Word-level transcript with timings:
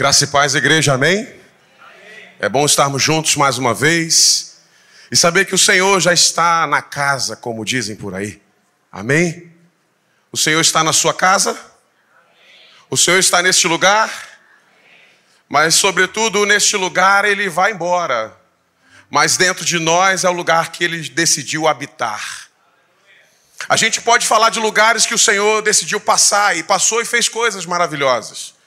Graça 0.00 0.24
e 0.24 0.28
paz, 0.28 0.54
igreja, 0.54 0.94
amém? 0.94 1.30
É 2.38 2.48
bom 2.48 2.64
estarmos 2.64 3.02
juntos 3.02 3.36
mais 3.36 3.58
uma 3.58 3.74
vez 3.74 4.56
e 5.12 5.14
saber 5.14 5.44
que 5.44 5.54
o 5.54 5.58
Senhor 5.58 6.00
já 6.00 6.10
está 6.10 6.66
na 6.66 6.80
casa, 6.80 7.36
como 7.36 7.66
dizem 7.66 7.94
por 7.94 8.14
aí. 8.14 8.40
Amém? 8.90 9.52
O 10.32 10.38
Senhor 10.38 10.58
está 10.62 10.82
na 10.82 10.94
sua 10.94 11.12
casa? 11.12 11.54
O 12.88 12.96
Senhor 12.96 13.18
está 13.18 13.42
neste 13.42 13.68
lugar? 13.68 14.10
Mas, 15.46 15.74
sobretudo, 15.74 16.46
neste 16.46 16.78
lugar 16.78 17.26
ele 17.26 17.50
vai 17.50 17.72
embora. 17.72 18.34
Mas 19.10 19.36
dentro 19.36 19.66
de 19.66 19.78
nós 19.78 20.24
é 20.24 20.30
o 20.30 20.32
lugar 20.32 20.72
que 20.72 20.82
ele 20.82 21.10
decidiu 21.10 21.68
habitar. 21.68 22.48
A 23.68 23.76
gente 23.76 24.00
pode 24.00 24.26
falar 24.26 24.48
de 24.48 24.60
lugares 24.60 25.04
que 25.04 25.12
o 25.12 25.18
Senhor 25.18 25.60
decidiu 25.60 26.00
passar 26.00 26.56
e 26.56 26.62
passou 26.62 27.02
e 27.02 27.04
fez 27.04 27.28
coisas 27.28 27.66
maravilhosas. 27.66 28.58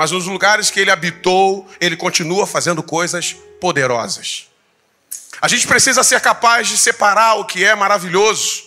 Mas 0.00 0.12
nos 0.12 0.24
lugares 0.24 0.70
que 0.70 0.80
ele 0.80 0.90
habitou, 0.90 1.68
ele 1.78 1.94
continua 1.94 2.46
fazendo 2.46 2.82
coisas 2.82 3.36
poderosas. 3.60 4.46
A 5.42 5.46
gente 5.46 5.66
precisa 5.66 6.02
ser 6.02 6.22
capaz 6.22 6.68
de 6.68 6.78
separar 6.78 7.34
o 7.34 7.44
que 7.44 7.62
é 7.62 7.74
maravilhoso 7.74 8.62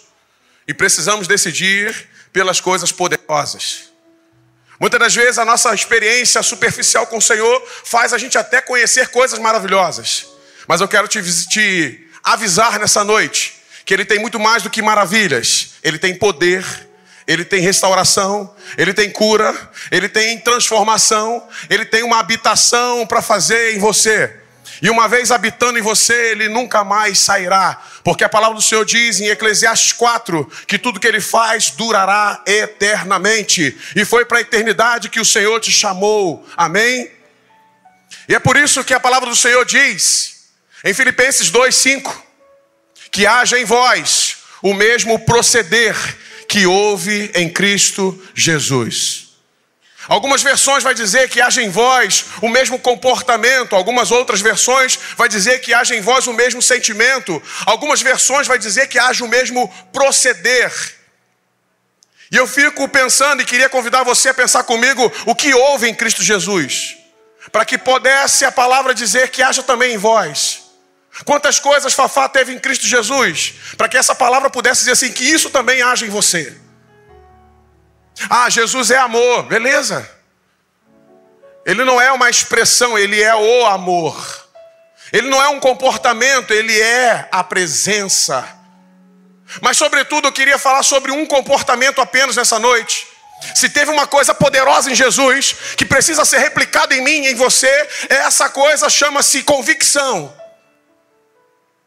e 0.67 0.75
precisamos 0.75 1.27
decidir 1.27 2.07
pelas 2.31 2.61
coisas 2.61 2.91
poderosas. 2.91 3.85
Muitas 4.79 4.99
das 4.99 5.15
vezes 5.15 5.39
a 5.39 5.43
nossa 5.43 5.73
experiência 5.73 6.43
superficial 6.43 7.07
com 7.07 7.17
o 7.17 7.21
Senhor 7.21 7.67
faz 7.83 8.13
a 8.13 8.19
gente 8.19 8.37
até 8.37 8.61
conhecer 8.61 9.07
coisas 9.07 9.39
maravilhosas. 9.39 10.27
Mas 10.67 10.81
eu 10.81 10.87
quero 10.87 11.07
te, 11.07 11.19
te 11.47 12.11
avisar 12.23 12.77
nessa 12.77 13.03
noite 13.03 13.55
que 13.83 13.91
Ele 13.91 14.05
tem 14.05 14.19
muito 14.19 14.39
mais 14.39 14.61
do 14.61 14.69
que 14.69 14.83
maravilhas, 14.83 15.71
Ele 15.81 15.97
tem 15.97 16.15
poder, 16.15 16.63
Ele 17.27 17.45
tem 17.45 17.61
restauração, 17.61 18.53
Ele 18.77 18.93
tem 18.93 19.09
cura, 19.09 19.55
Ele 19.91 20.09
tem 20.09 20.39
transformação, 20.39 21.47
Ele 21.69 21.85
tem 21.85 22.03
uma 22.03 22.19
habitação 22.19 23.05
para 23.05 23.21
fazer 23.21 23.75
em 23.75 23.79
você. 23.79 24.43
E 24.81 24.89
uma 24.89 25.07
vez 25.07 25.31
habitando 25.31 25.79
em 25.79 25.81
você, 25.81 26.31
ele 26.31 26.49
nunca 26.49 26.83
mais 26.83 27.19
sairá, 27.19 27.81
porque 28.03 28.23
a 28.23 28.29
palavra 28.29 28.55
do 28.55 28.61
Senhor 28.61 28.83
diz 28.83 29.21
em 29.21 29.27
Eclesiastes 29.27 29.93
4 29.93 30.49
que 30.67 30.77
tudo 30.77 30.99
que 30.99 31.07
ele 31.07 31.21
faz 31.21 31.69
durará 31.69 32.41
eternamente, 32.45 33.77
e 33.95 34.03
foi 34.03 34.25
para 34.25 34.39
a 34.39 34.41
eternidade 34.41 35.09
que 35.09 35.21
o 35.21 35.25
Senhor 35.25 35.59
te 35.61 35.71
chamou, 35.71 36.45
amém? 36.57 37.09
E 38.27 38.35
é 38.35 38.39
por 38.39 38.57
isso 38.57 38.83
que 38.83 38.93
a 38.93 38.99
palavra 38.99 39.29
do 39.29 39.35
Senhor 39.35 39.63
diz 39.65 40.49
em 40.83 40.93
Filipenses 40.93 41.51
2,5 41.51 42.13
que 43.11 43.25
haja 43.25 43.59
em 43.59 43.65
vós 43.65 44.37
o 44.61 44.73
mesmo 44.73 45.19
proceder 45.19 45.95
que 46.53 46.67
houve 46.67 47.31
em 47.33 47.49
Cristo 47.49 48.23
Jesus. 48.35 49.29
Algumas 50.07 50.43
versões 50.43 50.83
vai 50.83 50.93
dizer 50.93 51.27
que 51.27 51.41
haja 51.41 51.63
em 51.63 51.69
vós 51.71 52.25
o 52.43 52.47
mesmo 52.47 52.77
comportamento, 52.77 53.75
algumas 53.75 54.11
outras 54.11 54.39
versões 54.39 54.99
vai 55.17 55.27
dizer 55.27 55.61
que 55.61 55.73
haja 55.73 55.95
em 55.95 56.01
vós 56.01 56.27
o 56.27 56.33
mesmo 56.33 56.61
sentimento, 56.61 57.41
algumas 57.65 58.03
versões 58.03 58.45
vai 58.45 58.59
dizer 58.59 58.87
que 58.87 58.99
haja 58.99 59.25
o 59.25 59.27
mesmo 59.27 59.67
proceder. 59.91 60.71
E 62.29 62.35
eu 62.35 62.45
fico 62.45 62.87
pensando 62.87 63.41
e 63.41 63.45
queria 63.45 63.67
convidar 63.67 64.03
você 64.03 64.29
a 64.29 64.33
pensar 64.35 64.63
comigo 64.63 65.11
o 65.25 65.33
que 65.33 65.55
houve 65.55 65.89
em 65.89 65.95
Cristo 65.95 66.21
Jesus, 66.21 66.95
para 67.51 67.65
que 67.65 67.79
pudesse 67.79 68.45
a 68.45 68.51
palavra 68.51 68.93
dizer 68.93 69.29
que 69.29 69.41
haja 69.41 69.63
também 69.63 69.95
em 69.95 69.97
vós. 69.97 70.62
Quantas 71.25 71.59
coisas 71.59 71.93
Fafá 71.93 72.27
teve 72.27 72.53
em 72.53 72.59
Cristo 72.59 72.87
Jesus, 72.87 73.53
para 73.77 73.87
que 73.87 73.97
essa 73.97 74.15
palavra 74.15 74.49
pudesse 74.49 74.79
dizer 74.79 74.93
assim, 74.93 75.11
que 75.11 75.23
isso 75.23 75.49
também 75.49 75.81
haja 75.81 76.05
em 76.05 76.09
você. 76.09 76.57
Ah, 78.29 78.49
Jesus 78.49 78.89
é 78.91 78.97
amor, 78.97 79.43
beleza. 79.43 80.09
Ele 81.65 81.83
não 81.85 82.01
é 82.01 82.11
uma 82.11 82.29
expressão, 82.29 82.97
ele 82.97 83.21
é 83.21 83.33
o 83.35 83.65
amor. 83.67 84.43
Ele 85.11 85.29
não 85.29 85.41
é 85.41 85.47
um 85.49 85.59
comportamento, 85.59 86.51
ele 86.51 86.79
é 86.81 87.27
a 87.31 87.43
presença. 87.43 88.45
Mas, 89.61 89.77
sobretudo, 89.77 90.27
eu 90.27 90.31
queria 90.31 90.57
falar 90.57 90.81
sobre 90.81 91.11
um 91.11 91.25
comportamento 91.25 92.01
apenas 92.01 92.35
nessa 92.35 92.57
noite. 92.57 93.07
Se 93.53 93.69
teve 93.69 93.91
uma 93.91 94.07
coisa 94.07 94.33
poderosa 94.33 94.89
em 94.89 94.95
Jesus 94.95 95.55
que 95.77 95.85
precisa 95.85 96.25
ser 96.25 96.39
replicada 96.39 96.95
em 96.95 97.01
mim 97.01 97.25
e 97.25 97.31
em 97.31 97.35
você, 97.35 97.69
essa 98.09 98.49
coisa 98.49 98.89
chama-se 98.89 99.43
convicção. 99.43 100.33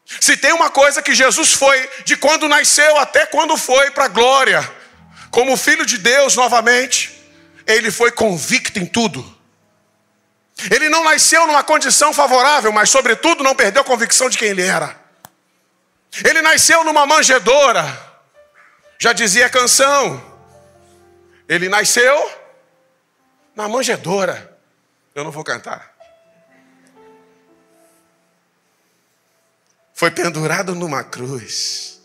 Se 0.07 0.37
tem 0.37 0.53
uma 0.53 0.71
coisa 0.71 1.03
que 1.03 1.15
Jesus 1.15 1.53
foi 1.53 1.91
de 2.05 2.17
quando 2.17 2.49
nasceu 2.49 2.97
até 2.99 3.27
quando 3.27 3.57
foi 3.57 3.91
para 3.91 4.05
a 4.05 4.09
glória, 4.09 4.69
como 5.31 5.57
filho 5.57 5.85
de 5.85 5.99
Deus 5.99 6.37
novamente, 6.37 7.13
ele 7.67 7.91
foi 7.91 8.13
convicto 8.13 8.79
em 8.79 8.87
tudo. 8.87 9.37
Ele 10.71 10.89
não 10.89 11.05
nasceu 11.05 11.47
numa 11.47 11.65
condição 11.65 12.15
favorável, 12.15 12.73
mas 12.73 12.89
sobretudo 12.89 13.43
não 13.43 13.55
perdeu 13.55 13.83
a 13.83 13.85
convicção 13.85 14.31
de 14.31 14.39
quem 14.39 14.49
ele 14.49 14.63
era. 14.63 14.99
Ele 16.25 16.41
nasceu 16.41 16.83
numa 16.85 17.05
manjedoura, 17.05 17.85
já 18.99 19.13
dizia 19.13 19.47
a 19.47 19.51
canção. 19.51 20.25
Ele 21.49 21.69
nasceu 21.69 22.31
na 23.55 23.69
manjedoura. 23.69 24.57
Eu 25.15 25.25
não 25.25 25.31
vou 25.31 25.45
cantar. 25.45 25.96
Foi 29.97 30.11
pendurado 30.11 30.75
numa 30.75 31.03
cruz. 31.03 31.99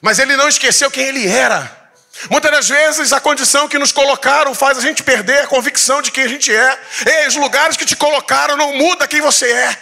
Mas 0.00 0.18
ele 0.18 0.36
não 0.36 0.48
esqueceu 0.48 0.90
quem 0.90 1.04
ele 1.04 1.26
era. 1.26 1.84
Muitas 2.28 2.50
das 2.50 2.68
vezes 2.68 3.12
a 3.12 3.20
condição 3.20 3.68
que 3.68 3.78
nos 3.78 3.92
colocaram 3.92 4.52
faz 4.52 4.76
a 4.76 4.80
gente 4.80 5.04
perder 5.04 5.44
a 5.44 5.46
convicção 5.46 6.02
de 6.02 6.10
quem 6.10 6.24
a 6.24 6.28
gente 6.28 6.52
é. 6.52 6.80
Ei, 7.06 7.28
os 7.28 7.36
lugares 7.36 7.76
que 7.76 7.86
te 7.86 7.94
colocaram 7.94 8.56
não 8.56 8.72
muda 8.72 9.06
quem 9.06 9.20
você 9.20 9.50
é. 9.52 9.78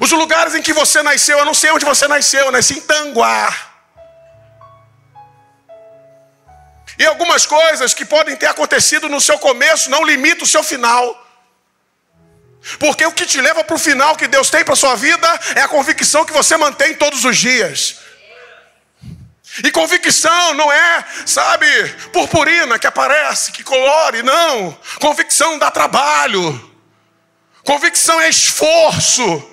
Os 0.00 0.10
lugares 0.12 0.54
em 0.54 0.60
que 0.60 0.74
você 0.74 1.02
nasceu, 1.02 1.38
eu 1.38 1.46
não 1.46 1.54
sei 1.54 1.70
onde 1.70 1.86
você 1.86 2.06
nasceu, 2.06 2.44
eu 2.44 2.52
nasci 2.52 2.74
em 2.74 2.82
Tanguá. 2.82 3.56
E 6.98 7.06
algumas 7.06 7.46
coisas 7.46 7.94
que 7.94 8.04
podem 8.04 8.36
ter 8.36 8.46
acontecido 8.46 9.08
no 9.08 9.20
seu 9.20 9.38
começo 9.38 9.88
não 9.88 10.04
limitam 10.04 10.44
o 10.44 10.46
seu 10.46 10.62
final. 10.62 11.21
Porque 12.78 13.04
o 13.04 13.12
que 13.12 13.26
te 13.26 13.40
leva 13.40 13.64
para 13.64 13.74
o 13.74 13.78
final 13.78 14.16
que 14.16 14.28
Deus 14.28 14.50
tem 14.50 14.64
para 14.64 14.74
a 14.74 14.76
sua 14.76 14.94
vida 14.94 15.28
é 15.54 15.62
a 15.62 15.68
convicção 15.68 16.24
que 16.24 16.32
você 16.32 16.56
mantém 16.56 16.94
todos 16.94 17.24
os 17.24 17.36
dias. 17.36 17.96
E 19.64 19.70
convicção 19.70 20.54
não 20.54 20.72
é, 20.72 21.04
sabe, 21.26 21.66
purpurina 22.12 22.78
que 22.78 22.86
aparece, 22.86 23.52
que 23.52 23.62
colore, 23.62 24.22
não. 24.22 24.78
Convicção 24.98 25.58
dá 25.58 25.70
trabalho. 25.70 26.70
Convicção 27.64 28.20
é 28.20 28.28
esforço. 28.28 29.50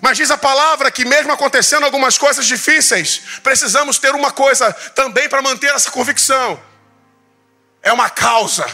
Mas 0.00 0.16
diz 0.16 0.30
a 0.30 0.38
palavra 0.38 0.90
que, 0.90 1.04
mesmo 1.04 1.32
acontecendo 1.32 1.84
algumas 1.84 2.16
coisas 2.18 2.46
difíceis, 2.46 3.22
precisamos 3.42 3.98
ter 3.98 4.14
uma 4.14 4.30
coisa 4.30 4.72
também 4.94 5.28
para 5.28 5.42
manter 5.42 5.74
essa 5.74 5.90
convicção: 5.90 6.60
é 7.82 7.92
uma 7.92 8.10
causa. 8.10 8.66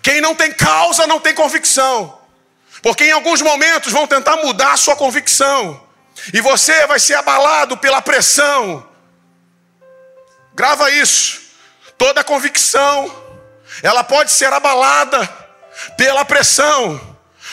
Quem 0.00 0.20
não 0.20 0.34
tem 0.34 0.52
causa 0.52 1.06
não 1.06 1.18
tem 1.18 1.34
convicção. 1.34 2.23
Porque 2.84 3.04
em 3.04 3.12
alguns 3.12 3.40
momentos 3.40 3.90
vão 3.90 4.06
tentar 4.06 4.36
mudar 4.36 4.72
a 4.72 4.76
sua 4.76 4.94
convicção. 4.94 5.82
E 6.34 6.40
você 6.42 6.86
vai 6.86 7.00
ser 7.00 7.14
abalado 7.14 7.78
pela 7.78 8.02
pressão. 8.02 8.86
Grava 10.54 10.90
isso. 10.90 11.40
Toda 11.96 12.22
convicção, 12.22 13.10
ela 13.82 14.04
pode 14.04 14.30
ser 14.30 14.52
abalada 14.52 15.26
pela 15.96 16.26
pressão. 16.26 17.00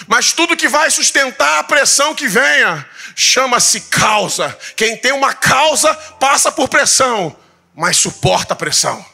Mas 0.05 0.33
tudo 0.33 0.57
que 0.57 0.67
vai 0.67 0.91
sustentar 0.91 1.59
a 1.59 1.63
pressão 1.63 2.13
que 2.13 2.27
venha, 2.27 2.85
chama-se 3.15 3.79
causa. 3.81 4.49
Quem 4.75 4.97
tem 4.97 5.13
uma 5.13 5.33
causa 5.33 5.93
passa 6.19 6.51
por 6.51 6.67
pressão, 6.67 7.33
mas 7.73 7.95
suporta 7.95 8.51
a 8.51 8.57
pressão. 8.57 9.05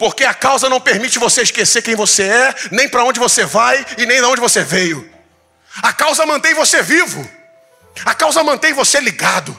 Porque 0.00 0.24
a 0.24 0.32
causa 0.32 0.66
não 0.70 0.80
permite 0.80 1.18
você 1.18 1.42
esquecer 1.42 1.82
quem 1.82 1.94
você 1.94 2.22
é, 2.22 2.54
nem 2.70 2.88
para 2.88 3.04
onde 3.04 3.20
você 3.20 3.44
vai 3.44 3.84
e 3.98 4.06
nem 4.06 4.16
de 4.16 4.24
onde 4.24 4.40
você 4.40 4.64
veio. 4.64 5.06
A 5.82 5.92
causa 5.92 6.24
mantém 6.24 6.54
você 6.54 6.82
vivo. 6.82 7.30
A 8.06 8.14
causa 8.14 8.42
mantém 8.42 8.72
você 8.72 8.98
ligado. 8.98 9.54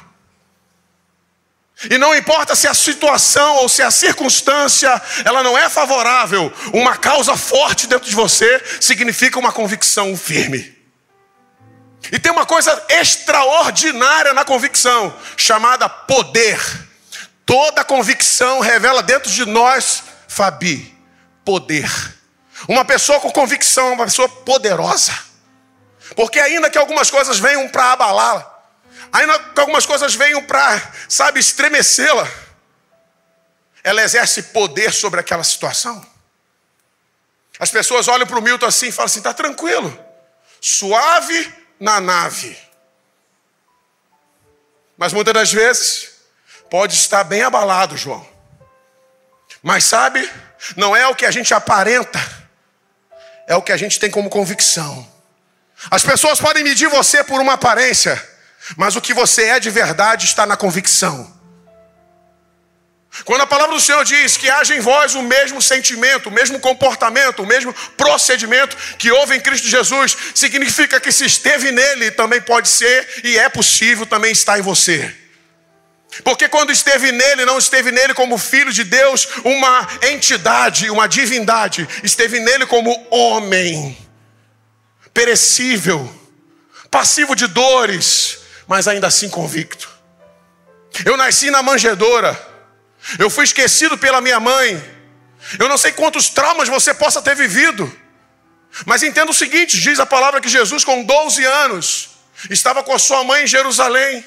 E 1.91 1.95
não 1.99 2.15
importa 2.15 2.55
se 2.55 2.67
a 2.67 2.73
situação 2.73 3.57
ou 3.57 3.69
se 3.69 3.83
a 3.83 3.91
circunstância 3.91 4.99
ela 5.23 5.43
não 5.43 5.55
é 5.55 5.69
favorável, 5.69 6.51
uma 6.73 6.97
causa 6.97 7.37
forte 7.37 7.85
dentro 7.85 8.09
de 8.09 8.15
você 8.15 8.63
significa 8.79 9.37
uma 9.37 9.51
convicção 9.51 10.17
firme. 10.17 10.75
E 12.11 12.17
tem 12.17 12.31
uma 12.31 12.47
coisa 12.47 12.83
extraordinária 12.89 14.33
na 14.33 14.43
convicção, 14.43 15.15
chamada 15.37 15.87
poder. 15.87 16.59
Toda 17.45 17.83
convicção 17.83 18.59
revela 18.59 19.03
dentro 19.03 19.29
de 19.29 19.45
nós 19.45 20.09
Fabi, 20.31 20.97
poder. 21.43 21.91
Uma 22.65 22.85
pessoa 22.85 23.19
com 23.19 23.29
convicção, 23.31 23.91
uma 23.91 24.05
pessoa 24.05 24.29
poderosa. 24.29 25.11
Porque 26.15 26.39
ainda 26.39 26.69
que 26.69 26.77
algumas 26.77 27.11
coisas 27.11 27.37
venham 27.37 27.67
para 27.67 27.91
abalá-la, 27.91 28.63
ainda 29.11 29.37
que 29.37 29.59
algumas 29.59 29.85
coisas 29.85 30.15
venham 30.15 30.41
para, 30.45 30.93
sabe, 31.09 31.41
estremecê-la, 31.41 32.25
ela 33.83 34.01
exerce 34.01 34.43
poder 34.43 34.93
sobre 34.93 35.19
aquela 35.19 35.43
situação. 35.43 36.05
As 37.59 37.69
pessoas 37.69 38.07
olham 38.07 38.25
para 38.25 38.39
o 38.39 38.41
Milton 38.41 38.67
assim 38.67 38.87
e 38.87 38.91
falam 38.93 39.07
assim: 39.07 39.19
está 39.19 39.33
tranquilo, 39.33 39.99
suave 40.61 41.53
na 41.77 41.99
nave. 41.99 42.57
Mas 44.97 45.11
muitas 45.11 45.33
das 45.33 45.51
vezes 45.51 46.21
pode 46.69 46.93
estar 46.93 47.25
bem 47.25 47.41
abalado, 47.41 47.97
João. 47.97 48.30
Mas 49.61 49.83
sabe, 49.83 50.27
não 50.75 50.95
é 50.95 51.07
o 51.07 51.15
que 51.15 51.25
a 51.25 51.31
gente 51.31 51.53
aparenta, 51.53 52.19
é 53.47 53.55
o 53.55 53.61
que 53.61 53.71
a 53.71 53.77
gente 53.77 53.99
tem 53.99 54.09
como 54.09 54.29
convicção. 54.29 55.07
As 55.89 56.03
pessoas 56.03 56.39
podem 56.39 56.63
medir 56.63 56.87
você 56.87 57.23
por 57.23 57.39
uma 57.41 57.53
aparência, 57.53 58.21
mas 58.75 58.95
o 58.95 59.01
que 59.01 59.13
você 59.13 59.43
é 59.45 59.59
de 59.59 59.69
verdade 59.69 60.25
está 60.25 60.45
na 60.45 60.57
convicção. 60.57 61.39
Quando 63.25 63.41
a 63.41 63.47
palavra 63.47 63.75
do 63.75 63.81
Senhor 63.81 64.05
diz 64.05 64.37
que 64.37 64.49
haja 64.49 64.73
em 64.73 64.79
vós 64.79 65.15
o 65.15 65.21
mesmo 65.21 65.61
sentimento, 65.61 66.29
o 66.29 66.31
mesmo 66.31 66.59
comportamento, 66.59 67.43
o 67.43 67.45
mesmo 67.45 67.73
procedimento 67.97 68.77
que 68.97 69.11
houve 69.11 69.35
em 69.35 69.39
Cristo 69.39 69.67
Jesus, 69.67 70.15
significa 70.33 70.99
que 70.99 71.11
se 71.11 71.25
esteve 71.25 71.71
nele, 71.71 72.09
também 72.11 72.39
pode 72.39 72.69
ser 72.69 73.21
e 73.23 73.37
é 73.37 73.49
possível 73.49 74.05
também 74.05 74.31
estar 74.31 74.57
em 74.57 74.61
você. 74.61 75.13
Porque 76.23 76.49
quando 76.49 76.71
esteve 76.71 77.11
nele, 77.11 77.45
não 77.45 77.57
esteve 77.57 77.91
nele 77.91 78.13
como 78.13 78.37
filho 78.37 78.73
de 78.73 78.83
Deus, 78.83 79.27
uma 79.45 79.87
entidade, 80.01 80.89
uma 80.89 81.07
divindade, 81.07 81.87
esteve 82.03 82.39
nele 82.39 82.65
como 82.65 83.07
homem, 83.09 83.97
perecível, 85.13 86.13
passivo 86.89 87.33
de 87.33 87.47
dores, 87.47 88.39
mas 88.67 88.89
ainda 88.89 89.07
assim 89.07 89.29
convicto. 89.29 89.89
Eu 91.05 91.15
nasci 91.15 91.49
na 91.49 91.63
manjedoura, 91.63 92.37
eu 93.17 93.29
fui 93.29 93.45
esquecido 93.45 93.97
pela 93.97 94.19
minha 94.19 94.39
mãe, 94.39 94.83
eu 95.57 95.69
não 95.69 95.77
sei 95.77 95.93
quantos 95.93 96.29
traumas 96.29 96.67
você 96.67 96.93
possa 96.93 97.21
ter 97.21 97.35
vivido, 97.35 97.91
mas 98.85 99.01
entenda 99.01 99.31
o 99.31 99.33
seguinte: 99.33 99.79
diz 99.79 99.97
a 99.97 100.05
palavra 100.05 100.41
que 100.41 100.49
Jesus, 100.49 100.83
com 100.83 101.03
12 101.03 101.43
anos, 101.45 102.09
estava 102.49 102.83
com 102.83 102.93
a 102.93 102.99
sua 102.99 103.23
mãe 103.23 103.45
em 103.45 103.47
Jerusalém. 103.47 104.25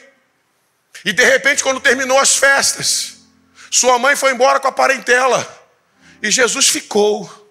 E 1.04 1.12
de 1.12 1.24
repente, 1.24 1.62
quando 1.62 1.80
terminou 1.80 2.18
as 2.18 2.36
festas, 2.36 3.16
sua 3.70 3.98
mãe 3.98 4.16
foi 4.16 4.32
embora 4.32 4.58
com 4.58 4.68
a 4.68 4.72
parentela 4.72 5.46
e 6.22 6.30
Jesus 6.30 6.68
ficou. 6.68 7.44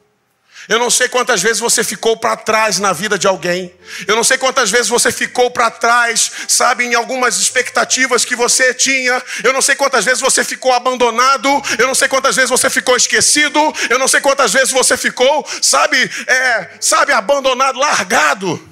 Eu 0.68 0.80
não 0.80 0.90
sei 0.90 1.10
quantas 1.10 1.42
vezes 1.42 1.60
você 1.60 1.84
ficou 1.84 2.16
para 2.16 2.38
trás 2.38 2.80
na 2.80 2.94
vida 2.94 3.20
de 3.20 3.28
alguém. 3.28 3.74
Eu 4.08 4.16
não 4.16 4.24
sei 4.24 4.38
quantas 4.38 4.72
vezes 4.72 4.88
você 4.88 5.12
ficou 5.12 5.52
para 5.52 5.70
trás, 5.70 6.32
sabe, 6.48 6.86
em 6.86 6.96
algumas 6.96 7.38
expectativas 7.38 8.24
que 8.24 8.36
você 8.36 8.74
tinha. 8.74 9.22
Eu 9.44 9.52
não 9.52 9.62
sei 9.62 9.76
quantas 9.76 10.06
vezes 10.06 10.22
você 10.22 10.44
ficou 10.44 10.72
abandonado. 10.72 11.50
Eu 11.78 11.86
não 11.86 11.94
sei 11.94 12.08
quantas 12.08 12.36
vezes 12.36 12.50
você 12.50 12.70
ficou 12.70 12.96
esquecido. 12.96 13.60
Eu 13.90 14.00
não 14.00 14.08
sei 14.08 14.22
quantas 14.22 14.54
vezes 14.54 14.72
você 14.72 14.96
ficou, 14.96 15.46
sabe, 15.62 15.98
é, 16.26 16.70
sabe, 16.80 17.12
abandonado, 17.12 17.78
largado. 17.78 18.70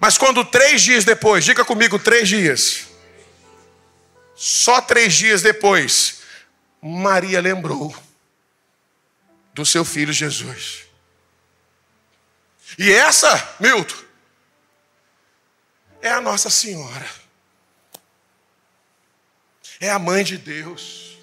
Mas 0.00 0.16
quando 0.16 0.42
três 0.46 0.80
dias 0.80 1.04
depois, 1.04 1.44
diga 1.44 1.64
comigo, 1.64 1.98
três 1.98 2.26
dias. 2.26 2.89
Só 4.42 4.80
três 4.80 5.12
dias 5.12 5.42
depois, 5.42 6.22
Maria 6.80 7.42
lembrou 7.42 7.94
do 9.52 9.66
seu 9.66 9.84
filho 9.84 10.14
Jesus. 10.14 10.86
E 12.78 12.90
essa, 12.90 13.56
Milton, 13.60 14.02
é 16.00 16.08
a 16.08 16.22
Nossa 16.22 16.48
Senhora. 16.48 17.06
É 19.78 19.90
a 19.90 19.98
mãe 19.98 20.24
de 20.24 20.38
Deus. 20.38 21.18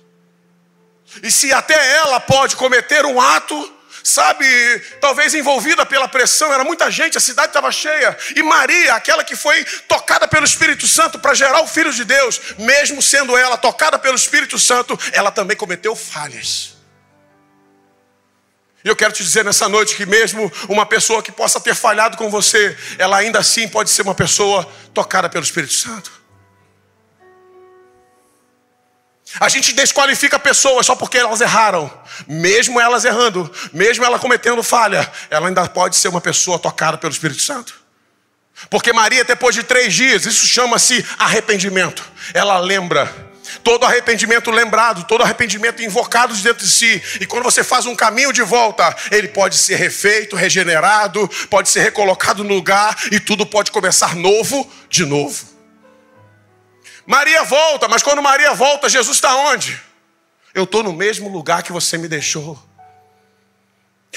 E 1.24 1.32
se 1.32 1.52
até 1.52 1.96
ela 1.96 2.20
pode 2.20 2.56
cometer 2.56 3.04
um 3.04 3.20
ato 3.20 3.77
sabe, 4.08 4.48
talvez 5.02 5.34
envolvida 5.34 5.86
pela 5.86 6.08
pressão, 6.08 6.54
era 6.54 6.64
muita 6.64 6.90
gente, 6.90 7.18
a 7.18 7.22
cidade 7.22 7.50
estava 7.50 7.72
cheia. 7.72 8.18
E 8.36 8.42
Maria, 8.42 8.94
aquela 8.94 9.24
que 9.24 9.36
foi 9.36 9.66
tocada 9.88 10.28
pelo 10.28 10.46
Espírito 10.46 10.88
Santo 10.88 11.20
para 11.20 11.34
gerar 11.34 11.62
o 11.62 11.68
Filho 11.68 11.92
de 11.92 12.06
Deus, 12.06 12.40
mesmo 12.58 13.02
sendo 13.02 13.36
ela 13.36 13.58
tocada 13.58 14.00
pelo 14.00 14.16
Espírito 14.16 14.58
Santo, 14.58 14.98
ela 15.12 15.30
também 15.30 15.58
cometeu 15.58 15.96
falhas. 15.96 16.78
E 18.84 18.88
eu 18.88 18.96
quero 18.96 19.12
te 19.12 19.22
dizer 19.22 19.44
nessa 19.44 19.68
noite 19.68 19.96
que, 19.96 20.06
mesmo 20.06 20.50
uma 20.70 20.86
pessoa 20.86 21.22
que 21.22 21.32
possa 21.32 21.60
ter 21.60 21.76
falhado 21.76 22.16
com 22.16 22.30
você, 22.30 22.78
ela 22.98 23.18
ainda 23.18 23.40
assim 23.40 23.68
pode 23.68 23.90
ser 23.90 24.04
uma 24.04 24.16
pessoa 24.16 24.66
tocada 24.94 25.30
pelo 25.30 25.44
Espírito 25.44 25.74
Santo. 25.74 26.17
A 29.40 29.50
gente 29.50 29.74
desqualifica 29.74 30.40
pessoas 30.40 30.86
só 30.86 30.96
porque 30.96 31.18
elas 31.18 31.42
erraram. 31.42 31.92
Mesmo 32.28 32.80
elas 32.80 33.06
errando, 33.06 33.52
mesmo 33.74 34.04
ela 34.06 34.18
cometendo 34.18 34.64
falha, 34.64 35.10
ela 35.30 35.48
ainda 35.48 35.68
pode 35.68 35.96
ser 35.96 36.08
uma 36.08 36.22
pessoa 36.22 36.58
tocada 36.58 36.98
pelo 36.98 37.12
Espírito 37.12 37.42
Santo. 37.42 37.74
Porque 38.70 38.92
Maria, 38.92 39.24
depois 39.24 39.54
de 39.54 39.64
três 39.64 39.94
dias, 39.94 40.26
isso 40.26 40.48
chama-se 40.48 41.06
arrependimento. 41.20 42.04
Ela 42.34 42.58
lembra. 42.58 43.28
Todo 43.64 43.86
arrependimento 43.86 44.52
lembrado, 44.52 45.06
todo 45.06 45.24
arrependimento 45.24 45.82
invocado 45.82 46.34
dentro 46.36 46.66
de 46.66 46.70
si. 46.70 47.02
E 47.22 47.26
quando 47.26 47.44
você 47.44 47.64
faz 47.64 47.86
um 47.86 47.96
caminho 47.96 48.34
de 48.34 48.42
volta, 48.42 48.94
ele 49.10 49.30
pode 49.30 49.56
ser 49.56 49.76
refeito, 49.76 50.36
regenerado, 50.36 51.30
pode 51.50 51.70
ser 51.70 51.82
recolocado 51.82 52.44
no 52.44 52.54
lugar 52.54 52.96
e 53.10 53.20
tudo 53.20 53.46
pode 53.46 53.72
começar 53.72 54.16
novo 54.16 54.70
de 54.90 55.06
novo. 55.06 55.57
Maria 57.08 57.42
volta, 57.44 57.88
mas 57.88 58.04
quando 58.04 58.22
Maria 58.22 58.54
volta, 58.54 58.90
Jesus 58.90 59.16
está 59.16 59.34
onde? 59.34 59.82
Eu 60.54 60.66
estou 60.66 60.84
no 60.84 60.92
mesmo 60.92 61.30
lugar 61.30 61.64
que 61.64 61.72
você 61.72 61.98
me 61.98 62.10
deixou. 62.10 62.62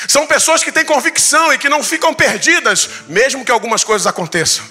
São 0.09 0.27
pessoas 0.27 0.65
que 0.65 0.73
têm 0.73 0.85
convicção 0.85 1.53
e 1.53 1.59
que 1.59 1.69
não 1.69 1.85
ficam 1.85 2.13
perdidas, 2.13 2.89
mesmo 3.07 3.45
que 3.45 3.53
algumas 3.53 3.85
coisas 3.85 4.09
aconteçam. 4.09 4.65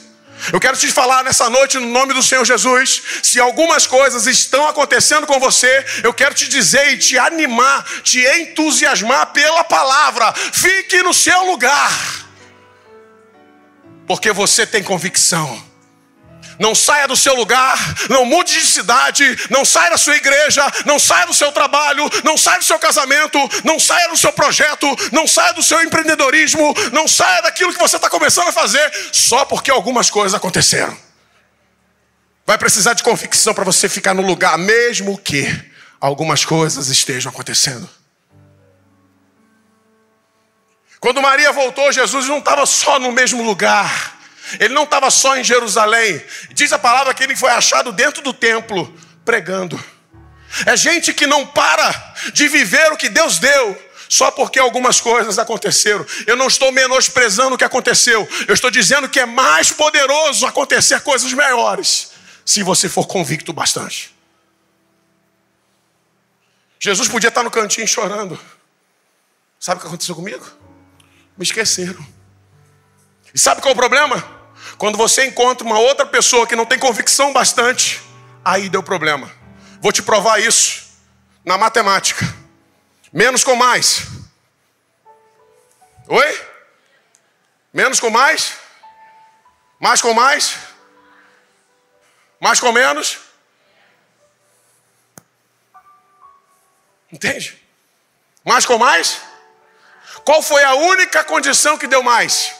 Eu 0.51 0.60
quero 0.60 0.75
te 0.75 0.92
falar 0.92 1.24
nessa 1.24 1.50
noite, 1.50 1.77
no 1.77 1.88
nome 1.88 2.13
do 2.13 2.21
Senhor 2.21 2.44
Jesus, 2.44 3.01
se 3.24 3.39
algumas 3.39 3.88
coisas 3.88 4.27
estão 4.27 4.68
acontecendo 4.68 5.25
com 5.25 5.39
você, 5.39 5.86
eu 6.04 6.13
quero 6.13 6.36
te 6.36 6.50
dizer 6.50 6.94
e 6.94 6.98
te 6.98 7.18
animar, 7.18 7.86
te 8.04 8.19
entusiasmar 8.19 9.27
pela 9.27 9.63
palavra. 9.63 10.33
Fique 10.33 11.01
no 11.04 11.13
seu 11.13 11.45
lugar, 11.45 12.25
porque 14.06 14.31
você 14.33 14.66
tem 14.66 14.83
convicção. 14.83 15.69
Não 16.59 16.75
saia 16.75 17.07
do 17.07 17.15
seu 17.15 17.33
lugar, 17.35 17.77
não 18.09 18.25
mude 18.25 18.53
de 18.53 18.67
cidade, 18.67 19.23
não 19.50 19.63
saia 19.63 19.91
da 19.91 19.97
sua 19.97 20.17
igreja, 20.17 20.61
não 20.85 21.00
saia 21.00 21.25
do 21.25 21.33
seu 21.33 21.53
trabalho, 21.53 22.03
não 22.21 22.38
saia 22.38 22.59
do 22.59 22.65
seu 22.65 22.77
casamento, 22.77 23.39
não 23.63 23.79
saia 23.79 24.09
do 24.09 24.17
seu 24.17 24.33
projeto, 24.33 24.85
não 25.13 25.25
saia 25.25 25.53
do 25.53 25.63
seu 25.63 25.81
empreendedorismo, 25.81 26.73
não 26.91 27.07
saia 27.07 27.44
daquilo 27.44 27.71
que 27.71 27.80
você 27.80 27.95
está 27.95 28.09
começando 28.09 28.49
a 28.49 28.51
fazer 28.51 28.92
só 29.13 29.45
porque 29.45 29.71
algumas 29.71 30.09
coisas 30.09 30.33
aconteceram. 30.33 30.95
Vai 32.45 32.57
precisar 32.57 32.94
de 32.94 33.04
convicção 33.04 33.54
para 33.54 33.63
você 33.63 33.87
ficar 33.87 34.13
no 34.13 34.21
lugar, 34.21 34.57
mesmo 34.57 35.18
que 35.18 35.47
algumas 36.01 36.44
coisas 36.44 36.89
estejam 36.89 37.31
acontecendo. 37.31 37.89
Quando 40.99 41.21
Maria 41.21 41.54
voltou, 41.54 41.89
Jesus 41.94 42.28
não 42.28 42.39
estava 42.39 42.66
só 42.66 42.99
no 42.99 43.13
mesmo 43.13 43.42
lugar. 43.42 44.19
Ele 44.59 44.73
não 44.73 44.83
estava 44.83 45.09
só 45.11 45.37
em 45.37 45.44
Jerusalém. 45.44 46.23
Diz 46.51 46.71
a 46.71 46.79
palavra 46.79 47.13
que 47.13 47.23
ele 47.23 47.35
foi 47.35 47.51
achado 47.51 47.91
dentro 47.91 48.21
do 48.21 48.33
templo, 48.33 48.94
pregando. 49.25 49.81
É 50.65 50.75
gente 50.75 51.13
que 51.13 51.27
não 51.27 51.45
para 51.45 52.15
de 52.33 52.47
viver 52.47 52.91
o 52.91 52.97
que 52.97 53.09
Deus 53.09 53.37
deu, 53.37 53.89
só 54.07 54.31
porque 54.31 54.57
algumas 54.57 54.99
coisas 54.99 55.37
aconteceram. 55.37 56.06
Eu 56.25 56.35
não 56.35 56.47
estou 56.47 56.71
menosprezando 56.71 57.56
o 57.56 57.57
que 57.57 57.63
aconteceu. 57.63 58.27
Eu 58.47 58.53
estou 58.53 58.71
dizendo 58.71 59.07
que 59.07 59.19
é 59.19 59.25
mais 59.25 59.71
poderoso 59.71 60.45
acontecer 60.47 61.01
coisas 61.01 61.31
melhores, 61.33 62.11
se 62.44 62.63
você 62.63 62.89
for 62.89 63.06
convicto 63.06 63.53
bastante. 63.53 64.15
Jesus 66.79 67.07
podia 67.07 67.27
estar 67.27 67.44
no 67.44 67.51
cantinho 67.51 67.87
chorando. 67.87 68.39
Sabe 69.59 69.77
o 69.77 69.81
que 69.81 69.87
aconteceu 69.87 70.15
comigo? 70.15 70.45
Me 71.37 71.44
esqueceram. 71.44 72.06
E 73.33 73.37
sabe 73.37 73.61
qual 73.61 73.71
é 73.71 73.73
o 73.73 73.77
problema? 73.77 74.38
Quando 74.80 74.98
você 74.98 75.26
encontra 75.26 75.68
uma 75.68 75.78
outra 75.78 76.06
pessoa 76.06 76.48
que 76.48 76.56
não 76.56 76.66
tem 76.66 76.80
convicção 76.80 77.33
bastante, 77.33 78.02
aí 78.45 78.69
deu 78.69 78.81
problema. 78.81 79.30
Vou 79.81 79.92
te 79.92 80.02
provar 80.02 80.40
isso 80.40 81.02
na 81.44 81.57
matemática. 81.57 82.26
Menos 83.12 83.44
com 83.44 83.57
mais. 83.57 84.04
Oi? 86.07 86.42
Menos 87.74 88.00
com 88.00 88.09
mais? 88.09 88.54
Mais 89.81 90.02
com 90.02 90.14
mais? 90.14 90.57
Mais 92.40 92.62
com 92.62 92.71
menos? 92.71 93.19
Entende? 97.12 97.62
Mais 98.45 98.66
com 98.66 98.78
mais? 98.78 99.21
Qual 100.24 100.42
foi 100.42 100.64
a 100.64 100.74
única 100.76 101.21
condição 101.26 101.78
que 101.78 101.86
deu 101.86 102.02
mais? 102.02 102.58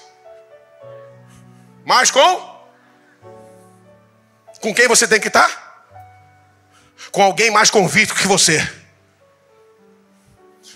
Mas 1.86 2.12
com? 2.12 2.60
Com 4.62 4.74
quem 4.74 4.88
você 4.88 5.08
tem 5.08 5.20
que 5.20 5.28
estar? 5.28 5.88
Com 7.12 7.24
alguém 7.24 7.50
mais 7.50 7.70
convicto 7.72 8.16
que 8.16 8.28
você. 8.28 8.60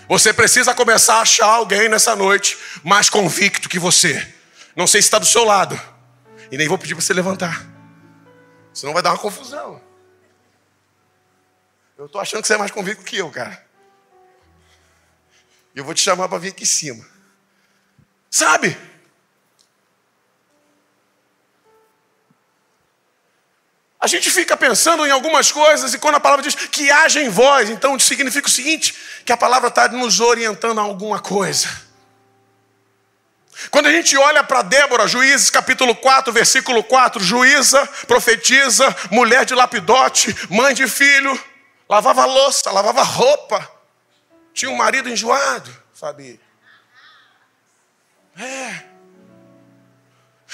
Você 0.07 0.33
precisa 0.33 0.74
começar 0.74 1.15
a 1.15 1.22
achar 1.22 1.48
alguém 1.48 1.89
nessa 1.89 2.15
noite 2.15 2.57
mais 2.83 3.10
convicto 3.10 3.69
que 3.69 3.79
você. 3.79 4.33
Não 4.75 4.88
sei 4.88 5.01
se 5.01 5.07
está 5.07 5.19
do 5.19 5.25
seu 5.25 5.43
lado. 5.43 5.79
E 6.51 6.57
nem 6.57 6.67
vou 6.67 6.77
pedir 6.77 6.95
para 6.95 7.03
você 7.03 7.13
levantar. 7.13 7.65
Senão 8.74 8.93
vai 8.93 9.01
dar 9.01 9.12
uma 9.12 9.19
confusão. 9.19 9.81
Eu 11.98 12.07
estou 12.07 12.19
achando 12.19 12.41
que 12.41 12.48
você 12.48 12.55
é 12.55 12.57
mais 12.57 12.72
convicto 12.72 13.03
que 13.03 13.17
eu, 13.17 13.29
cara. 13.29 13.63
E 15.75 15.79
eu 15.79 15.86
vou 15.86 15.93
te 15.93 16.01
chamar 16.01 16.27
para 16.27 16.38
vir 16.38 16.50
aqui 16.50 16.63
em 16.63 16.67
cima. 16.67 17.05
Sabe? 18.29 18.77
A 24.03 24.07
gente 24.07 24.29
fica 24.29 24.57
pensando 24.57 25.07
em 25.07 25.12
algumas 25.12 25.50
coisas 25.50 25.93
e 25.93 25.98
quando 25.98 26.15
a 26.15 26.19
palavra 26.19 26.43
diz 26.43 26.53
que 26.55 26.91
haja 26.91 27.22
em 27.22 27.29
vós, 27.29 27.69
então 27.69 27.98
significa 27.98 28.50
o 28.50 28.51
seguinte: 28.51 28.93
que 29.24 29.31
a 29.31 29.38
palavra 29.38 29.69
está 29.69 29.88
nos 29.88 30.19
orientando 30.19 30.77
a 30.79 30.81
alguma 30.81 31.22
coisa. 31.22 31.69
Quando 33.72 33.86
a 33.86 33.91
gente 33.93 34.17
olha 34.17 34.43
para 34.43 34.62
Débora, 34.62 35.07
Juízes 35.07 35.50
capítulo 35.50 35.95
4, 35.95 36.33
versículo 36.33 36.83
4, 36.83 37.24
juíza, 37.24 37.88
profetiza, 38.05 38.93
mulher 39.10 39.45
de 39.45 39.55
lapidote, 39.55 40.36
mãe 40.50 40.74
de 40.74 40.86
filho, 40.86 41.41
lavava 41.88 42.25
louça, 42.25 42.69
lavava 42.72 43.03
roupa, 43.03 43.72
tinha 44.53 44.69
um 44.69 44.75
marido 44.75 45.07
enjoado, 45.07 45.74
Fabi. 45.93 46.41
É. 48.38 48.83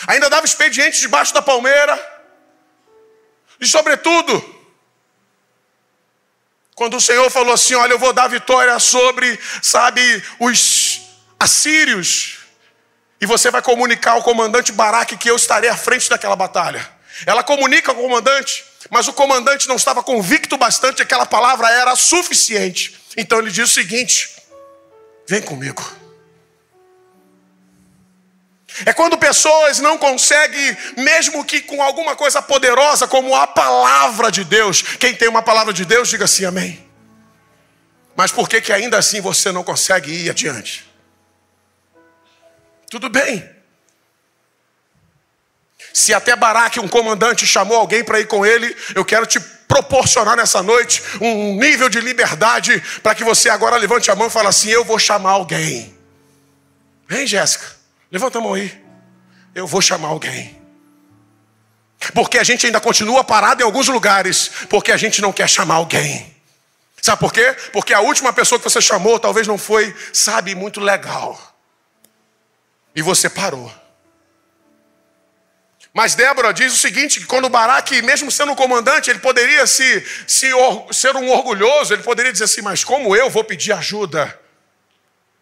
Ainda 0.06 0.30
dava 0.30 0.46
expediente 0.46 1.00
debaixo 1.00 1.34
da 1.34 1.42
palmeira. 1.42 2.19
E 3.60 3.68
sobretudo, 3.68 4.60
quando 6.76 6.98
o 6.98 7.02
Senhor 7.02 7.30
falou 7.30 7.54
assim: 7.54 7.76
Olha, 7.76 7.94
eu 7.94 8.00
vou 8.00 8.14
dar 8.14 8.28
vitória 8.28 8.78
sobre, 8.80 9.38
sabe, 9.62 10.24
os 10.40 11.02
assírios, 11.40 12.40
e 13.20 13.26
você 13.26 13.52
vai 13.52 13.62
comunicar 13.62 14.12
ao 14.12 14.24
comandante 14.24 14.72
Baraque 14.72 15.18
que 15.18 15.30
eu 15.30 15.36
estarei 15.36 15.70
à 15.70 15.76
frente 15.76 16.10
daquela 16.10 16.36
batalha. 16.36 16.90
Ela 17.26 17.44
comunica 17.44 17.92
ao 17.92 17.98
comandante, 17.98 18.64
mas 18.90 19.08
o 19.10 19.14
comandante 19.14 19.68
não 19.68 19.76
estava 19.76 20.02
convicto 20.02 20.58
bastante 20.58 20.98
que 20.98 21.04
aquela 21.04 21.26
palavra 21.26 21.70
era 21.70 21.96
suficiente. 21.96 22.98
Então 23.18 23.40
ele 23.40 23.52
diz 23.52 23.70
o 23.70 23.74
seguinte: 23.74 24.30
Vem 25.28 25.42
comigo. 25.42 25.84
É 28.86 28.94
quando 28.94 29.18
pessoas 29.18 29.80
não 29.80 29.98
conseguem, 29.98 30.78
mesmo 30.98 31.44
que 31.44 31.62
com 31.62 31.82
alguma 31.82 32.16
coisa 32.16 32.42
poderosa, 32.42 33.08
como 33.08 33.36
a 33.36 33.46
palavra 33.48 34.32
de 34.32 34.44
Deus. 34.44 34.82
Quem 34.82 35.14
tem 35.16 35.28
uma 35.28 35.42
palavra 35.42 35.74
de 35.74 35.86
Deus, 35.86 36.10
diga 36.10 36.26
assim, 36.26 36.46
amém. 36.46 36.88
Mas 38.16 38.32
por 38.32 38.50
que, 38.50 38.62
que 38.62 38.74
ainda 38.74 38.98
assim 38.98 39.22
você 39.22 39.52
não 39.52 39.64
consegue 39.64 40.12
ir 40.12 40.30
adiante? 40.30 40.90
Tudo 42.90 43.10
bem. 43.10 43.50
Se 45.94 46.14
até 46.14 46.36
Baraque, 46.36 46.80
um 46.80 46.88
comandante, 46.88 47.48
chamou 47.48 47.78
alguém 47.78 48.04
para 48.04 48.20
ir 48.20 48.28
com 48.28 48.46
ele, 48.46 48.76
eu 48.96 49.06
quero 49.06 49.26
te 49.26 49.40
proporcionar 49.40 50.36
nessa 50.36 50.64
noite 50.64 51.02
um 51.22 51.56
nível 51.56 51.90
de 51.90 52.02
liberdade 52.02 52.82
para 53.04 53.14
que 53.16 53.24
você 53.24 53.50
agora 53.50 53.78
levante 53.78 54.10
a 54.10 54.16
mão 54.16 54.28
e 54.28 54.32
fale 54.32 54.48
assim: 54.48 54.70
Eu 54.70 54.84
vou 54.84 55.00
chamar 55.00 55.32
alguém. 55.32 55.96
Vem, 57.08 57.26
Jéssica. 57.26 57.79
Levanta 58.12 58.38
a 58.40 58.42
mão 58.42 58.54
aí. 58.54 58.84
Eu 59.54 59.68
vou 59.68 59.82
chamar 59.82 60.10
alguém. 60.10 60.60
Porque 62.14 62.38
a 62.38 62.44
gente 62.44 62.66
ainda 62.66 62.80
continua 62.80 63.24
parado 63.24 63.62
em 63.62 63.66
alguns 63.66 63.88
lugares, 63.88 64.50
porque 64.70 64.92
a 64.92 64.98
gente 64.98 65.22
não 65.22 65.34
quer 65.34 65.50
chamar 65.50 65.76
alguém. 65.76 66.36
Sabe 67.02 67.20
por 67.20 67.32
quê? 67.32 67.56
Porque 67.72 67.94
a 67.94 68.02
última 68.02 68.34
pessoa 68.34 68.60
que 68.60 68.70
você 68.70 68.82
chamou 68.82 69.20
talvez 69.20 69.48
não 69.48 69.58
foi, 69.58 69.96
sabe, 70.14 70.56
muito 70.56 70.80
legal. 70.80 71.40
E 72.96 73.02
você 73.02 73.30
parou. 73.30 73.72
Mas 75.94 76.16
Débora 76.16 76.54
diz 76.54 76.74
o 76.74 76.78
seguinte: 76.78 77.20
que 77.20 77.26
quando 77.26 77.50
Baraque, 77.50 78.02
mesmo 78.02 78.32
sendo 78.32 78.56
comandante, 78.56 79.10
ele 79.10 79.20
poderia 79.20 79.66
se, 79.66 80.06
se 80.28 80.50
ser 80.92 81.16
um 81.16 81.30
orgulhoso, 81.30 81.94
ele 81.94 82.04
poderia 82.04 82.32
dizer 82.32 82.46
assim: 82.46 82.62
Mas 82.62 82.84
como 82.84 83.16
eu 83.16 83.30
vou 83.30 83.44
pedir 83.44 83.72
ajuda? 83.72 84.40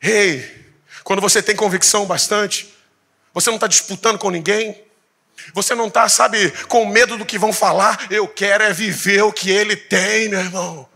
Ei, 0.01 0.66
quando 1.07 1.21
você 1.21 1.41
tem 1.41 1.55
convicção 1.55 2.05
bastante, 2.05 2.67
você 3.33 3.49
não 3.49 3.55
está 3.55 3.65
disputando 3.65 4.17
com 4.17 4.29
ninguém, 4.29 4.77
você 5.53 5.73
não 5.73 5.87
está, 5.87 6.09
sabe, 6.09 6.51
com 6.67 6.85
medo 6.85 7.15
do 7.15 7.25
que 7.25 7.39
vão 7.39 7.53
falar. 7.53 8.07
Eu 8.11 8.27
quero 8.27 8.61
é 8.61 8.73
viver 8.73 9.21
o 9.21 9.31
que 9.31 9.49
ele 9.49 9.77
tem, 9.77 10.27
meu 10.27 10.41
irmão. 10.41 10.89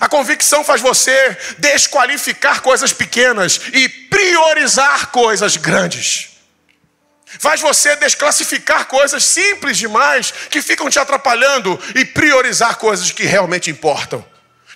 A 0.00 0.08
convicção 0.08 0.62
faz 0.62 0.80
você 0.80 1.36
desqualificar 1.58 2.62
coisas 2.62 2.92
pequenas 2.92 3.62
e 3.72 3.88
priorizar 3.88 5.10
coisas 5.10 5.56
grandes. 5.56 6.38
Faz 7.26 7.60
você 7.60 7.96
desclassificar 7.96 8.86
coisas 8.86 9.24
simples 9.24 9.76
demais 9.76 10.32
que 10.48 10.62
ficam 10.62 10.88
te 10.88 11.00
atrapalhando 11.00 11.80
e 11.96 12.04
priorizar 12.04 12.76
coisas 12.76 13.10
que 13.10 13.24
realmente 13.24 13.72
importam. 13.72 14.24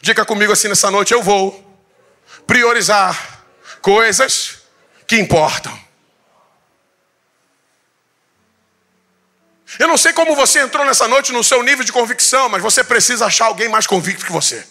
Diga 0.00 0.24
comigo 0.24 0.52
assim 0.52 0.66
nessa 0.66 0.90
noite: 0.90 1.14
eu 1.14 1.22
vou 1.22 1.61
priorizar 2.46 3.44
coisas 3.80 4.62
que 5.06 5.16
importam. 5.16 5.80
Eu 9.78 9.88
não 9.88 9.96
sei 9.96 10.12
como 10.12 10.36
você 10.36 10.60
entrou 10.60 10.84
nessa 10.84 11.08
noite 11.08 11.32
no 11.32 11.42
seu 11.42 11.62
nível 11.62 11.84
de 11.84 11.92
convicção, 11.92 12.48
mas 12.48 12.62
você 12.62 12.84
precisa 12.84 13.26
achar 13.26 13.46
alguém 13.46 13.68
mais 13.68 13.86
convicto 13.86 14.24
que 14.24 14.32
você. 14.32 14.66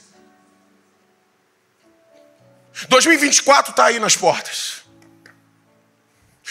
2024 2.87 3.71
está 3.71 3.85
aí 3.85 3.99
nas 3.99 4.15
portas. 4.15 4.81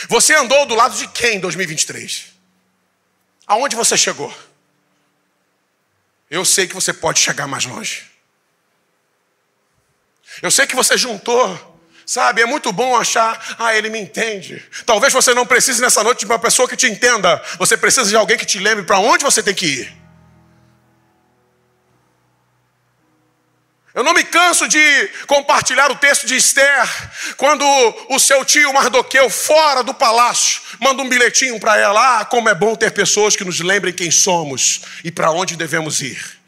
Você 0.09 0.35
andou 0.35 0.67
do 0.67 0.75
lado 0.75 0.97
de 0.97 1.07
quem 1.09 1.37
em 1.37 1.41
2023? 1.41 2.27
Aonde 3.47 3.77
você 3.77 3.97
chegou? 3.97 4.35
Eu 6.31 6.45
sei 6.45 6.67
que 6.67 6.75
você 6.75 6.93
pode 6.93 7.21
chegar 7.21 7.47
mais 7.47 7.65
longe. 7.65 8.10
Eu 10.43 10.51
sei 10.51 10.67
que 10.67 10.77
você 10.77 10.97
juntou. 10.97 11.69
Sabe, 12.07 12.43
é 12.43 12.45
muito 12.45 12.73
bom 12.73 12.97
achar, 12.97 13.55
ah, 13.57 13.73
ele 13.77 13.89
me 13.89 14.01
entende. 14.01 14.61
Talvez 14.85 15.13
você 15.13 15.33
não 15.33 15.47
precise 15.47 15.81
nessa 15.81 16.03
noite 16.03 16.21
de 16.21 16.27
uma 16.27 16.41
pessoa 16.41 16.69
que 16.69 16.77
te 16.77 16.89
entenda. 16.89 17.41
Você 17.57 17.77
precisa 17.77 18.09
de 18.09 18.17
alguém 18.17 18.37
que 18.37 18.45
te 18.45 18.59
lembre 18.59 18.83
para 18.83 18.99
onde 18.99 19.23
você 19.23 19.45
tem 19.45 19.55
que 19.55 19.67
ir. 19.67 20.01
Eu 23.95 24.05
não 24.05 24.13
me 24.13 24.25
canso 24.25 24.67
de 24.67 25.11
compartilhar 25.27 25.91
o 25.91 25.97
texto 25.97 26.27
de 26.27 26.37
Esther, 26.37 26.89
quando 27.37 27.65
o 28.09 28.19
seu 28.19 28.45
tio 28.45 28.73
Mardoqueu, 28.73 29.29
fora 29.29 29.83
do 29.83 29.93
palácio, 29.93 30.63
manda 30.81 31.03
um 31.03 31.09
bilhetinho 31.09 31.61
para 31.61 31.77
ela: 31.77 32.21
ah, 32.21 32.25
como 32.25 32.49
é 32.49 32.55
bom 32.55 32.75
ter 32.75 32.93
pessoas 32.93 33.37
que 33.37 33.45
nos 33.45 33.61
lembrem 33.61 33.93
quem 33.93 34.11
somos 34.11 34.81
e 35.05 35.11
para 35.11 35.31
onde 35.31 35.57
devemos 35.57 36.01
ir. 36.03 36.40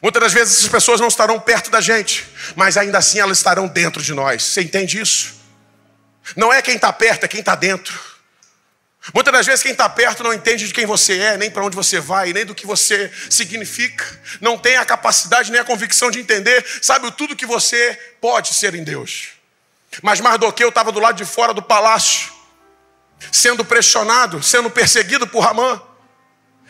Muitas 0.00 0.22
das 0.22 0.32
vezes 0.32 0.58
essas 0.58 0.68
pessoas 0.68 1.00
não 1.00 1.08
estarão 1.08 1.40
perto 1.40 1.70
da 1.70 1.80
gente, 1.80 2.26
mas 2.54 2.76
ainda 2.76 2.98
assim 2.98 3.18
elas 3.18 3.38
estarão 3.38 3.66
dentro 3.66 4.02
de 4.02 4.14
nós. 4.14 4.42
Você 4.42 4.62
entende 4.62 5.00
isso? 5.00 5.34
Não 6.36 6.52
é 6.52 6.62
quem 6.62 6.76
está 6.76 6.92
perto, 6.92 7.24
é 7.24 7.28
quem 7.28 7.40
está 7.40 7.54
dentro. 7.54 7.98
Muitas 9.14 9.32
das 9.32 9.46
vezes 9.46 9.62
quem 9.62 9.72
está 9.72 9.88
perto 9.88 10.22
não 10.22 10.34
entende 10.34 10.66
de 10.66 10.74
quem 10.74 10.84
você 10.84 11.18
é, 11.18 11.36
nem 11.36 11.50
para 11.50 11.64
onde 11.64 11.74
você 11.74 11.98
vai, 11.98 12.32
nem 12.32 12.44
do 12.44 12.54
que 12.54 12.66
você 12.66 13.10
significa. 13.30 14.04
Não 14.40 14.58
tem 14.58 14.76
a 14.76 14.84
capacidade 14.84 15.50
nem 15.50 15.60
a 15.60 15.64
convicção 15.64 16.10
de 16.10 16.20
entender, 16.20 16.64
sabe, 16.82 17.06
o 17.06 17.10
tudo 17.10 17.34
que 17.34 17.46
você 17.46 17.98
pode 18.20 18.54
ser 18.54 18.74
em 18.74 18.84
Deus. 18.84 19.30
Mas 20.02 20.20
Mardoqueu 20.20 20.68
estava 20.68 20.92
do 20.92 21.00
lado 21.00 21.16
de 21.16 21.24
fora 21.24 21.54
do 21.54 21.62
palácio, 21.62 22.30
sendo 23.32 23.64
pressionado, 23.64 24.42
sendo 24.42 24.70
perseguido 24.70 25.26
por 25.26 25.40
Ramã. 25.40 25.80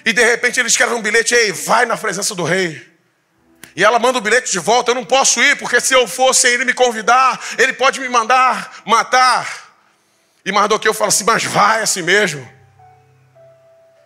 E 0.05 0.13
de 0.13 0.25
repente 0.25 0.61
ele 0.61 0.69
escreve 0.69 0.95
um 0.95 1.03
bilhete: 1.03 1.35
Ei, 1.35 1.51
vai 1.51 1.85
na 1.85 1.97
presença 1.97 2.35
do 2.35 2.45
rei. 2.45 2.98
E 3.79 3.85
ela 3.85 4.01
manda 4.01 4.19
o 4.19 4.21
bilhete 4.21 4.51
de 4.51 4.59
volta. 4.59 4.91
Eu 4.91 4.97
não 4.97 5.05
posso 5.05 5.41
ir, 5.41 5.57
porque 5.57 5.81
se 5.81 5.95
eu 5.95 6.09
for 6.09 6.35
sem 6.35 6.51
ele 6.51 6.65
me 6.65 6.75
convidar, 6.75 7.41
ele 7.57 7.73
pode 7.73 8.01
me 8.01 8.09
mandar 8.09 8.83
matar. 8.85 9.69
E 10.45 10.51
Mardoqueu 10.51 10.93
fala 10.93 11.11
assim: 11.11 11.23
Mas 11.23 11.45
vai 11.45 11.81
assim 11.81 12.03
mesmo. 12.03 12.47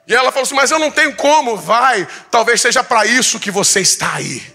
E 0.06 0.14
ela 0.14 0.30
fala 0.30 0.42
assim: 0.42 0.54
Mas 0.54 0.70
eu 0.70 0.78
não 0.78 0.90
tenho 0.90 1.16
como, 1.16 1.56
vai. 1.56 2.06
Talvez 2.30 2.60
seja 2.60 2.84
para 2.84 3.06
isso 3.06 3.40
que 3.40 3.50
você 3.50 3.80
está 3.80 4.12
aí. 4.12 4.46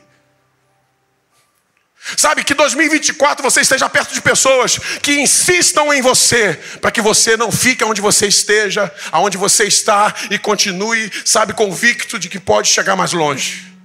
Sabe 2.15 2.43
que 2.43 2.53
2024 2.53 3.41
você 3.41 3.61
esteja 3.61 3.89
perto 3.89 4.13
de 4.13 4.21
pessoas 4.21 4.77
que 5.01 5.19
insistam 5.19 5.91
em 5.91 5.99
você, 5.99 6.53
para 6.79 6.91
que 6.91 7.01
você 7.01 7.35
não 7.35 7.51
fique 7.51 7.83
onde 7.83 8.01
você 8.01 8.27
esteja, 8.27 8.93
aonde 9.11 9.35
você 9.35 9.63
está 9.63 10.13
e 10.29 10.37
continue, 10.37 11.11
sabe, 11.25 11.53
convicto 11.53 12.19
de 12.19 12.29
que 12.29 12.39
pode 12.39 12.69
chegar 12.69 12.95
mais 12.95 13.13
longe. 13.13 13.76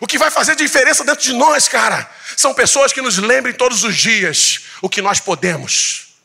O 0.00 0.06
que 0.06 0.18
vai 0.18 0.30
fazer 0.30 0.56
diferença 0.56 1.04
dentro 1.04 1.22
de 1.22 1.32
nós, 1.32 1.68
cara, 1.68 2.10
são 2.36 2.52
pessoas 2.52 2.92
que 2.92 3.00
nos 3.00 3.18
lembrem 3.18 3.54
todos 3.54 3.84
os 3.84 3.96
dias 3.96 4.62
o 4.82 4.88
que 4.88 5.00
nós 5.00 5.20
podemos, 5.20 6.16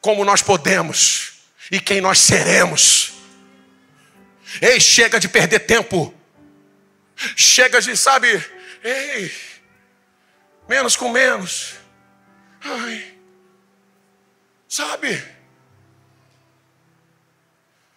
como 0.00 0.24
nós 0.24 0.42
podemos 0.42 1.32
e 1.70 1.80
quem 1.80 2.00
nós 2.00 2.18
seremos. 2.18 3.12
Ei, 4.60 4.78
chega 4.80 5.18
de 5.18 5.28
perder 5.28 5.60
tempo. 5.60 6.14
chega 7.36 7.80
de, 7.80 7.96
sabe, 7.96 8.44
ei, 8.82 9.34
menos 10.68 10.94
com 10.94 11.08
menos. 11.08 11.74
Ai, 12.62 13.14
sabe? 14.68 15.34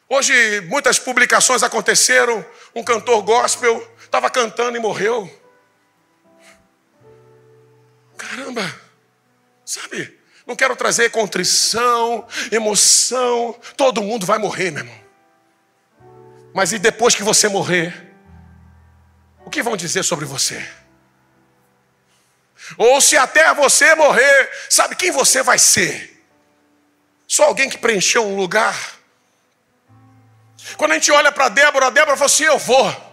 Hoje 0.10 0.62
muitas 0.62 0.98
publicações 0.98 1.64
aconteceram. 1.64 2.46
Um 2.74 2.84
cantor 2.84 3.22
gospel 3.24 3.97
estava 4.18 4.30
cantando 4.32 4.76
e 4.76 4.80
morreu. 4.80 5.32
Caramba, 8.18 8.64
sabe? 9.64 10.18
Não 10.46 10.56
quero 10.56 10.76
trazer 10.76 11.12
contrição, 11.12 12.28
emoção. 12.52 13.54
Todo 13.76 14.02
mundo 14.02 14.26
vai 14.26 14.40
morrer, 14.40 14.72
meu 14.72 14.84
irmão. 14.84 15.08
Mas 16.54 16.74
e 16.74 16.80
depois 16.80 17.14
que 17.14 17.22
você 17.22 17.48
morrer, 17.48 18.16
o 19.46 19.50
que 19.50 19.62
vão 19.62 19.78
dizer 19.78 20.04
sobre 20.04 20.26
você? 20.26 20.68
Ou 22.76 23.00
se 23.00 23.16
até 23.16 23.54
você 23.54 23.94
morrer, 23.94 24.50
sabe 24.68 24.96
quem 24.96 25.12
você 25.12 25.44
vai 25.44 25.60
ser? 25.60 26.26
Só 27.28 27.44
alguém 27.44 27.70
que 27.70 27.78
preencheu 27.78 28.26
um 28.26 28.36
lugar. 28.36 28.96
Quando 30.76 30.94
a 30.94 30.96
gente 30.96 31.12
olha 31.12 31.32
para 31.32 31.50
Débora, 31.50 31.92
Débora 31.92 32.18
falou 32.18 32.26
assim: 32.26 32.46
Eu 32.46 32.58
vou, 32.58 33.07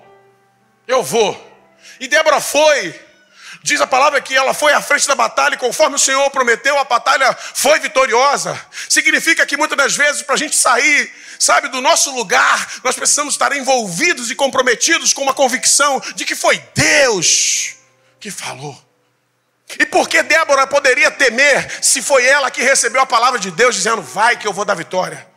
eu 0.86 1.02
vou. 1.02 1.52
E 2.00 2.08
Débora 2.08 2.40
foi. 2.40 3.00
Diz 3.62 3.80
a 3.80 3.86
palavra 3.86 4.20
que 4.20 4.34
ela 4.34 4.52
foi 4.52 4.74
à 4.74 4.82
frente 4.82 5.08
da 5.08 5.14
batalha 5.14 5.54
e 5.54 5.58
conforme 5.58 5.96
o 5.96 5.98
Senhor 5.98 6.28
prometeu, 6.30 6.78
a 6.78 6.84
batalha 6.84 7.34
foi 7.54 7.78
vitoriosa. 7.78 8.60
Significa 8.90 9.46
que 9.46 9.56
muitas 9.56 9.78
das 9.78 9.96
vezes, 9.96 10.20
para 10.20 10.34
a 10.34 10.38
gente 10.38 10.54
sair, 10.54 11.10
sabe, 11.38 11.68
do 11.68 11.80
nosso 11.80 12.14
lugar, 12.14 12.80
nós 12.84 12.94
precisamos 12.94 13.34
estar 13.34 13.56
envolvidos 13.56 14.30
e 14.30 14.34
comprometidos 14.34 15.14
com 15.14 15.22
uma 15.22 15.32
convicção 15.32 15.98
de 16.14 16.26
que 16.26 16.34
foi 16.34 16.62
Deus 16.74 17.76
que 18.20 18.30
falou. 18.30 18.78
E 19.78 19.86
por 19.86 20.08
que 20.08 20.22
Débora 20.22 20.66
poderia 20.66 21.10
temer 21.10 21.82
se 21.82 22.02
foi 22.02 22.24
ela 22.26 22.50
que 22.50 22.62
recebeu 22.62 23.00
a 23.00 23.06
palavra 23.06 23.38
de 23.40 23.50
Deus 23.50 23.74
dizendo: 23.74 24.02
Vai 24.02 24.36
que 24.36 24.46
eu 24.46 24.52
vou 24.52 24.64
dar 24.64 24.74
vitória? 24.74 25.33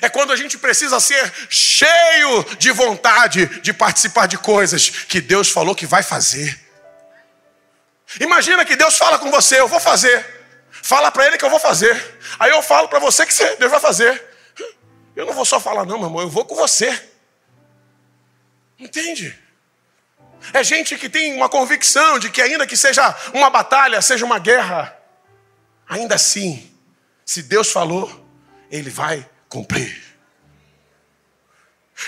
É 0.00 0.08
quando 0.08 0.32
a 0.32 0.36
gente 0.36 0.56
precisa 0.56 1.00
ser 1.00 1.32
cheio 1.48 2.44
de 2.58 2.70
vontade 2.70 3.46
de 3.60 3.72
participar 3.72 4.26
de 4.26 4.38
coisas 4.38 4.88
que 4.88 5.20
Deus 5.20 5.50
falou 5.50 5.74
que 5.74 5.86
vai 5.86 6.02
fazer. 6.02 6.58
Imagina 8.20 8.64
que 8.64 8.76
Deus 8.76 8.96
fala 8.96 9.18
com 9.18 9.30
você, 9.30 9.60
eu 9.60 9.68
vou 9.68 9.80
fazer. 9.80 10.24
Fala 10.70 11.10
para 11.10 11.26
ele 11.26 11.38
que 11.38 11.44
eu 11.44 11.50
vou 11.50 11.60
fazer. 11.60 12.18
Aí 12.38 12.50
eu 12.50 12.62
falo 12.62 12.88
para 12.88 12.98
você 12.98 13.26
que 13.26 13.34
Deus 13.56 13.70
vai 13.70 13.80
fazer. 13.80 14.22
Eu 15.14 15.26
não 15.26 15.32
vou 15.32 15.44
só 15.44 15.60
falar, 15.60 15.84
não, 15.84 15.98
meu 15.98 16.08
irmão, 16.08 16.22
eu 16.22 16.30
vou 16.30 16.44
com 16.44 16.54
você. 16.54 17.10
Entende? 18.78 19.36
É 20.52 20.64
gente 20.64 20.96
que 20.96 21.08
tem 21.08 21.34
uma 21.34 21.48
convicção 21.48 22.18
de 22.18 22.30
que, 22.30 22.40
ainda 22.40 22.66
que 22.66 22.76
seja 22.76 23.14
uma 23.34 23.50
batalha, 23.50 24.00
seja 24.00 24.24
uma 24.24 24.38
guerra, 24.38 24.96
ainda 25.86 26.14
assim, 26.14 26.72
se 27.24 27.42
Deus 27.42 27.70
falou, 27.70 28.26
Ele 28.70 28.88
vai 28.88 29.28
cumprir. 29.50 30.00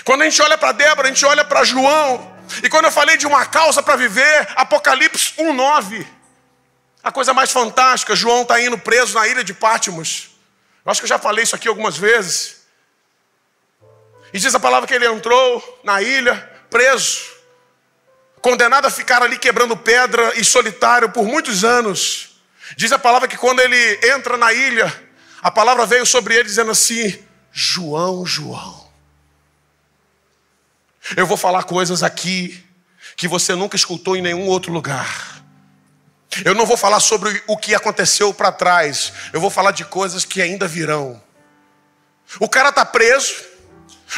Quando 0.03 0.23
a 0.23 0.25
gente 0.25 0.41
olha 0.41 0.57
para 0.57 0.71
Débora, 0.71 1.07
a 1.07 1.11
gente 1.11 1.25
olha 1.25 1.45
para 1.45 1.63
João, 1.63 2.33
e 2.63 2.69
quando 2.69 2.85
eu 2.85 2.91
falei 2.91 3.17
de 3.17 3.27
uma 3.27 3.45
causa 3.45 3.83
para 3.83 3.95
viver, 3.95 4.47
Apocalipse 4.55 5.33
1,9. 5.37 6.07
A 7.03 7.11
coisa 7.11 7.33
mais 7.33 7.51
fantástica, 7.51 8.15
João 8.15 8.41
está 8.41 8.59
indo 8.59 8.77
preso 8.77 9.13
na 9.13 9.27
ilha 9.27 9.43
de 9.43 9.53
Pátimos. 9.53 10.29
Eu 10.85 10.91
acho 10.91 11.01
que 11.01 11.05
eu 11.05 11.09
já 11.09 11.19
falei 11.19 11.43
isso 11.43 11.55
aqui 11.55 11.67
algumas 11.67 11.97
vezes. 11.97 12.63
E 14.33 14.39
diz 14.39 14.55
a 14.55 14.59
palavra 14.59 14.87
que 14.87 14.93
ele 14.93 15.05
entrou 15.05 15.81
na 15.83 16.01
ilha, 16.01 16.35
preso, 16.69 17.21
condenado 18.41 18.85
a 18.85 18.91
ficar 18.91 19.21
ali 19.21 19.37
quebrando 19.37 19.77
pedra 19.77 20.33
e 20.39 20.43
solitário 20.43 21.09
por 21.09 21.25
muitos 21.25 21.63
anos. 21.63 22.41
Diz 22.75 22.91
a 22.91 22.97
palavra 22.97 23.27
que 23.27 23.37
quando 23.37 23.59
ele 23.59 23.99
entra 24.07 24.37
na 24.37 24.51
ilha, 24.51 24.91
a 25.41 25.51
palavra 25.51 25.85
veio 25.85 26.05
sobre 26.05 26.35
ele 26.35 26.45
dizendo 26.45 26.71
assim: 26.71 27.21
João, 27.53 28.25
João. 28.25 28.83
Eu 31.15 31.27
vou 31.27 31.37
falar 31.37 31.63
coisas 31.63 32.01
aqui 32.01 32.65
que 33.15 33.27
você 33.27 33.53
nunca 33.53 33.75
escutou 33.75 34.15
em 34.15 34.21
nenhum 34.23 34.47
outro 34.47 34.73
lugar. 34.73 35.43
Eu 36.43 36.55
não 36.55 36.65
vou 36.65 36.75
falar 36.75 36.99
sobre 36.99 37.43
o 37.45 37.55
que 37.55 37.75
aconteceu 37.75 38.33
para 38.33 38.51
trás, 38.51 39.13
eu 39.31 39.39
vou 39.39 39.51
falar 39.51 39.69
de 39.69 39.85
coisas 39.85 40.25
que 40.25 40.41
ainda 40.41 40.67
virão. 40.67 41.21
O 42.39 42.49
cara 42.49 42.69
está 42.69 42.83
preso, 42.83 43.35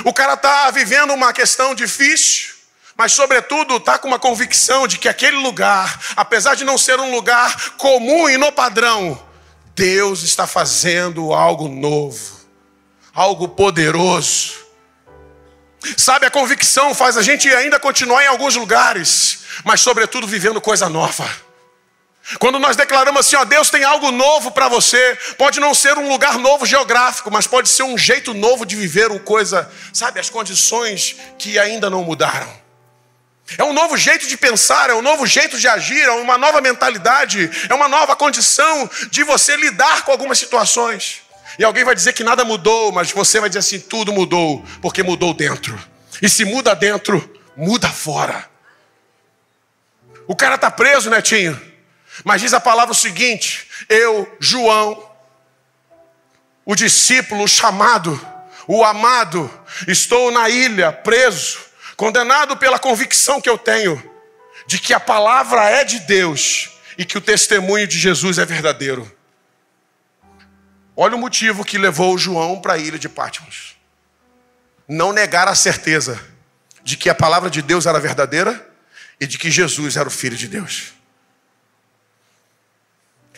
o 0.06 0.14
cara 0.14 0.36
está 0.36 0.72
vivendo 0.72 1.14
uma 1.14 1.34
questão 1.34 1.76
difícil, 1.76 2.56
mas, 2.96 3.12
sobretudo, 3.12 3.76
está 3.76 3.98
com 3.98 4.08
uma 4.08 4.20
convicção 4.20 4.88
de 4.88 4.98
que 4.98 5.10
aquele 5.10 5.36
lugar, 5.36 6.00
apesar 6.16 6.56
de 6.56 6.64
não 6.64 6.78
ser 6.78 6.98
um 6.98 7.12
lugar 7.12 7.72
comum 7.72 8.30
e 8.30 8.38
no 8.38 8.54
padrão, 8.54 9.22
Deus 9.76 10.24
está 10.24 10.48
fazendo 10.48 11.34
algo 11.34 11.68
novo 11.68 12.35
algo 13.16 13.48
poderoso. 13.48 14.66
Sabe, 15.98 16.26
a 16.26 16.32
convicção 16.32 16.94
faz 16.94 17.16
a 17.16 17.22
gente 17.22 17.48
ainda 17.54 17.80
continuar 17.80 18.24
em 18.24 18.28
alguns 18.28 18.56
lugares, 18.56 19.40
mas, 19.64 19.82
sobretudo, 19.82 20.28
vivendo 20.28 20.60
coisa 20.60 20.90
nova. 20.90 21.26
Quando 22.40 22.58
nós 22.58 22.76
declaramos 22.76 23.20
assim, 23.20 23.36
ó, 23.36 23.46
Deus 23.46 23.70
tem 23.70 23.84
algo 23.84 24.10
novo 24.12 24.50
para 24.50 24.68
você, 24.68 25.18
pode 25.38 25.60
não 25.60 25.76
ser 25.76 25.96
um 25.96 26.10
lugar 26.10 26.40
novo 26.40 26.66
geográfico, 26.66 27.30
mas 27.30 27.46
pode 27.46 27.70
ser 27.70 27.84
um 27.84 27.96
jeito 27.96 28.34
novo 28.34 28.66
de 28.66 28.76
viver 28.76 29.12
uma 29.12 29.20
coisa, 29.20 29.72
sabe, 29.94 30.20
as 30.20 30.30
condições 30.30 31.16
que 31.38 31.60
ainda 31.60 31.88
não 31.88 32.04
mudaram. 32.04 32.52
É 33.60 33.64
um 33.64 33.74
novo 33.74 33.96
jeito 33.96 34.28
de 34.28 34.36
pensar, 34.36 34.90
é 34.90 34.96
um 34.96 35.04
novo 35.04 35.28
jeito 35.28 35.60
de 35.60 35.68
agir, 35.68 36.02
é 36.02 36.12
uma 36.14 36.36
nova 36.36 36.62
mentalidade, 36.62 37.48
é 37.70 37.74
uma 37.76 37.88
nova 37.88 38.16
condição 38.16 38.90
de 39.12 39.24
você 39.24 39.56
lidar 39.56 40.04
com 40.04 40.12
algumas 40.12 40.40
situações. 40.40 41.25
E 41.58 41.64
alguém 41.64 41.84
vai 41.84 41.96
dizer 41.96 42.14
que 42.14 42.24
nada 42.24 42.44
mudou, 42.44 42.92
mas 42.92 43.12
você 43.12 43.40
vai 43.40 43.50
dizer 43.50 43.60
assim: 43.60 43.80
tudo 43.80 44.12
mudou, 44.12 44.64
porque 44.82 45.04
mudou 45.04 45.34
dentro. 45.34 45.78
E 46.22 46.30
se 46.30 46.46
muda 46.46 46.76
dentro, 46.76 47.30
muda 47.56 47.90
fora. 47.90 48.50
O 50.28 50.36
cara 50.36 50.56
está 50.56 50.72
preso, 50.72 51.10
netinho. 51.10 51.60
Mas 52.24 52.42
diz 52.42 52.54
a 52.54 52.60
palavra 52.60 52.92
o 52.92 52.96
seguinte: 52.96 53.68
eu, 53.90 54.32
João, 54.40 55.10
o 56.66 56.76
discípulo, 56.76 57.44
o 57.44 57.48
chamado, 57.48 58.20
o 58.68 58.84
amado, 58.84 59.50
estou 59.88 60.32
na 60.32 60.50
ilha, 60.50 60.92
preso, 60.92 61.60
condenado 61.96 62.58
pela 62.58 62.80
convicção 62.80 63.40
que 63.40 63.50
eu 63.50 63.58
tenho 63.58 64.12
de 64.68 64.80
que 64.80 64.94
a 64.94 65.00
palavra 65.00 65.70
é 65.70 65.84
de 65.84 66.00
Deus 66.00 66.72
e 66.98 67.06
que 67.06 67.18
o 67.18 67.22
testemunho 67.22 67.88
de 67.88 68.00
Jesus 68.00 68.38
é 68.38 68.46
verdadeiro. 68.46 69.15
Olha 70.96 71.16
o 71.16 71.20
motivo 71.20 71.66
que 71.66 71.78
levou 71.78 72.18
João 72.18 72.62
para 72.62 72.74
a 72.74 72.78
ilha 72.78 72.98
de 72.98 73.10
Patmos. 73.10 73.76
Não 74.88 75.12
negar 75.12 75.48
a 75.48 75.56
certeza 75.56 76.20
de 76.84 76.96
que 76.96 77.10
a 77.10 77.16
palavra 77.16 77.50
de 77.50 77.62
Deus 77.62 77.86
era 77.86 78.00
verdadeira 78.00 78.70
e 79.20 79.28
de 79.28 79.38
que 79.38 79.52
Jesus 79.52 79.98
era 79.98 80.08
o 80.08 80.12
Filho 80.12 80.38
de 80.38 80.48
Deus. 80.48 80.94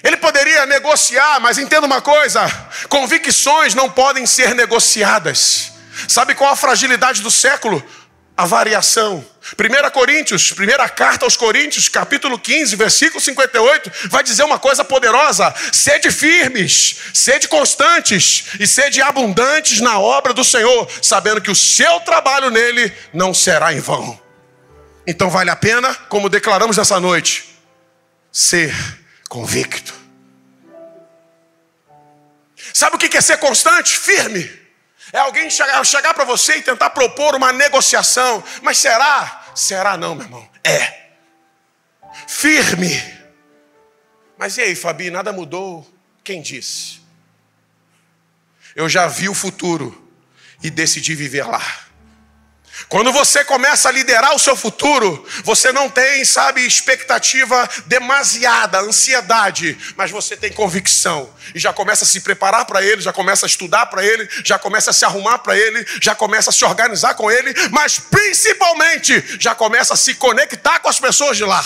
Ele 0.03 0.17
poderia 0.17 0.65
negociar, 0.65 1.39
mas 1.39 1.57
entenda 1.57 1.87
uma 1.87 2.01
coisa: 2.01 2.41
convicções 2.89 3.73
não 3.73 3.89
podem 3.89 4.25
ser 4.25 4.53
negociadas. 4.53 5.71
Sabe 6.07 6.35
qual 6.35 6.51
a 6.51 6.55
fragilidade 6.55 7.21
do 7.21 7.31
século? 7.31 7.83
A 8.37 8.45
variação. 8.45 9.25
1 9.57 9.89
Coríntios, 9.89 10.51
primeira 10.51 10.87
carta 10.87 11.25
aos 11.25 11.35
Coríntios, 11.35 11.89
capítulo 11.89 12.37
15, 12.37 12.75
versículo 12.75 13.19
58, 13.19 13.91
vai 14.09 14.21
dizer 14.21 14.43
uma 14.43 14.59
coisa 14.59 14.85
poderosa: 14.85 15.51
sede 15.73 16.11
firmes, 16.11 16.97
sede 17.13 17.47
constantes 17.47 18.45
e 18.59 18.67
sede 18.67 19.01
abundantes 19.01 19.81
na 19.81 19.99
obra 19.99 20.33
do 20.33 20.43
Senhor, 20.43 20.87
sabendo 21.01 21.41
que 21.41 21.49
o 21.49 21.55
seu 21.55 21.99
trabalho 22.01 22.51
nele 22.51 22.93
não 23.11 23.33
será 23.33 23.73
em 23.73 23.79
vão. 23.79 24.19
Então 25.07 25.29
vale 25.29 25.49
a 25.49 25.55
pena, 25.55 25.95
como 26.07 26.29
declaramos 26.29 26.77
nessa 26.77 26.99
noite, 26.99 27.57
ser 28.31 28.75
convicto. 29.27 29.93
Sabe 32.73 32.97
o 32.97 32.99
que 32.99 33.17
é 33.17 33.21
ser 33.21 33.37
constante? 33.37 33.97
Firme. 33.97 34.47
É 35.17 35.19
alguém 35.19 35.49
chegar, 35.49 35.83
chegar 35.83 36.13
para 36.13 36.23
você 36.25 36.57
e 36.57 36.61
tentar 36.61 36.91
propor 36.91 37.33
uma 37.33 37.51
negociação. 37.51 38.43
Mas 38.61 38.77
será? 38.77 39.47
Será 39.55 39.97
não, 39.97 40.13
meu 40.13 40.25
irmão. 40.25 40.49
É. 40.63 41.07
Firme. 42.27 43.01
Mas 44.37 44.57
e 44.57 44.61
aí, 44.61 44.75
Fabi, 44.75 45.09
nada 45.09 45.33
mudou? 45.33 45.91
Quem 46.23 46.39
disse? 46.39 47.01
Eu 48.75 48.87
já 48.87 49.07
vi 49.07 49.27
o 49.27 49.33
futuro 49.33 50.07
e 50.61 50.69
decidi 50.69 51.15
viver 51.15 51.47
lá. 51.47 51.86
Quando 52.87 53.11
você 53.11 53.43
começa 53.43 53.89
a 53.89 53.91
liderar 53.91 54.35
o 54.35 54.39
seu 54.39 54.55
futuro, 54.55 55.25
você 55.43 55.71
não 55.71 55.89
tem, 55.89 56.23
sabe, 56.23 56.65
expectativa 56.65 57.67
demasiada, 57.85 58.79
ansiedade, 58.79 59.77
mas 59.97 60.11
você 60.11 60.37
tem 60.37 60.53
convicção 60.53 61.29
e 61.53 61.59
já 61.59 61.73
começa 61.73 62.05
a 62.05 62.07
se 62.07 62.21
preparar 62.21 62.65
para 62.65 62.81
ele, 62.83 63.01
já 63.01 63.11
começa 63.11 63.45
a 63.45 63.49
estudar 63.49 63.87
para 63.87 64.05
ele, 64.05 64.29
já 64.43 64.59
começa 64.59 64.91
a 64.91 64.93
se 64.93 65.03
arrumar 65.03 65.39
para 65.39 65.57
ele, 65.57 65.85
já 66.01 66.15
começa 66.15 66.49
a 66.49 66.53
se 66.53 66.63
organizar 66.63 67.15
com 67.15 67.29
ele, 67.31 67.53
mas 67.71 67.99
principalmente 67.99 69.37
já 69.39 69.55
começa 69.55 69.93
a 69.93 69.97
se 69.97 70.13
conectar 70.15 70.79
com 70.79 70.87
as 70.87 70.99
pessoas 70.99 71.35
de 71.35 71.43
lá. 71.43 71.65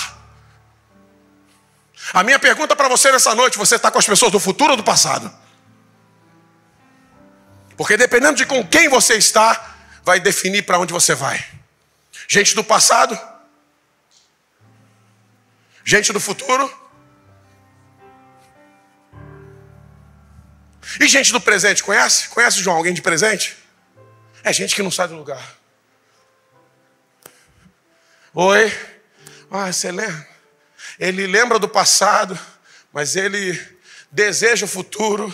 A 2.13 2.24
minha 2.24 2.39
pergunta 2.39 2.76
para 2.76 2.88
você 2.88 3.12
nessa 3.12 3.36
noite: 3.36 3.58
você 3.58 3.76
está 3.76 3.91
com 3.91 4.00
as 4.00 4.06
pessoas 4.06 4.32
do 4.32 4.39
futuro 4.39 4.71
ou 4.71 4.78
do 4.78 4.84
passado? 4.84 5.32
Porque 7.78 7.97
dependendo 7.97 8.36
de 8.36 8.45
com 8.45 8.65
quem 8.65 8.89
você 8.89 9.15
está, 9.15 9.70
vai 10.03 10.19
definir 10.19 10.63
para 10.63 10.79
onde 10.79 10.93
você 10.93 11.13
vai. 11.15 11.43
Gente 12.27 12.55
do 12.55 12.63
passado, 12.63 13.19
gente 15.83 16.13
do 16.13 16.19
futuro 16.19 16.81
e 20.99 21.07
gente 21.07 21.31
do 21.31 21.41
presente. 21.41 21.83
Conhece? 21.83 22.29
Conhece, 22.29 22.61
João, 22.61 22.77
alguém 22.77 22.93
de 22.93 23.01
presente? 23.01 23.57
É 24.43 24.51
gente 24.51 24.75
que 24.75 24.83
não 24.83 24.91
sai 24.91 25.07
do 25.07 25.15
lugar. 25.15 25.55
Oi, 28.33 28.71
ah, 29.49 29.71
você 29.71 29.91
lembra? 29.91 30.27
Ele 30.97 31.27
lembra 31.27 31.59
do 31.59 31.67
passado, 31.67 32.39
mas 32.93 33.15
ele 33.15 33.59
deseja 34.11 34.65
o 34.65 34.69
futuro, 34.69 35.33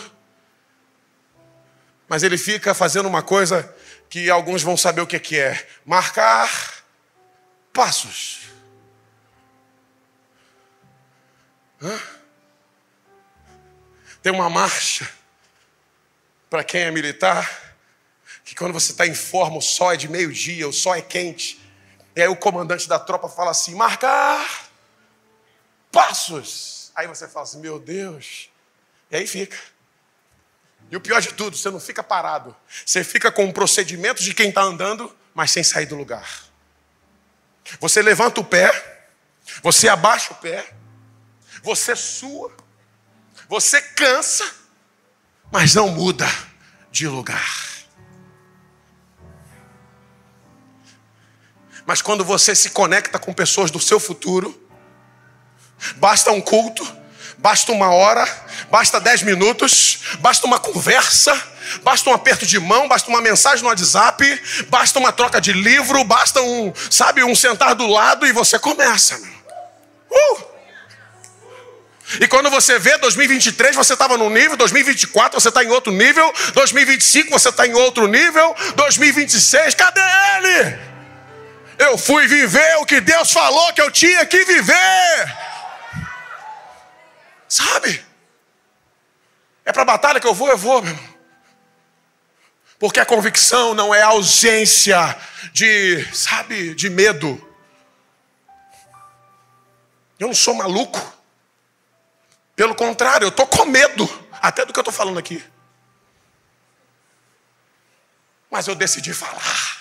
mas 2.08 2.22
ele 2.22 2.36
fica 2.36 2.74
fazendo 2.74 3.06
uma 3.06 3.22
coisa 3.22 3.74
que 4.08 4.30
alguns 4.30 4.62
vão 4.62 4.76
saber 4.76 5.00
o 5.00 5.06
que 5.06 5.38
é: 5.38 5.68
marcar 5.84 6.84
passos. 7.72 8.48
Hã? 11.80 12.00
Tem 14.22 14.32
uma 14.32 14.50
marcha 14.50 15.08
para 16.50 16.64
quem 16.64 16.82
é 16.82 16.90
militar, 16.90 17.76
que 18.44 18.54
quando 18.54 18.72
você 18.72 18.92
está 18.92 19.06
em 19.06 19.14
forma, 19.14 19.58
o 19.58 19.62
sol 19.62 19.92
é 19.92 19.96
de 19.96 20.08
meio-dia, 20.08 20.68
o 20.68 20.72
sol 20.72 20.94
é 20.94 21.02
quente. 21.02 21.60
E 22.16 22.22
aí 22.22 22.28
o 22.28 22.36
comandante 22.36 22.88
da 22.88 22.98
tropa 22.98 23.28
fala 23.28 23.50
assim: 23.50 23.74
marcar 23.74 24.68
passos. 25.92 26.90
Aí 26.94 27.06
você 27.06 27.28
fala 27.28 27.44
assim: 27.44 27.60
meu 27.60 27.78
Deus. 27.78 28.50
E 29.10 29.16
aí 29.16 29.26
fica. 29.26 29.56
E 30.90 30.96
o 30.96 31.00
pior 31.00 31.20
de 31.20 31.32
tudo, 31.34 31.56
você 31.56 31.70
não 31.70 31.80
fica 31.80 32.02
parado. 32.02 32.56
Você 32.84 33.04
fica 33.04 33.30
com 33.30 33.46
o 33.46 33.52
procedimento 33.52 34.22
de 34.22 34.32
quem 34.32 34.48
está 34.48 34.62
andando, 34.62 35.14
mas 35.34 35.50
sem 35.50 35.62
sair 35.62 35.86
do 35.86 35.94
lugar. 35.94 36.28
Você 37.80 38.00
levanta 38.00 38.40
o 38.40 38.44
pé, 38.44 38.70
você 39.62 39.88
abaixa 39.88 40.32
o 40.32 40.36
pé, 40.36 40.74
você 41.62 41.94
sua, 41.94 42.52
você 43.48 43.80
cansa, 43.80 44.50
mas 45.50 45.74
não 45.74 45.88
muda 45.88 46.26
de 46.90 47.06
lugar. 47.06 47.68
Mas 51.84 52.02
quando 52.02 52.24
você 52.24 52.54
se 52.54 52.70
conecta 52.70 53.18
com 53.18 53.32
pessoas 53.32 53.70
do 53.70 53.80
seu 53.80 53.98
futuro, 53.98 54.68
basta 55.96 56.30
um 56.30 56.40
culto, 56.40 56.84
basta 57.38 57.72
uma 57.72 57.90
hora, 57.92 58.26
basta 58.70 59.00
dez 59.00 59.22
minutos, 59.22 60.00
basta 60.18 60.46
uma 60.46 60.58
conversa, 60.58 61.40
basta 61.82 62.10
um 62.10 62.12
aperto 62.12 62.44
de 62.44 62.58
mão, 62.58 62.88
basta 62.88 63.08
uma 63.08 63.20
mensagem 63.20 63.62
no 63.62 63.68
WhatsApp, 63.68 64.42
basta 64.68 64.98
uma 64.98 65.12
troca 65.12 65.40
de 65.40 65.52
livro, 65.52 66.02
basta 66.04 66.42
um, 66.42 66.72
sabe, 66.90 67.22
um 67.22 67.34
sentar 67.34 67.74
do 67.74 67.86
lado 67.86 68.26
e 68.26 68.32
você 68.32 68.58
começa. 68.58 69.20
Uh! 70.10 70.48
E 72.20 72.26
quando 72.26 72.48
você 72.48 72.78
vê 72.78 72.96
2023, 72.96 73.76
você 73.76 73.92
estava 73.92 74.16
num 74.16 74.30
nível, 74.30 74.56
2024 74.56 75.38
você 75.38 75.50
está 75.50 75.62
em 75.62 75.68
outro 75.68 75.92
nível, 75.92 76.32
2025 76.54 77.30
você 77.30 77.50
está 77.50 77.66
em 77.66 77.74
outro 77.74 78.06
nível, 78.06 78.56
2026, 78.76 79.74
cadê 79.74 80.00
ele? 80.00 80.78
Eu 81.78 81.98
fui 81.98 82.26
viver 82.26 82.76
o 82.78 82.86
que 82.86 83.00
Deus 83.00 83.30
falou 83.30 83.72
que 83.74 83.82
eu 83.82 83.90
tinha 83.90 84.24
que 84.24 84.42
viver. 84.44 85.47
Sabe? 87.48 88.04
É 89.64 89.72
para 89.72 89.82
a 89.82 89.86
batalha 89.86 90.20
que 90.20 90.26
eu 90.26 90.34
vou, 90.34 90.48
eu 90.48 90.58
vou, 90.58 90.82
meu 90.82 90.92
irmão. 90.92 91.18
Porque 92.78 93.00
a 93.00 93.06
convicção 93.06 93.74
não 93.74 93.94
é 93.94 94.02
ausência 94.02 94.96
de, 95.52 96.06
sabe, 96.14 96.74
de 96.74 96.88
medo. 96.88 97.44
Eu 100.18 100.28
não 100.28 100.34
sou 100.34 100.54
maluco. 100.54 101.00
Pelo 102.54 102.74
contrário, 102.74 103.24
eu 103.24 103.30
estou 103.30 103.46
com 103.46 103.64
medo, 103.64 104.08
até 104.32 104.64
do 104.64 104.72
que 104.72 104.78
eu 104.78 104.82
estou 104.82 104.94
falando 104.94 105.18
aqui. 105.18 105.42
Mas 108.50 108.66
eu 108.66 108.74
decidi 108.74 109.12
falar. 109.12 109.78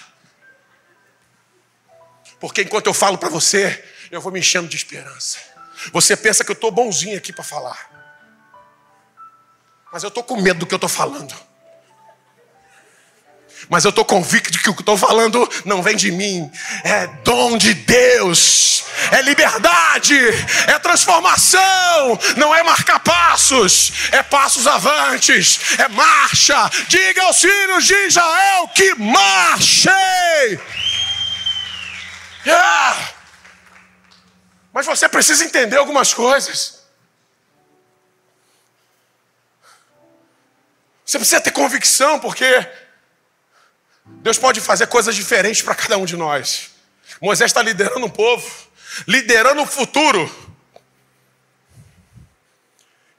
Porque 2.39 2.61
enquanto 2.61 2.87
eu 2.87 2.93
falo 2.93 3.17
para 3.17 3.29
você, 3.29 3.83
eu 4.11 4.21
vou 4.21 4.31
me 4.31 4.39
enchendo 4.39 4.67
de 4.67 4.75
esperança. 4.75 5.56
Você 5.91 6.15
pensa 6.15 6.43
que 6.43 6.51
eu 6.51 6.55
estou 6.55 6.71
bonzinho 6.71 7.17
aqui 7.17 7.31
para 7.31 7.43
falar. 7.43 7.89
Mas 9.91 10.03
eu 10.03 10.09
estou 10.09 10.23
com 10.23 10.39
medo 10.41 10.59
do 10.59 10.65
que 10.65 10.73
eu 10.73 10.77
estou 10.77 10.89
falando. 10.89 11.33
Mas 13.69 13.83
eu 13.83 13.89
estou 13.89 14.05
convicto 14.05 14.51
de 14.51 14.59
que 14.59 14.69
o 14.69 14.73
que 14.73 14.81
estou 14.81 14.97
falando 14.97 15.49
não 15.65 15.81
vem 15.81 15.95
de 15.95 16.11
mim, 16.11 16.49
é 16.83 17.07
dom 17.23 17.57
de 17.57 17.73
Deus, 17.73 18.85
é 19.11 19.21
liberdade, 19.21 20.17
é 20.67 20.79
transformação, 20.79 22.19
não 22.37 22.53
é 22.55 22.63
marcar 22.63 22.99
passos, 22.99 23.91
é 24.11 24.23
passos 24.23 24.67
avantes, 24.67 25.59
é 25.79 25.87
marcha. 25.89 26.69
Diga 26.87 27.23
aos 27.23 27.41
filhos 27.41 27.85
de 27.85 27.95
Israel 28.05 28.69
que 28.73 28.95
marchem. 28.95 29.91
Yeah. 32.45 33.16
Mas 34.77 34.85
você 34.85 35.09
precisa 35.09 35.43
entender 35.43 35.75
algumas 35.75 36.13
coisas. 36.13 36.83
Você 41.03 41.17
precisa 41.17 41.41
ter 41.41 41.49
convicção, 41.49 42.19
porque 42.19 42.45
Deus 44.05 44.37
pode 44.37 44.61
fazer 44.61 44.85
coisas 44.85 45.15
diferentes 45.15 45.63
para 45.63 45.73
cada 45.73 45.97
um 45.97 46.05
de 46.05 46.15
nós. 46.15 46.75
Moisés 47.19 47.49
está 47.49 47.63
liderando 47.63 48.05
um 48.05 48.09
povo, 48.09 48.47
liderando 49.07 49.63
o 49.63 49.65
futuro. 49.65 50.31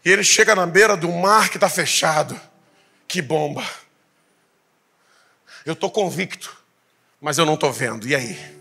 E 0.04 0.12
ele 0.12 0.22
chega 0.22 0.54
na 0.54 0.64
beira 0.64 0.96
do 0.96 1.10
mar 1.10 1.48
que 1.48 1.56
está 1.56 1.68
fechado. 1.68 2.40
Que 3.08 3.20
bomba. 3.20 3.68
Eu 5.66 5.72
estou 5.72 5.90
convicto, 5.90 6.56
mas 7.20 7.36
eu 7.36 7.44
não 7.44 7.54
estou 7.54 7.72
vendo. 7.72 8.06
E 8.06 8.14
aí? 8.14 8.57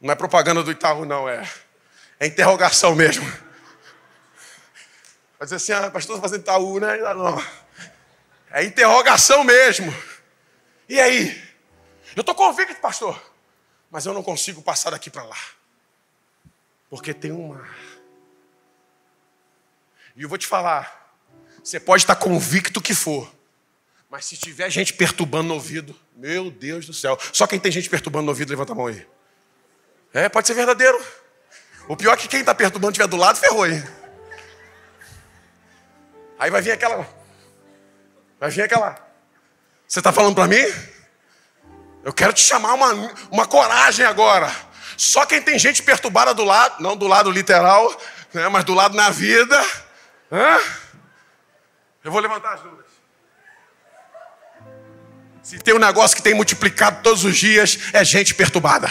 Não 0.00 0.12
é 0.12 0.16
propaganda 0.16 0.62
do 0.62 0.70
Itaú, 0.70 1.04
não, 1.04 1.28
é, 1.28 1.48
é 2.18 2.26
interrogação 2.26 2.94
mesmo. 2.94 3.24
Vai 5.38 5.46
dizer 5.46 5.56
assim, 5.56 5.72
ah, 5.72 5.90
pastor, 5.90 6.20
fazendo 6.20 6.40
Itaú, 6.40 6.80
né? 6.80 6.96
Não. 6.96 7.42
É 8.50 8.64
interrogação 8.64 9.44
mesmo. 9.44 9.94
E 10.88 10.98
aí? 10.98 11.50
Eu 12.16 12.20
estou 12.20 12.34
convicto, 12.34 12.74
pastor, 12.80 13.20
mas 13.90 14.06
eu 14.06 14.12
não 14.12 14.22
consigo 14.22 14.60
passar 14.62 14.90
daqui 14.90 15.08
para 15.08 15.22
lá. 15.22 15.38
Porque 16.88 17.14
tem 17.14 17.30
um 17.30 17.48
mar. 17.48 17.78
E 20.16 20.22
eu 20.22 20.28
vou 20.28 20.36
te 20.36 20.46
falar, 20.46 21.14
você 21.62 21.78
pode 21.78 22.02
estar 22.02 22.16
convicto 22.16 22.80
que 22.80 22.94
for, 22.94 23.32
mas 24.10 24.24
se 24.24 24.36
tiver 24.36 24.68
gente 24.70 24.92
perturbando 24.92 25.48
no 25.48 25.54
ouvido, 25.54 25.98
meu 26.16 26.50
Deus 26.50 26.84
do 26.84 26.92
céu. 26.92 27.16
Só 27.32 27.46
quem 27.46 27.60
tem 27.60 27.70
gente 27.70 27.88
perturbando 27.88 28.24
no 28.24 28.30
ouvido, 28.30 28.50
levanta 28.50 28.72
a 28.72 28.74
mão 28.74 28.88
aí. 28.88 29.06
É, 30.12 30.28
pode 30.28 30.46
ser 30.46 30.54
verdadeiro. 30.54 31.00
O 31.88 31.96
pior 31.96 32.14
é 32.14 32.16
que 32.16 32.28
quem 32.28 32.40
está 32.40 32.54
perturbando 32.54 32.92
estiver 32.92 33.08
do 33.08 33.16
lado, 33.16 33.38
ferrou, 33.38 33.66
hein? 33.66 33.82
Aí 36.38 36.50
vai 36.50 36.62
vir 36.62 36.72
aquela 36.72 37.06
Vai 38.40 38.48
vir 38.48 38.62
aquela. 38.62 38.96
Você 39.86 40.00
está 40.00 40.10
falando 40.10 40.34
para 40.34 40.46
mim? 40.46 40.64
Eu 42.02 42.12
quero 42.12 42.32
te 42.32 42.40
chamar 42.40 42.72
uma, 42.72 42.92
uma 43.30 43.46
coragem 43.46 44.06
agora. 44.06 44.50
Só 44.96 45.26
quem 45.26 45.42
tem 45.42 45.58
gente 45.58 45.82
perturbada 45.82 46.32
do 46.32 46.42
lado, 46.42 46.82
não 46.82 46.96
do 46.96 47.06
lado 47.06 47.30
literal, 47.30 47.94
né, 48.32 48.48
mas 48.48 48.64
do 48.64 48.72
lado 48.72 48.96
na 48.96 49.10
vida. 49.10 49.62
Hã? 50.32 50.58
Eu 52.02 52.10
vou 52.10 52.20
levantar 52.20 52.54
as 52.54 52.62
dúvidas. 52.62 52.86
Se 55.42 55.58
tem 55.58 55.74
um 55.74 55.78
negócio 55.78 56.16
que 56.16 56.22
tem 56.22 56.32
multiplicado 56.32 57.02
todos 57.02 57.24
os 57.24 57.36
dias, 57.36 57.78
é 57.92 58.02
gente 58.02 58.34
perturbada. 58.34 58.90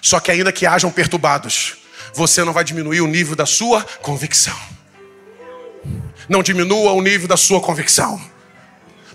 Só 0.00 0.20
que 0.20 0.30
ainda 0.30 0.52
que 0.52 0.66
hajam 0.66 0.90
perturbados, 0.90 1.76
você 2.14 2.44
não 2.44 2.52
vai 2.52 2.64
diminuir 2.64 3.00
o 3.00 3.06
nível 3.06 3.34
da 3.34 3.46
sua 3.46 3.82
convicção 4.02 4.56
não 6.28 6.42
diminua 6.42 6.92
o 6.92 7.00
nível 7.00 7.28
da 7.28 7.36
sua 7.36 7.60
convicção. 7.60 8.20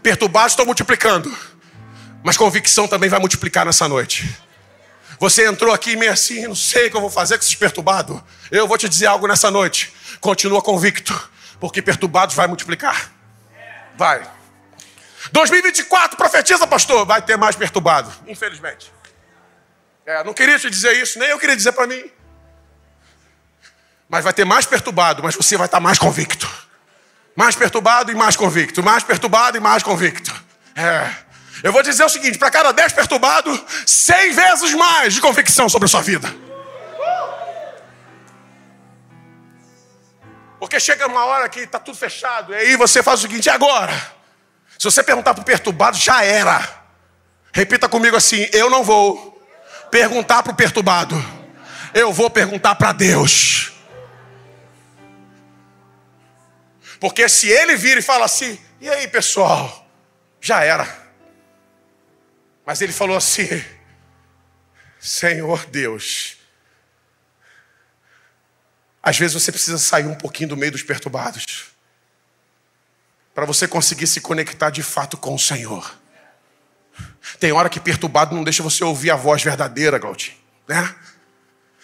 Perturbados 0.01 0.53
estão 0.53 0.65
multiplicando, 0.65 1.35
Mas 2.23 2.37
convicção 2.37 2.87
também 2.87 3.09
vai 3.09 3.19
multiplicar 3.19 3.65
nessa 3.65 3.87
noite. 3.87 4.37
Você 5.19 5.47
entrou 5.47 5.73
aqui 5.73 5.95
meio 5.95 6.11
assim, 6.11 6.47
não 6.47 6.53
sei 6.53 6.85
o 6.87 6.91
que 6.91 6.95
eu 6.95 7.01
vou 7.01 7.09
fazer 7.09 7.35
com 7.35 7.43
esses 7.43 7.55
perturbados. 7.55 8.21
Eu 8.51 8.67
vou 8.67 8.77
te 8.77 8.87
dizer 8.87 9.07
algo 9.07 9.25
nessa 9.25 9.49
noite. 9.49 9.91
Continua 10.19 10.61
convicto, 10.61 11.29
porque 11.59 11.81
perturbados 11.81 12.35
vai 12.35 12.45
multiplicar. 12.45 13.11
Vai. 13.97 14.21
2024, 15.31 16.15
profetiza, 16.15 16.67
pastor. 16.67 17.07
Vai 17.07 17.23
ter 17.23 17.37
mais 17.37 17.55
perturbado, 17.55 18.11
infelizmente. 18.27 18.91
É, 20.11 20.25
não 20.25 20.33
queria 20.33 20.59
te 20.59 20.69
dizer 20.69 21.01
isso, 21.01 21.17
nem 21.17 21.29
eu 21.29 21.39
queria 21.39 21.55
dizer 21.55 21.71
para 21.71 21.87
mim. 21.87 22.03
Mas 24.09 24.25
vai 24.25 24.33
ter 24.33 24.43
mais 24.43 24.65
perturbado, 24.65 25.23
mas 25.23 25.35
você 25.35 25.55
vai 25.55 25.67
estar 25.67 25.79
mais 25.79 25.97
convicto. 25.97 26.49
Mais 27.33 27.55
perturbado 27.55 28.11
e 28.11 28.15
mais 28.15 28.35
convicto. 28.35 28.83
Mais 28.83 29.03
perturbado 29.03 29.55
e 29.55 29.61
mais 29.61 29.81
convicto. 29.81 30.33
É. 30.75 31.09
Eu 31.63 31.71
vou 31.71 31.81
dizer 31.81 32.03
o 32.03 32.09
seguinte: 32.09 32.37
para 32.37 32.51
cada 32.51 32.73
dez 32.73 32.91
perturbados, 32.91 33.57
cem 33.85 34.33
vezes 34.33 34.73
mais 34.73 35.13
de 35.13 35.21
convicção 35.21 35.69
sobre 35.69 35.85
a 35.85 35.89
sua 35.89 36.01
vida. 36.01 36.27
Porque 40.59 40.77
chega 40.77 41.07
uma 41.07 41.23
hora 41.23 41.47
que 41.47 41.61
está 41.61 41.79
tudo 41.79 41.97
fechado, 41.97 42.53
e 42.53 42.57
aí 42.57 42.75
você 42.75 43.01
faz 43.01 43.19
o 43.19 43.21
seguinte: 43.21 43.45
e 43.45 43.49
agora? 43.49 43.93
Se 44.77 44.83
você 44.83 45.01
perguntar 45.01 45.33
para 45.33 45.41
o 45.41 45.45
perturbado, 45.45 45.95
já 45.95 46.21
era. 46.21 46.67
Repita 47.53 47.87
comigo 47.87 48.17
assim: 48.17 48.45
eu 48.51 48.69
não 48.69 48.83
vou 48.83 49.30
perguntar 49.91 50.41
para 50.41 50.53
o 50.53 50.55
perturbado, 50.55 51.15
eu 51.93 52.13
vou 52.13 52.29
perguntar 52.29 52.75
para 52.75 52.93
Deus. 52.93 53.73
Porque 56.99 57.27
se 57.27 57.49
ele 57.49 57.75
vira 57.75 57.99
e 57.99 58.03
fala 58.03 58.25
assim, 58.25 58.59
e 58.79 58.89
aí 58.89 59.07
pessoal, 59.07 59.87
já 60.39 60.63
era. 60.63 61.01
Mas 62.65 62.81
ele 62.81 62.93
falou 62.93 63.17
assim: 63.17 63.47
Senhor 64.99 65.65
Deus, 65.65 66.37
às 69.03 69.17
vezes 69.17 69.33
você 69.33 69.51
precisa 69.51 69.77
sair 69.77 70.05
um 70.05 70.15
pouquinho 70.15 70.49
do 70.49 70.57
meio 70.57 70.71
dos 70.71 70.83
perturbados, 70.83 71.65
para 73.33 73.45
você 73.45 73.67
conseguir 73.67 74.07
se 74.07 74.21
conectar 74.21 74.69
de 74.69 74.83
fato 74.83 75.17
com 75.17 75.33
o 75.33 75.39
Senhor. 75.39 76.00
Tem 77.39 77.51
hora 77.51 77.69
que 77.69 77.79
perturbado 77.79 78.35
não 78.35 78.43
deixa 78.43 78.61
você 78.61 78.83
ouvir 78.83 79.11
a 79.11 79.15
voz 79.15 79.43
verdadeira, 79.43 79.97
Gaudinho, 79.97 80.35
né? 80.67 80.95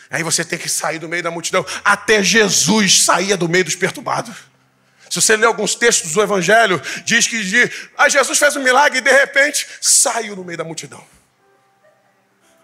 Aí 0.10 0.24
você 0.24 0.44
tem 0.44 0.58
que 0.58 0.70
sair 0.70 1.00
do 1.00 1.10
meio 1.10 1.22
da 1.22 1.32
multidão. 1.32 1.66
Até 1.84 2.24
Jesus 2.24 3.04
saía 3.04 3.36
do 3.36 3.50
meio 3.50 3.66
dos 3.66 3.76
perturbados. 3.76 4.36
Se 5.10 5.22
você 5.22 5.36
ler 5.36 5.46
alguns 5.46 5.76
textos 5.76 6.12
do 6.12 6.22
Evangelho, 6.22 6.82
diz 7.06 7.28
que 7.28 7.44
de, 7.44 7.72
ah, 7.98 8.10
Jesus 8.10 8.38
fez 8.38 8.56
um 8.56 8.64
milagre 8.64 9.00
e 9.00 9.02
de 9.02 9.12
repente 9.12 9.68
saiu 9.82 10.36
no 10.36 10.44
meio 10.44 10.58
da 10.58 10.64
multidão. 10.64 11.04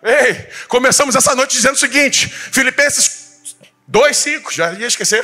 Ei, 0.01 0.49
começamos 0.67 1.15
essa 1.15 1.33
noite 1.33 1.55
dizendo 1.55 1.75
o 1.75 1.79
seguinte: 1.79 2.27
Filipenses 2.27 3.55
2,5, 3.89 4.51
já 4.51 4.73
ia 4.73 4.87
esquecer. 4.87 5.23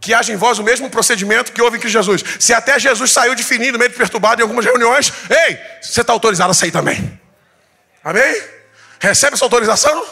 Que 0.00 0.12
haja 0.14 0.32
em 0.32 0.36
vós 0.36 0.58
o 0.58 0.62
mesmo 0.62 0.90
procedimento 0.90 1.52
que 1.52 1.60
houve 1.60 1.78
em 1.78 1.80
Cristo 1.80 1.94
Jesus. 1.94 2.22
Se 2.38 2.52
até 2.52 2.78
Jesus 2.78 3.10
saiu 3.10 3.34
de 3.34 3.42
fininho, 3.42 3.78
meio 3.78 3.92
perturbado 3.92 4.40
em 4.40 4.42
algumas 4.42 4.64
reuniões, 4.64 5.12
ei, 5.30 5.58
você 5.80 6.00
está 6.00 6.12
autorizado 6.12 6.50
a 6.50 6.54
sair 6.54 6.70
também. 6.70 7.20
Amém? 8.04 8.42
Recebe 9.00 9.34
essa 9.34 9.44
autorização? 9.44 10.06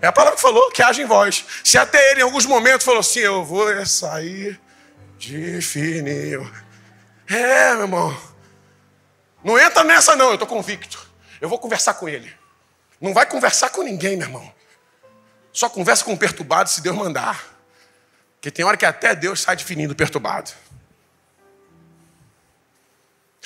É 0.00 0.06
a 0.06 0.12
palavra 0.12 0.36
que 0.36 0.42
falou, 0.42 0.70
que 0.70 0.82
haja 0.82 1.02
em 1.02 1.06
vós. 1.06 1.44
Se 1.64 1.76
até 1.76 2.10
ele 2.10 2.20
em 2.20 2.24
alguns 2.24 2.46
momentos 2.46 2.84
falou 2.84 3.00
assim: 3.00 3.20
Eu 3.20 3.44
vou 3.44 3.84
sair 3.84 4.58
de 5.18 5.60
fininho. 5.60 6.50
É, 7.28 7.74
meu 7.74 7.82
irmão. 7.82 8.20
Não 9.42 9.58
entra 9.58 9.84
nessa, 9.84 10.16
não, 10.16 10.28
eu 10.28 10.34
estou 10.34 10.48
convicto. 10.48 10.98
Eu 11.40 11.48
vou 11.48 11.58
conversar 11.58 11.94
com 11.94 12.08
ele. 12.08 12.32
Não 13.00 13.14
vai 13.14 13.26
conversar 13.26 13.70
com 13.70 13.82
ninguém, 13.82 14.16
meu 14.16 14.26
irmão. 14.26 14.52
Só 15.52 15.68
conversa 15.68 16.04
com 16.04 16.12
o 16.12 16.18
perturbado 16.18 16.68
se 16.68 16.80
Deus 16.80 16.96
mandar. 16.96 17.57
Porque 18.38 18.50
tem 18.50 18.64
hora 18.64 18.76
que 18.76 18.86
até 18.86 19.14
Deus 19.14 19.40
sai 19.40 19.56
de 19.56 19.64
fininho 19.64 19.88
do 19.88 19.96
perturbado. 19.96 20.50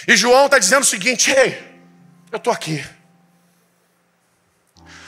E 0.06 0.16
João 0.16 0.46
está 0.46 0.58
dizendo 0.58 0.82
o 0.82 0.86
seguinte: 0.86 1.30
Ei, 1.30 1.62
eu 2.30 2.36
estou 2.36 2.52
aqui. 2.52 2.84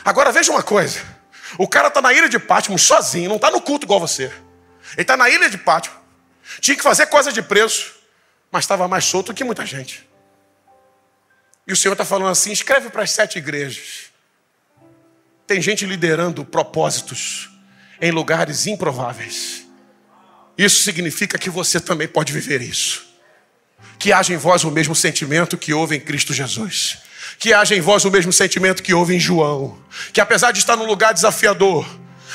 Agora 0.04 0.32
veja 0.32 0.50
uma 0.50 0.62
coisa: 0.62 1.00
o 1.58 1.68
cara 1.68 1.88
está 1.88 2.00
na 2.00 2.12
ilha 2.12 2.28
de 2.28 2.38
Pátimo 2.38 2.78
sozinho, 2.78 3.28
não 3.28 3.36
está 3.36 3.50
no 3.50 3.60
culto 3.60 3.84
igual 3.84 4.00
você. 4.00 4.24
Ele 4.92 5.02
está 5.02 5.16
na 5.16 5.28
ilha 5.28 5.50
de 5.50 5.58
Pátimo. 5.58 5.96
Tinha 6.60 6.76
que 6.76 6.82
fazer 6.82 7.06
coisa 7.06 7.32
de 7.32 7.42
preço, 7.42 7.94
mas 8.50 8.64
estava 8.64 8.86
mais 8.86 9.04
solto 9.04 9.34
que 9.34 9.44
muita 9.44 9.66
gente. 9.66 10.08
E 11.66 11.72
o 11.72 11.76
Senhor 11.76 11.92
está 11.92 12.04
falando 12.04 12.30
assim: 12.30 12.52
escreve 12.52 12.88
para 12.90 13.02
as 13.02 13.10
sete 13.10 13.38
igrejas. 13.38 14.12
Tem 15.46 15.60
gente 15.60 15.84
liderando 15.84 16.44
propósitos 16.44 17.50
em 18.00 18.10
lugares 18.10 18.66
improváveis. 18.66 19.63
Isso 20.56 20.82
significa 20.82 21.38
que 21.38 21.50
você 21.50 21.80
também 21.80 22.06
pode 22.06 22.32
viver 22.32 22.60
isso. 22.60 23.04
Que 23.98 24.12
haja 24.12 24.32
em 24.32 24.36
vós 24.36 24.64
o 24.64 24.70
mesmo 24.70 24.94
sentimento 24.94 25.56
que 25.56 25.72
houve 25.72 25.96
em 25.96 26.00
Cristo 26.00 26.32
Jesus. 26.32 26.98
Que 27.38 27.52
haja 27.52 27.74
em 27.74 27.80
vós 27.80 28.04
o 28.04 28.10
mesmo 28.10 28.32
sentimento 28.32 28.82
que 28.82 28.94
houve 28.94 29.14
em 29.14 29.20
João. 29.20 29.78
Que 30.12 30.20
apesar 30.20 30.52
de 30.52 30.58
estar 30.58 30.76
num 30.76 30.86
lugar 30.86 31.12
desafiador, 31.12 31.86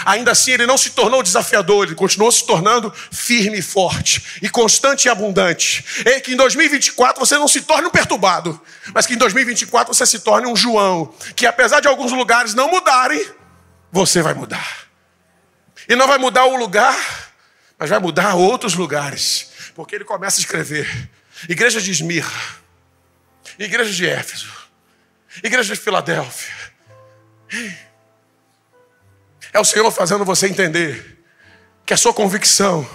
Ainda 0.06 0.32
assim, 0.32 0.52
ele 0.52 0.66
não 0.66 0.78
se 0.78 0.92
tornou 0.92 1.22
desafiador, 1.22 1.86
ele 1.86 1.96
continuou 1.96 2.32
se 2.32 2.46
tornando 2.46 2.94
firme 3.12 3.60
e 3.60 3.62
forte, 3.62 4.40
e 4.42 4.50
constante 4.50 5.06
e 5.06 5.10
abundante. 5.10 5.84
E 6.06 6.20
que 6.22 6.34
em 6.34 6.36
2024 6.36 7.20
você 7.20 7.38
não 7.38 7.48
se 7.48 7.62
torne 7.62 7.88
um 7.88 7.92
perturbado, 7.92 8.60
mas 8.94 9.06
que 9.06 9.14
em 9.14 9.18
2024 9.18 9.94
você 9.94 10.06
se 10.06 10.20
torne 10.20 10.48
um 10.48 10.56
João, 10.56 11.14
que 11.36 11.46
apesar 11.46 11.80
de 11.80 11.88
alguns 11.88 12.12
lugares 12.12 12.54
não 12.54 12.70
mudarem, 12.70 13.26
você 13.92 14.22
vai 14.22 14.34
mudar. 14.34 14.88
E 15.88 15.96
não 15.96 16.08
vai 16.08 16.18
mudar 16.18 16.46
o 16.46 16.56
lugar, 16.56 16.96
mas 17.80 17.90
vai 17.90 18.00
mudar 18.00 18.36
outros 18.36 18.76
lugares, 18.76 19.72
porque 19.74 19.96
ele 19.96 20.04
começa 20.04 20.38
a 20.38 20.42
escrever: 20.42 21.10
Igreja 21.48 21.80
de 21.80 21.90
Esmirra, 21.90 22.58
Igreja 23.58 23.92
de 23.92 24.06
Éfeso, 24.06 24.52
Igreja 25.42 25.74
de 25.74 25.80
Filadélfia. 25.80 26.54
É 29.54 29.60
o 29.60 29.64
Senhor 29.64 29.90
fazendo 29.92 30.26
você 30.26 30.48
entender 30.48 31.24
que 31.86 31.94
a 31.94 31.98
sua 31.98 32.14
convicção 32.14 32.88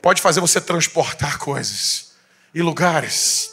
pode 0.00 0.22
fazer 0.22 0.40
você 0.40 0.60
transportar 0.60 1.38
coisas 1.38 2.12
e 2.54 2.62
lugares. 2.62 3.50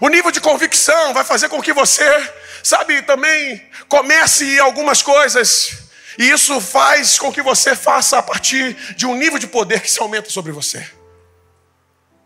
O 0.00 0.08
nível 0.08 0.30
de 0.30 0.40
convicção 0.40 1.12
vai 1.12 1.24
fazer 1.24 1.48
com 1.48 1.60
que 1.60 1.72
você, 1.72 2.32
sabe, 2.62 3.02
também 3.02 3.68
comece 3.88 4.58
algumas 4.58 5.02
coisas. 5.02 5.81
E 6.18 6.30
isso 6.30 6.60
faz 6.60 7.18
com 7.18 7.32
que 7.32 7.42
você 7.42 7.74
faça 7.74 8.18
a 8.18 8.22
partir 8.22 8.74
de 8.94 9.06
um 9.06 9.14
nível 9.14 9.38
de 9.38 9.46
poder 9.46 9.80
que 9.80 9.90
se 9.90 10.00
aumenta 10.00 10.30
sobre 10.30 10.52
você. 10.52 10.86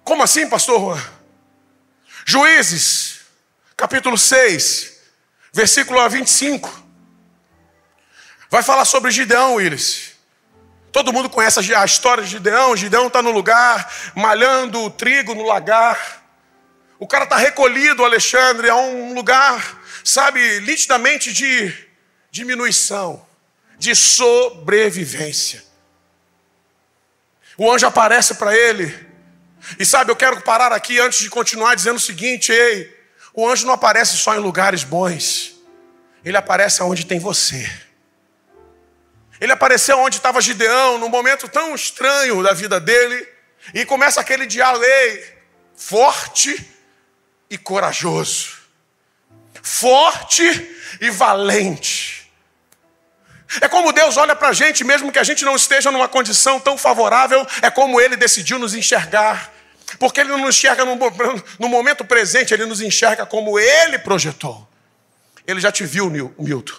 Como 0.04 0.22
assim, 0.22 0.48
pastor 0.48 0.80
Juan? 0.80 1.02
Juízes, 2.24 3.20
capítulo 3.76 4.16
6, 4.16 5.00
versículo 5.52 6.08
25. 6.08 6.84
Vai 8.50 8.62
falar 8.62 8.84
sobre 8.84 9.10
Gideão, 9.10 9.54
Willis. 9.54 10.12
Todo 10.92 11.12
mundo 11.12 11.28
conhece 11.28 11.74
a 11.74 11.84
história 11.84 12.24
de 12.24 12.30
Gideão. 12.30 12.76
Gideão 12.76 13.08
está 13.08 13.20
no 13.20 13.30
lugar, 13.30 13.92
malhando 14.14 14.80
o 14.82 14.90
trigo 14.90 15.34
no 15.34 15.44
lagar. 15.44 16.24
O 16.98 17.06
cara 17.06 17.24
está 17.24 17.36
recolhido, 17.36 18.04
Alexandre, 18.04 18.70
a 18.70 18.76
um 18.76 19.12
lugar, 19.12 19.82
sabe, 20.04 20.60
nitidamente 20.60 21.32
de 21.32 21.74
diminuição, 22.30 23.25
de 23.78 23.94
sobrevivência. 23.94 25.64
O 27.56 27.70
anjo 27.70 27.86
aparece 27.86 28.34
para 28.34 28.56
ele. 28.56 29.06
E 29.78 29.84
sabe, 29.84 30.10
eu 30.10 30.16
quero 30.16 30.40
parar 30.42 30.72
aqui 30.72 30.98
antes 31.00 31.20
de 31.20 31.30
continuar 31.30 31.74
dizendo 31.74 31.96
o 31.96 32.00
seguinte: 32.00 32.52
ei, 32.52 32.94
o 33.34 33.48
anjo 33.48 33.66
não 33.66 33.74
aparece 33.74 34.16
só 34.16 34.34
em 34.34 34.38
lugares 34.40 34.84
bons, 34.84 35.54
ele 36.24 36.36
aparece 36.36 36.82
onde 36.82 37.06
tem 37.06 37.18
você. 37.18 37.70
Ele 39.40 39.52
apareceu 39.52 39.98
onde 39.98 40.16
estava 40.16 40.40
Gideão, 40.40 40.98
num 40.98 41.10
momento 41.10 41.46
tão 41.48 41.74
estranho 41.74 42.42
da 42.42 42.54
vida 42.54 42.80
dele, 42.80 43.28
e 43.74 43.84
começa 43.84 44.20
aquele 44.20 44.46
diálogo 44.46 44.84
forte 45.76 46.66
e 47.50 47.58
corajoso, 47.58 48.56
forte 49.62 50.42
e 51.00 51.10
valente. 51.10 52.15
É 53.60 53.68
como 53.68 53.92
Deus 53.92 54.16
olha 54.16 54.34
para 54.34 54.48
a 54.48 54.52
gente, 54.52 54.82
mesmo 54.84 55.12
que 55.12 55.18
a 55.18 55.24
gente 55.24 55.44
não 55.44 55.54
esteja 55.54 55.90
numa 55.90 56.08
condição 56.08 56.58
tão 56.58 56.76
favorável, 56.76 57.46
é 57.62 57.70
como 57.70 58.00
Ele 58.00 58.16
decidiu 58.16 58.58
nos 58.58 58.74
enxergar. 58.74 59.52
Porque 59.98 60.20
Ele 60.20 60.30
não 60.30 60.38
nos 60.38 60.56
enxerga 60.56 60.84
no, 60.84 60.96
no 61.58 61.68
momento 61.68 62.04
presente, 62.04 62.52
Ele 62.52 62.66
nos 62.66 62.80
enxerga 62.80 63.24
como 63.24 63.58
Ele 63.58 63.98
projetou. 63.98 64.68
Ele 65.46 65.60
já 65.60 65.70
te 65.70 65.84
viu, 65.86 66.10
Milton, 66.10 66.74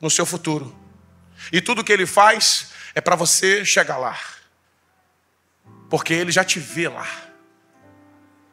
no 0.00 0.10
seu 0.10 0.24
futuro. 0.24 0.74
E 1.52 1.60
tudo 1.60 1.84
que 1.84 1.92
ele 1.92 2.06
faz 2.06 2.68
é 2.94 3.00
para 3.00 3.14
você 3.14 3.64
chegar 3.64 3.98
lá. 3.98 4.18
Porque 5.90 6.14
ele 6.14 6.32
já 6.32 6.42
te 6.42 6.58
vê 6.58 6.88
lá. 6.88 7.06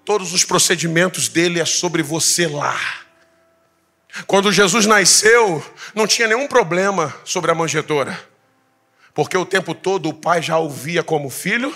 todos 0.06 0.34
os 0.34 0.44
procedimentos 0.44 1.30
dele 1.30 1.62
é 1.62 1.66
sobre 1.66 2.04
você 2.04 2.46
lá. 2.46 3.03
Quando 4.28 4.52
Jesus 4.52 4.86
nasceu, 4.86 5.64
não 5.96 6.06
tinha 6.06 6.28
nenhum 6.28 6.48
problema 6.48 7.14
sobre 7.26 7.50
a 7.50 7.56
manjedoura, 7.56 8.20
porque 9.14 9.36
o 9.36 9.46
tempo 9.46 9.74
todo 9.74 10.10
o 10.10 10.14
pai 10.14 10.42
já 10.42 10.58
o 10.60 10.70
via 10.70 11.04
como 11.04 11.30
filho 11.30 11.74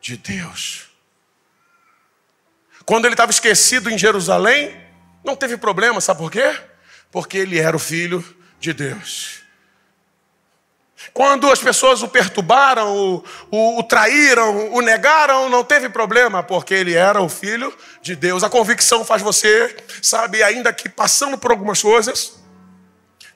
de 0.00 0.16
Deus. 0.16 0.86
Quando 2.86 3.04
ele 3.04 3.14
estava 3.14 3.30
esquecido 3.30 3.90
em 3.90 3.98
Jerusalém, 3.98 4.74
não 5.24 5.36
teve 5.36 5.56
problema, 5.56 6.00
sabe 6.00 6.20
por 6.20 6.30
quê? 6.30 6.58
Porque 7.10 7.38
ele 7.38 7.58
era 7.58 7.76
o 7.76 7.80
filho 7.80 8.24
de 8.58 8.72
Deus. 8.72 9.41
Quando 11.12 11.50
as 11.50 11.58
pessoas 11.58 12.02
o 12.02 12.08
perturbaram, 12.08 12.96
o, 12.96 13.24
o, 13.50 13.78
o, 13.78 13.82
traíram, 13.82 14.72
o 14.72 14.80
negaram, 14.80 15.48
não 15.48 15.64
teve 15.64 15.88
problema, 15.88 16.42
porque 16.42 16.72
ele 16.72 16.94
era 16.94 17.20
o 17.20 17.28
filho 17.28 17.72
de 18.00 18.16
Deus. 18.16 18.42
A 18.42 18.50
convicção 18.50 19.04
faz 19.04 19.20
você, 19.20 19.76
sabe, 20.00 20.42
ainda 20.42 20.72
que 20.72 20.88
passando 20.88 21.36
por 21.36 21.50
algumas 21.50 21.82
coisas, 21.82 22.40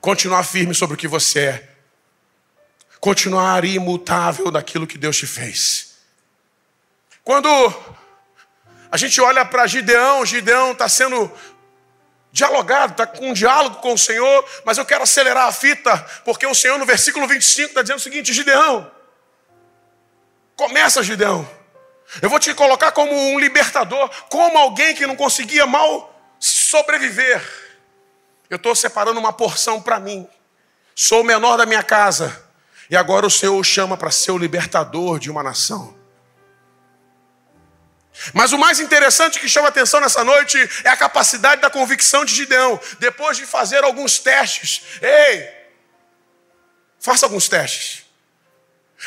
continuar 0.01 0.45
firme 0.45 0.75
sobre 0.75 0.95
o 0.95 0.99
que 0.99 1.09
você 1.09 1.41
é, 1.41 1.69
continuar 3.01 3.65
imutável 3.65 4.51
daquilo 4.51 4.87
que 4.87 4.99
Deus 4.99 5.17
te 5.17 5.27
fez. 5.27 5.97
Quando 7.23 7.49
a 8.91 8.97
gente 8.97 9.21
olha 9.21 9.45
para 9.45 9.67
Gideão, 9.67 10.25
Gideão 10.25 10.73
está 10.73 10.89
sendo 10.89 11.31
dialogado, 12.37 12.93
está 12.93 13.07
com 13.07 13.31
um 13.31 13.33
diálogo 13.33 13.77
com 13.77 13.95
o 13.95 13.99
Senhor, 13.99 14.45
mas 14.63 14.77
eu 14.77 14.85
quero 14.85 15.03
acelerar 15.03 15.47
a 15.47 15.53
fita, 15.53 15.97
porque 16.23 16.47
o 16.47 16.55
Senhor 16.55 16.79
no 16.79 16.85
versículo 16.85 17.27
25 17.27 17.69
está 17.69 17.81
dizendo 17.81 17.97
o 17.97 18.03
seguinte: 18.03 18.35
Gideão, 18.35 18.91
começa, 20.55 21.03
Gideão. 21.03 21.49
Eu 22.21 22.29
vou 22.29 22.39
te 22.39 22.53
colocar 22.53 22.93
como 22.93 23.11
um 23.11 23.39
libertador, 23.39 24.11
como 24.29 24.59
alguém 24.59 24.95
que 24.95 25.07
não 25.07 25.17
conseguia 25.17 25.67
mal 25.67 26.15
sobreviver. 26.39 27.43
Eu 28.51 28.57
estou 28.57 28.75
separando 28.75 29.19
uma 29.19 29.33
porção 29.33 29.81
para 29.81 29.99
mim. 29.99 30.29
Sou 30.95 31.23
o 31.23 31.25
menor 31.25 31.57
da 31.57 31.65
minha 31.65 31.83
casa. 31.83 32.45
E 32.91 32.97
agora 32.97 33.27
o 33.27 33.31
Senhor 33.31 33.57
o 33.57 33.65
chama 33.65 33.97
para 33.97 34.11
ser 34.11 34.31
o 34.31 34.39
libertador 34.39 35.19
de 35.19 35.31
uma 35.31 35.43
nação. 35.43 35.96
Mas 38.33 38.53
o 38.53 38.59
mais 38.59 38.81
interessante 38.81 39.39
que 39.39 39.49
chama 39.49 39.69
atenção 39.69 40.01
nessa 40.01 40.25
noite 40.25 40.59
é 40.85 40.89
a 40.89 40.97
capacidade 40.97 41.61
da 41.61 41.71
convicção 41.71 42.25
de 42.25 42.35
Gideão. 42.35 42.81
Depois 42.99 43.37
de 43.37 43.47
fazer 43.47 43.85
alguns 43.85 44.19
testes, 44.19 44.83
ei, 45.01 45.49
faça 46.99 47.27
alguns 47.27 47.49
testes. 47.49 48.05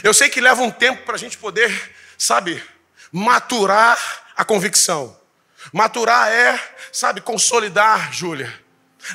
Eu 0.03 0.13
sei 0.13 0.29
que 0.29 0.39
leva 0.39 0.61
um 0.61 0.71
tempo 0.71 1.03
para 1.03 1.15
a 1.15 1.19
gente 1.19 1.37
poder, 1.37 1.95
sabe, 2.17 2.63
maturar 3.11 3.97
a 4.35 4.45
convicção. 4.45 5.17
Maturar 5.73 6.29
é, 6.29 6.59
sabe, 6.91 7.21
consolidar, 7.21 8.13
Júlia. 8.13 8.53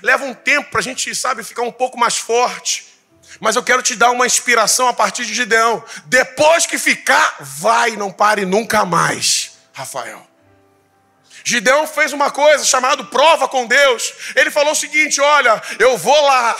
Leva 0.02 0.24
um 0.24 0.34
tempo 0.34 0.70
para 0.70 0.80
a 0.80 0.82
gente, 0.82 1.14
sabe, 1.14 1.42
ficar 1.44 1.62
um 1.62 1.72
pouco 1.72 1.98
mais 1.98 2.16
forte. 2.16 2.92
Mas 3.40 3.56
eu 3.56 3.62
quero 3.62 3.82
te 3.82 3.96
dar 3.96 4.10
uma 4.10 4.26
inspiração 4.26 4.88
a 4.88 4.92
partir 4.92 5.24
de 5.24 5.34
Gideão. 5.34 5.82
Depois 6.06 6.66
que 6.66 6.78
ficar, 6.78 7.36
vai, 7.40 7.92
não 7.92 8.12
pare 8.12 8.44
nunca 8.44 8.84
mais. 8.84 9.43
Rafael. 9.74 10.24
Gideão 11.44 11.86
fez 11.86 12.12
uma 12.12 12.30
coisa 12.30 12.64
chamada 12.64 13.04
prova 13.04 13.48
com 13.48 13.66
Deus. 13.66 14.14
Ele 14.36 14.50
falou 14.50 14.72
o 14.72 14.76
seguinte: 14.76 15.20
Olha, 15.20 15.60
eu 15.78 15.98
vou 15.98 16.18
lá 16.22 16.56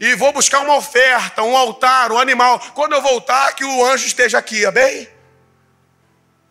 e 0.00 0.14
vou 0.16 0.32
buscar 0.32 0.60
uma 0.60 0.74
oferta, 0.74 1.42
um 1.42 1.56
altar, 1.56 2.10
um 2.10 2.18
animal. 2.18 2.58
Quando 2.74 2.94
eu 2.94 3.02
voltar, 3.02 3.54
que 3.54 3.64
o 3.64 3.84
anjo 3.84 4.06
esteja 4.06 4.38
aqui, 4.38 4.68
bem? 4.72 5.08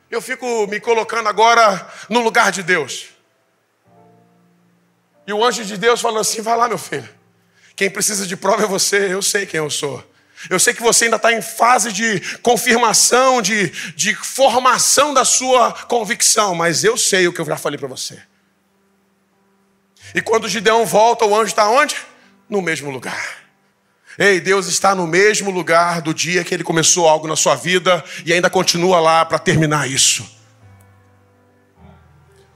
Eu 0.09 0.21
fico 0.21 0.67
me 0.67 0.79
colocando 0.79 1.27
agora 1.27 1.91
no 2.07 2.21
lugar 2.21 2.51
de 2.51 2.61
Deus. 2.61 3.07
E 5.27 5.33
o 5.33 5.43
anjo 5.43 5.65
de 5.65 5.75
Deus 5.75 5.99
falou 5.99 6.21
assim: 6.21 6.41
Vai 6.41 6.55
lá, 6.55 6.69
meu 6.69 6.77
filho. 6.77 7.09
Quem 7.75 7.89
precisa 7.89 8.25
de 8.27 8.37
prova 8.37 8.63
é 8.63 8.67
você, 8.67 9.11
eu 9.11 9.21
sei 9.21 9.45
quem 9.45 9.57
eu 9.57 9.69
sou. 9.69 10.01
Eu 10.49 10.59
sei 10.59 10.73
que 10.73 10.81
você 10.81 11.05
ainda 11.05 11.17
está 11.17 11.31
em 11.33 11.41
fase 11.41 11.91
de 11.91 12.19
confirmação, 12.39 13.41
de, 13.41 13.69
de 13.95 14.15
formação 14.15 15.13
da 15.13 15.25
sua 15.25 15.71
convicção, 15.71 16.55
mas 16.55 16.83
eu 16.83 16.97
sei 16.97 17.27
o 17.27 17.33
que 17.33 17.41
eu 17.41 17.45
já 17.45 17.57
falei 17.57 17.77
para 17.77 17.87
você. 17.87 18.21
E 20.13 20.21
quando 20.21 20.47
Gideão 20.47 20.85
volta, 20.85 21.25
o 21.25 21.35
anjo 21.35 21.49
está 21.49 21.69
onde? 21.69 21.95
No 22.49 22.61
mesmo 22.61 22.89
lugar. 22.89 23.45
Ei, 24.17 24.39
Deus 24.39 24.67
está 24.67 24.95
no 24.95 25.05
mesmo 25.05 25.51
lugar 25.51 26.01
do 26.01 26.13
dia 26.13 26.43
que 26.43 26.53
ele 26.53 26.63
começou 26.63 27.07
algo 27.07 27.27
na 27.27 27.35
sua 27.35 27.55
vida 27.55 28.03
e 28.25 28.31
ainda 28.31 28.49
continua 28.49 28.99
lá 28.99 29.25
para 29.25 29.37
terminar 29.37 29.89
isso. 29.89 30.25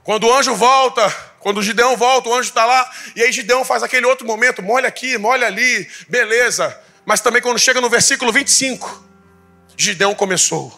Quando 0.02 0.26
o 0.26 0.34
anjo 0.34 0.54
volta, 0.54 1.10
quando 1.38 1.58
o 1.58 1.62
Gideão 1.62 1.96
volta, 1.96 2.30
o 2.30 2.34
anjo 2.34 2.48
está 2.48 2.64
lá, 2.64 2.90
e 3.14 3.22
aí 3.22 3.30
Gideão 3.30 3.64
faz 3.64 3.82
aquele 3.82 4.06
outro 4.06 4.26
momento, 4.26 4.62
molha 4.62 4.88
aqui, 4.88 5.18
molha 5.18 5.46
ali, 5.46 5.86
beleza. 6.08 6.78
Mas 7.04 7.20
também 7.20 7.42
quando 7.42 7.58
chega 7.58 7.80
no 7.80 7.88
versículo 7.88 8.32
25, 8.32 9.04
Gideão 9.76 10.14
começou. 10.14 10.72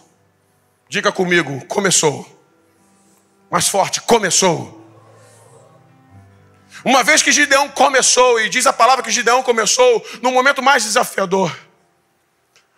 Diga 0.88 1.10
comigo, 1.10 1.64
começou. 1.66 2.26
Mais 3.50 3.68
forte, 3.68 4.00
começou. 4.00 4.80
Uma 6.84 7.02
vez 7.02 7.22
que 7.22 7.30
Gideão 7.30 7.68
começou, 7.68 8.40
e 8.40 8.48
diz 8.48 8.66
a 8.66 8.72
palavra 8.72 9.04
que 9.04 9.10
Gideão 9.10 9.42
começou 9.42 10.04
no 10.20 10.32
momento 10.32 10.62
mais 10.62 10.84
desafiador. 10.84 11.56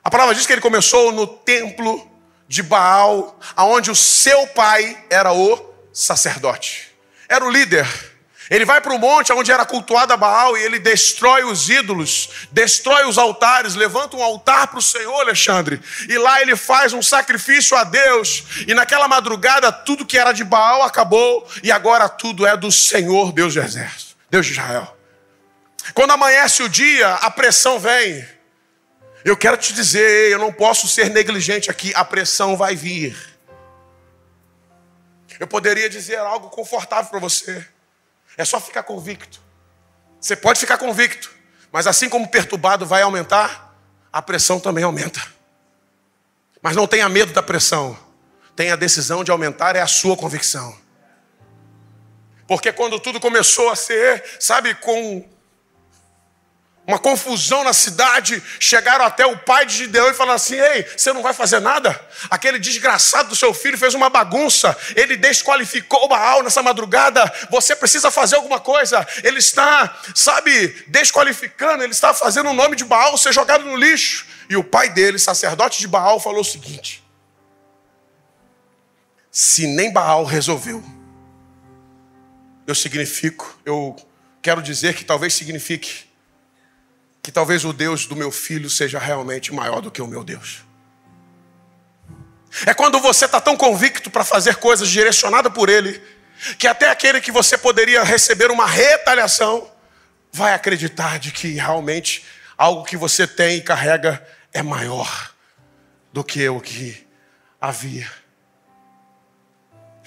A 0.02 0.10
palavra 0.10 0.34
diz 0.34 0.46
que 0.46 0.52
ele 0.52 0.60
começou 0.60 1.12
no 1.12 1.26
templo 1.26 2.10
de 2.46 2.62
Baal, 2.62 3.38
aonde 3.56 3.90
o 3.90 3.94
seu 3.94 4.46
pai 4.48 5.02
era 5.08 5.32
o 5.32 5.74
sacerdote. 5.92 6.92
Era 7.28 7.44
o 7.44 7.50
líder 7.50 8.13
ele 8.50 8.64
vai 8.64 8.80
para 8.80 8.94
o 8.94 8.98
monte 8.98 9.32
onde 9.32 9.50
era 9.50 9.64
cultuada 9.64 10.16
Baal 10.16 10.56
e 10.56 10.62
ele 10.62 10.78
destrói 10.78 11.44
os 11.44 11.68
ídolos, 11.68 12.28
destrói 12.50 13.06
os 13.06 13.16
altares, 13.16 13.74
levanta 13.74 14.16
um 14.16 14.22
altar 14.22 14.68
para 14.68 14.78
o 14.78 14.82
Senhor, 14.82 15.20
Alexandre. 15.20 15.80
E 16.08 16.18
lá 16.18 16.42
ele 16.42 16.54
faz 16.54 16.92
um 16.92 17.02
sacrifício 17.02 17.76
a 17.76 17.84
Deus. 17.84 18.44
E 18.66 18.74
naquela 18.74 19.08
madrugada 19.08 19.72
tudo 19.72 20.04
que 20.04 20.18
era 20.18 20.32
de 20.32 20.44
Baal 20.44 20.82
acabou 20.82 21.48
e 21.62 21.72
agora 21.72 22.08
tudo 22.08 22.46
é 22.46 22.56
do 22.56 22.70
Senhor, 22.70 23.32
Deus 23.32 23.54
de 23.54 23.60
exército, 23.60 24.14
Deus 24.30 24.46
de 24.46 24.52
Israel. 24.52 24.94
Quando 25.92 26.12
amanhece 26.12 26.62
o 26.62 26.68
dia, 26.68 27.14
a 27.14 27.30
pressão 27.30 27.78
vem. 27.78 28.26
Eu 29.24 29.36
quero 29.36 29.56
te 29.56 29.72
dizer, 29.72 30.30
eu 30.30 30.38
não 30.38 30.52
posso 30.52 30.86
ser 30.86 31.08
negligente 31.08 31.70
aqui, 31.70 31.92
a 31.94 32.04
pressão 32.04 32.56
vai 32.56 32.76
vir. 32.76 33.16
Eu 35.40 35.46
poderia 35.46 35.88
dizer 35.88 36.18
algo 36.18 36.50
confortável 36.50 37.10
para 37.10 37.18
você. 37.18 37.66
É 38.36 38.44
só 38.44 38.60
ficar 38.60 38.82
convicto. 38.82 39.40
Você 40.20 40.34
pode 40.34 40.58
ficar 40.58 40.78
convicto, 40.78 41.30
mas 41.70 41.86
assim 41.86 42.08
como 42.08 42.28
perturbado 42.28 42.86
vai 42.86 43.02
aumentar, 43.02 43.76
a 44.12 44.22
pressão 44.22 44.58
também 44.58 44.84
aumenta. 44.84 45.20
Mas 46.62 46.74
não 46.74 46.86
tenha 46.86 47.08
medo 47.08 47.32
da 47.32 47.42
pressão. 47.42 47.98
Tenha 48.56 48.72
a 48.72 48.76
decisão 48.76 49.22
de 49.22 49.30
aumentar, 49.30 49.76
é 49.76 49.80
a 49.80 49.86
sua 49.86 50.16
convicção. 50.16 50.74
Porque 52.46 52.72
quando 52.72 53.00
tudo 53.00 53.20
começou 53.20 53.70
a 53.70 53.76
ser, 53.76 54.24
sabe, 54.38 54.74
com 54.74 55.28
uma 56.86 56.98
confusão 56.98 57.64
na 57.64 57.72
cidade. 57.72 58.42
Chegaram 58.60 59.04
até 59.04 59.24
o 59.26 59.38
pai 59.38 59.64
de 59.66 59.74
Gideão 59.74 60.10
e 60.10 60.14
falaram 60.14 60.36
assim: 60.36 60.56
Ei, 60.56 60.86
você 60.96 61.12
não 61.12 61.22
vai 61.22 61.32
fazer 61.32 61.60
nada? 61.60 61.98
Aquele 62.30 62.58
desgraçado 62.58 63.30
do 63.30 63.36
seu 63.36 63.54
filho 63.54 63.78
fez 63.78 63.94
uma 63.94 64.10
bagunça, 64.10 64.76
ele 64.94 65.16
desqualificou 65.16 66.08
Baal 66.08 66.42
nessa 66.42 66.62
madrugada. 66.62 67.32
Você 67.50 67.74
precisa 67.74 68.10
fazer 68.10 68.36
alguma 68.36 68.60
coisa. 68.60 69.06
Ele 69.22 69.38
está, 69.38 69.98
sabe, 70.14 70.68
desqualificando, 70.88 71.82
ele 71.82 71.92
está 71.92 72.12
fazendo 72.12 72.50
o 72.50 72.54
nome 72.54 72.76
de 72.76 72.84
Baal 72.84 73.16
ser 73.16 73.32
jogado 73.32 73.64
no 73.64 73.76
lixo. 73.76 74.26
E 74.48 74.56
o 74.56 74.64
pai 74.64 74.90
dele, 74.90 75.18
sacerdote 75.18 75.80
de 75.80 75.88
Baal, 75.88 76.20
falou 76.20 76.42
o 76.42 76.44
seguinte: 76.44 77.02
Se 79.30 79.66
nem 79.66 79.90
Baal 79.90 80.24
resolveu, 80.24 80.84
eu 82.66 82.74
significo, 82.74 83.58
eu 83.64 83.96
quero 84.42 84.62
dizer 84.62 84.94
que 84.94 85.04
talvez 85.04 85.32
signifique 85.32 86.13
que 87.24 87.32
talvez 87.32 87.64
o 87.64 87.72
Deus 87.72 88.04
do 88.04 88.14
meu 88.14 88.30
filho 88.30 88.68
seja 88.68 88.98
realmente 88.98 89.50
maior 89.50 89.80
do 89.80 89.90
que 89.90 90.02
o 90.02 90.06
meu 90.06 90.22
Deus. 90.22 90.62
É 92.66 92.74
quando 92.74 93.00
você 93.00 93.24
está 93.24 93.40
tão 93.40 93.56
convicto 93.56 94.10
para 94.10 94.22
fazer 94.22 94.56
coisas 94.56 94.90
direcionadas 94.90 95.50
por 95.50 95.70
Ele, 95.70 96.02
que 96.58 96.66
até 96.66 96.90
aquele 96.90 97.22
que 97.22 97.32
você 97.32 97.56
poderia 97.56 98.02
receber 98.04 98.50
uma 98.50 98.66
retaliação, 98.66 99.72
vai 100.30 100.52
acreditar 100.52 101.18
de 101.18 101.32
que 101.32 101.54
realmente 101.54 102.26
algo 102.58 102.84
que 102.84 102.96
você 102.96 103.26
tem 103.26 103.56
e 103.56 103.62
carrega 103.62 104.22
é 104.52 104.62
maior 104.62 105.32
do 106.12 106.22
que 106.22 106.46
o 106.46 106.60
que 106.60 107.08
havia. 107.58 108.12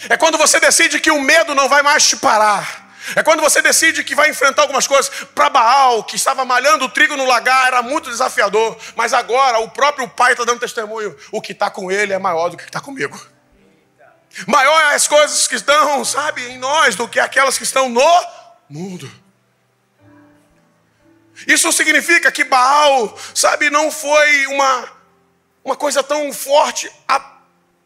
É 0.08 0.16
quando 0.16 0.38
você 0.38 0.60
decide 0.60 1.00
que 1.00 1.10
o 1.10 1.20
medo 1.20 1.56
não 1.56 1.68
vai 1.68 1.82
mais 1.82 2.08
te 2.08 2.16
parar 2.16 2.87
é 3.16 3.24
quando 3.24 3.42
você 3.42 3.62
decide 3.62 4.04
que 4.04 4.16
vai 4.16 4.30
enfrentar 4.30 4.64
algumas 4.64 4.88
coisas. 4.88 5.10
Para 5.34 5.50
Baal, 5.50 6.04
que 6.04 6.16
estava 6.16 6.44
malhando 6.46 6.86
o 6.86 6.90
trigo 6.90 7.16
no 7.16 7.26
lagar, 7.26 7.68
era 7.68 7.82
muito 7.82 8.10
desafiador. 8.10 8.78
Mas 8.96 9.14
agora 9.14 9.60
o 9.60 9.70
próprio 9.70 10.08
pai 10.08 10.34
está 10.34 10.44
dando 10.44 10.60
testemunho. 10.60 11.16
O 11.32 11.42
que 11.42 11.52
está 11.52 11.70
com 11.70 11.92
ele 11.92 12.14
é 12.14 12.20
maior 12.20 12.50
do 12.50 12.58
que 12.58 12.64
está 12.64 12.80
comigo. 12.80 13.20
Maior 14.46 14.80
é 14.92 14.96
as 14.96 15.08
coisas 15.08 15.48
que 15.48 15.56
estão, 15.56 16.04
sabe, 16.06 16.46
em 16.48 16.58
nós 16.58 16.96
do 16.96 17.08
que 17.08 17.20
aquelas 17.20 17.58
que 17.58 17.64
estão 17.64 17.90
no 17.90 18.28
mundo. 18.70 19.10
Isso 21.48 21.72
significa 21.72 22.32
que 22.32 22.44
Baal, 22.44 23.18
sabe, 23.34 23.70
não 23.70 23.92
foi 23.92 24.48
uma, 24.48 24.90
uma 25.64 25.76
coisa 25.76 26.04
tão 26.04 26.32
forte 26.34 26.92
a 27.08 27.20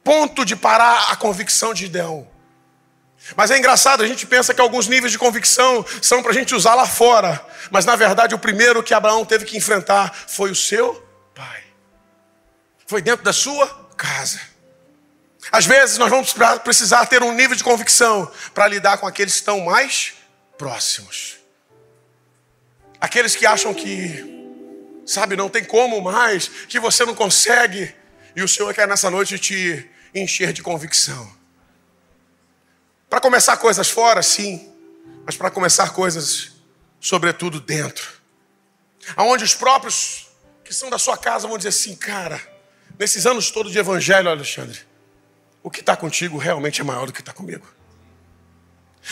ponto 0.03 0.45
de 0.45 0.55
parar 0.55 1.11
a 1.11 1.15
convicção 1.15 1.73
de 1.73 1.81
Gideão. 1.81 2.30
Mas 3.35 3.51
é 3.51 3.57
engraçado, 3.57 4.03
a 4.03 4.07
gente 4.07 4.25
pensa 4.25 4.53
que 4.53 4.61
alguns 4.61 4.87
níveis 4.87 5.11
de 5.11 5.17
convicção 5.17 5.85
são 6.01 6.21
para 6.21 6.31
a 6.31 6.33
gente 6.33 6.53
usar 6.53 6.75
lá 6.75 6.85
fora. 6.85 7.45
Mas 7.69 7.85
na 7.85 7.95
verdade, 7.95 8.35
o 8.35 8.39
primeiro 8.39 8.83
que 8.83 8.93
Abraão 8.93 9.25
teve 9.25 9.45
que 9.45 9.57
enfrentar 9.57 10.13
foi 10.27 10.51
o 10.51 10.55
seu 10.55 11.07
pai. 11.33 11.63
Foi 12.85 13.01
dentro 13.01 13.23
da 13.23 13.31
sua 13.31 13.67
casa. 13.95 14.41
Às 15.51 15.65
vezes 15.65 15.97
nós 15.97 16.09
vamos 16.09 16.33
precisar 16.63 17.05
ter 17.05 17.23
um 17.23 17.33
nível 17.33 17.55
de 17.55 17.63
convicção 17.63 18.29
para 18.53 18.67
lidar 18.67 18.97
com 18.97 19.07
aqueles 19.07 19.33
que 19.33 19.39
estão 19.39 19.61
mais 19.61 20.13
próximos. 20.57 21.37
Aqueles 22.99 23.35
que 23.35 23.45
acham 23.45 23.73
que, 23.73 24.23
sabe, 25.05 25.35
não 25.35 25.49
tem 25.49 25.63
como 25.63 26.01
mais, 26.01 26.47
que 26.67 26.79
você 26.79 27.03
não 27.05 27.15
consegue. 27.15 27.95
E 28.35 28.43
o 28.43 28.47
Senhor 28.47 28.73
quer 28.73 28.87
nessa 28.87 29.09
noite 29.09 29.39
te 29.39 29.89
encher 30.13 30.53
de 30.53 30.61
convicção. 30.61 31.40
Para 33.11 33.19
começar 33.19 33.57
coisas 33.57 33.89
fora, 33.89 34.23
sim, 34.23 34.71
mas 35.25 35.35
para 35.35 35.51
começar 35.51 35.89
coisas, 35.89 36.53
sobretudo, 36.97 37.59
dentro. 37.59 38.07
Aonde 39.17 39.43
os 39.43 39.53
próprios 39.53 40.29
que 40.63 40.73
são 40.73 40.89
da 40.89 40.97
sua 40.97 41.17
casa 41.17 41.45
vão 41.45 41.57
dizer 41.57 41.69
assim, 41.69 41.93
cara, 41.93 42.41
nesses 42.97 43.25
anos 43.25 43.51
todos 43.51 43.73
de 43.73 43.77
evangelho, 43.77 44.29
Alexandre, 44.29 44.79
o 45.61 45.69
que 45.69 45.81
está 45.81 45.93
contigo 45.97 46.37
realmente 46.37 46.79
é 46.79 46.85
maior 46.85 47.05
do 47.05 47.11
que 47.11 47.19
está 47.19 47.33
comigo. 47.33 47.67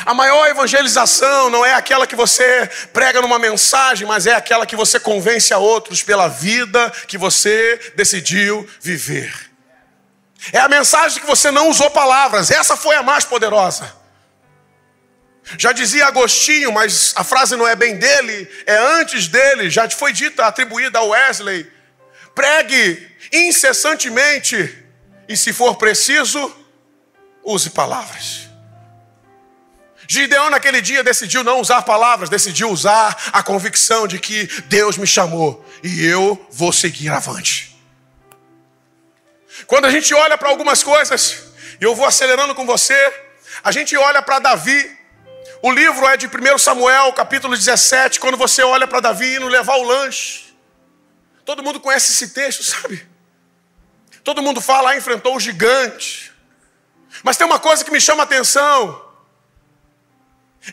A 0.05 0.13
maior 0.13 0.47
evangelização 0.47 1.49
não 1.49 1.65
é 1.65 1.73
aquela 1.73 2.07
que 2.07 2.15
você 2.15 2.67
prega 2.93 3.21
numa 3.21 3.37
mensagem, 3.37 4.07
mas 4.07 4.25
é 4.25 4.33
aquela 4.33 4.65
que 4.65 4.77
você 4.77 4.97
convence 4.97 5.53
a 5.53 5.57
outros 5.57 6.01
pela 6.01 6.29
vida 6.29 6.89
que 7.05 7.17
você 7.17 7.91
decidiu 7.97 8.65
viver. 8.79 9.48
É 10.53 10.59
a 10.59 10.69
mensagem 10.69 11.19
que 11.19 11.27
você 11.27 11.51
não 11.51 11.69
usou 11.69 11.89
palavras, 11.91 12.49
essa 12.49 12.77
foi 12.77 12.95
a 12.95 13.03
mais 13.03 13.25
poderosa. 13.25 13.93
Já 15.57 15.71
dizia 15.71 16.05
Agostinho, 16.05 16.71
mas 16.71 17.13
a 17.15 17.23
frase 17.23 17.55
não 17.55 17.67
é 17.67 17.75
bem 17.75 17.97
dele, 17.97 18.47
é 18.65 18.77
antes 18.99 19.27
dele, 19.27 19.69
já 19.69 19.89
foi 19.89 20.13
dita, 20.13 20.45
atribuída 20.45 20.99
a 20.99 21.03
Wesley. 21.03 21.69
Pregue 22.35 23.09
incessantemente 23.33 24.85
e, 25.27 25.35
se 25.35 25.51
for 25.51 25.75
preciso, 25.75 26.55
use 27.43 27.69
palavras. 27.71 28.47
Gideão, 30.07 30.49
naquele 30.49 30.81
dia, 30.81 31.03
decidiu 31.03 31.43
não 31.43 31.59
usar 31.59 31.83
palavras, 31.83 32.29
decidiu 32.29 32.69
usar 32.71 33.29
a 33.31 33.43
convicção 33.43 34.07
de 34.07 34.17
que 34.17 34.47
Deus 34.65 34.97
me 34.97 35.05
chamou 35.05 35.63
e 35.83 36.03
eu 36.05 36.47
vou 36.51 36.73
seguir 36.73 37.09
avante. 37.09 37.68
Quando 39.69 39.85
a 39.85 39.91
gente 39.91 40.11
olha 40.15 40.35
para 40.35 40.49
algumas 40.49 40.81
coisas, 40.81 41.43
e 41.79 41.83
eu 41.83 41.93
vou 41.93 42.07
acelerando 42.07 42.55
com 42.55 42.65
você, 42.65 42.99
a 43.63 43.71
gente 43.71 43.95
olha 43.95 44.19
para 44.19 44.39
Davi. 44.39 44.97
O 45.61 45.71
livro 45.71 46.07
é 46.07 46.17
de 46.17 46.25
1 46.25 46.57
Samuel, 46.57 47.13
capítulo 47.13 47.55
17, 47.55 48.19
quando 48.19 48.35
você 48.35 48.63
olha 48.63 48.87
para 48.87 48.99
Davi 48.99 49.35
indo 49.35 49.47
levar 49.47 49.75
o 49.75 49.83
lanche. 49.83 50.55
Todo 51.45 51.61
mundo 51.61 51.79
conhece 51.79 52.11
esse 52.11 52.33
texto, 52.33 52.63
sabe? 52.63 53.07
Todo 54.23 54.41
mundo 54.41 54.59
fala, 54.59 54.89
ah, 54.89 54.97
enfrentou 54.97 55.35
o 55.35 55.39
gigante. 55.39 56.33
Mas 57.21 57.37
tem 57.37 57.45
uma 57.45 57.59
coisa 57.59 57.85
que 57.85 57.91
me 57.91 58.01
chama 58.01 58.23
a 58.23 58.25
atenção. 58.25 59.05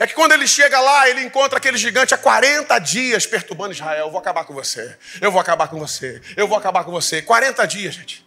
É 0.00 0.06
que 0.06 0.14
quando 0.14 0.32
ele 0.32 0.48
chega 0.48 0.80
lá, 0.80 1.06
ele 1.06 1.20
encontra 1.20 1.58
aquele 1.58 1.76
gigante 1.76 2.14
há 2.14 2.18
40 2.18 2.78
dias 2.78 3.26
perturbando 3.26 3.74
Israel. 3.74 4.06
Eu 4.06 4.10
vou 4.10 4.20
acabar 4.20 4.46
com 4.46 4.54
você. 4.54 4.96
Eu 5.20 5.30
vou 5.30 5.38
acabar 5.38 5.68
com 5.68 5.78
você. 5.78 6.22
Eu 6.34 6.48
vou 6.48 6.56
acabar 6.56 6.82
com 6.82 6.90
você. 6.90 7.20
40 7.20 7.66
dias, 7.66 7.94
gente. 7.94 8.25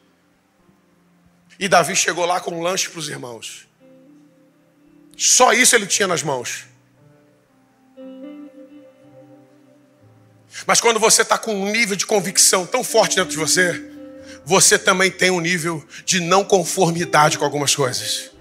E 1.60 1.68
Davi 1.68 1.94
chegou 1.94 2.26
lá 2.26 2.40
com 2.40 2.52
um 2.52 2.62
lanche 2.62 2.88
para 2.90 3.00
os 3.00 3.10
irmãos. 3.10 3.68
Só 5.18 5.52
isso 5.52 5.76
ele 5.76 5.86
tinha 5.86 6.08
nas 6.08 6.24
mãos. 6.24 6.64
Mas 10.66 10.80
quando 10.80 11.00
você 11.00 11.22
está 11.22 11.38
com 11.38 11.54
um 11.54 11.70
nível 11.70 11.98
de 11.98 12.06
convicção 12.06 12.66
tão 12.66 12.84
forte 12.84 13.18
dentro 13.18 13.32
de 13.32 13.38
você, 13.38 13.92
você 14.46 14.80
também 14.80 15.12
tem 15.12 15.30
um 15.30 15.42
nível 15.42 15.86
de 16.06 16.22
não 16.22 16.46
conformidade 16.46 17.38
com 17.38 17.44
algumas 17.44 17.76
coisas. 17.76 18.32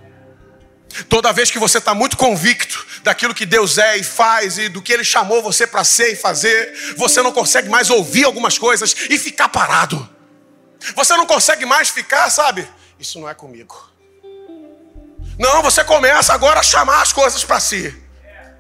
Toda 1.08 1.32
vez 1.32 1.50
que 1.50 1.58
você 1.58 1.78
está 1.78 1.94
muito 1.94 2.16
convicto 2.16 2.86
daquilo 3.02 3.34
que 3.34 3.44
Deus 3.44 3.78
é 3.78 3.96
e 3.96 4.04
faz 4.04 4.58
e 4.58 4.68
do 4.68 4.80
que 4.80 4.92
Ele 4.92 5.04
chamou 5.04 5.42
você 5.42 5.66
para 5.66 5.84
ser 5.84 6.12
e 6.12 6.16
fazer, 6.16 6.94
você 6.96 7.20
não 7.20 7.32
consegue 7.32 7.68
mais 7.68 7.90
ouvir 7.90 8.24
algumas 8.24 8.56
coisas 8.58 8.94
e 9.10 9.18
ficar 9.18 9.48
parado. 9.48 10.08
Você 10.94 11.16
não 11.16 11.26
consegue 11.26 11.66
mais 11.66 11.90
ficar, 11.90 12.30
sabe, 12.30 12.66
isso 12.98 13.20
não 13.20 13.28
é 13.28 13.34
comigo. 13.34 13.88
Não, 15.38 15.62
você 15.62 15.84
começa 15.84 16.32
agora 16.32 16.60
a 16.60 16.62
chamar 16.62 17.00
as 17.00 17.12
coisas 17.12 17.44
para 17.44 17.60
si. 17.60 17.94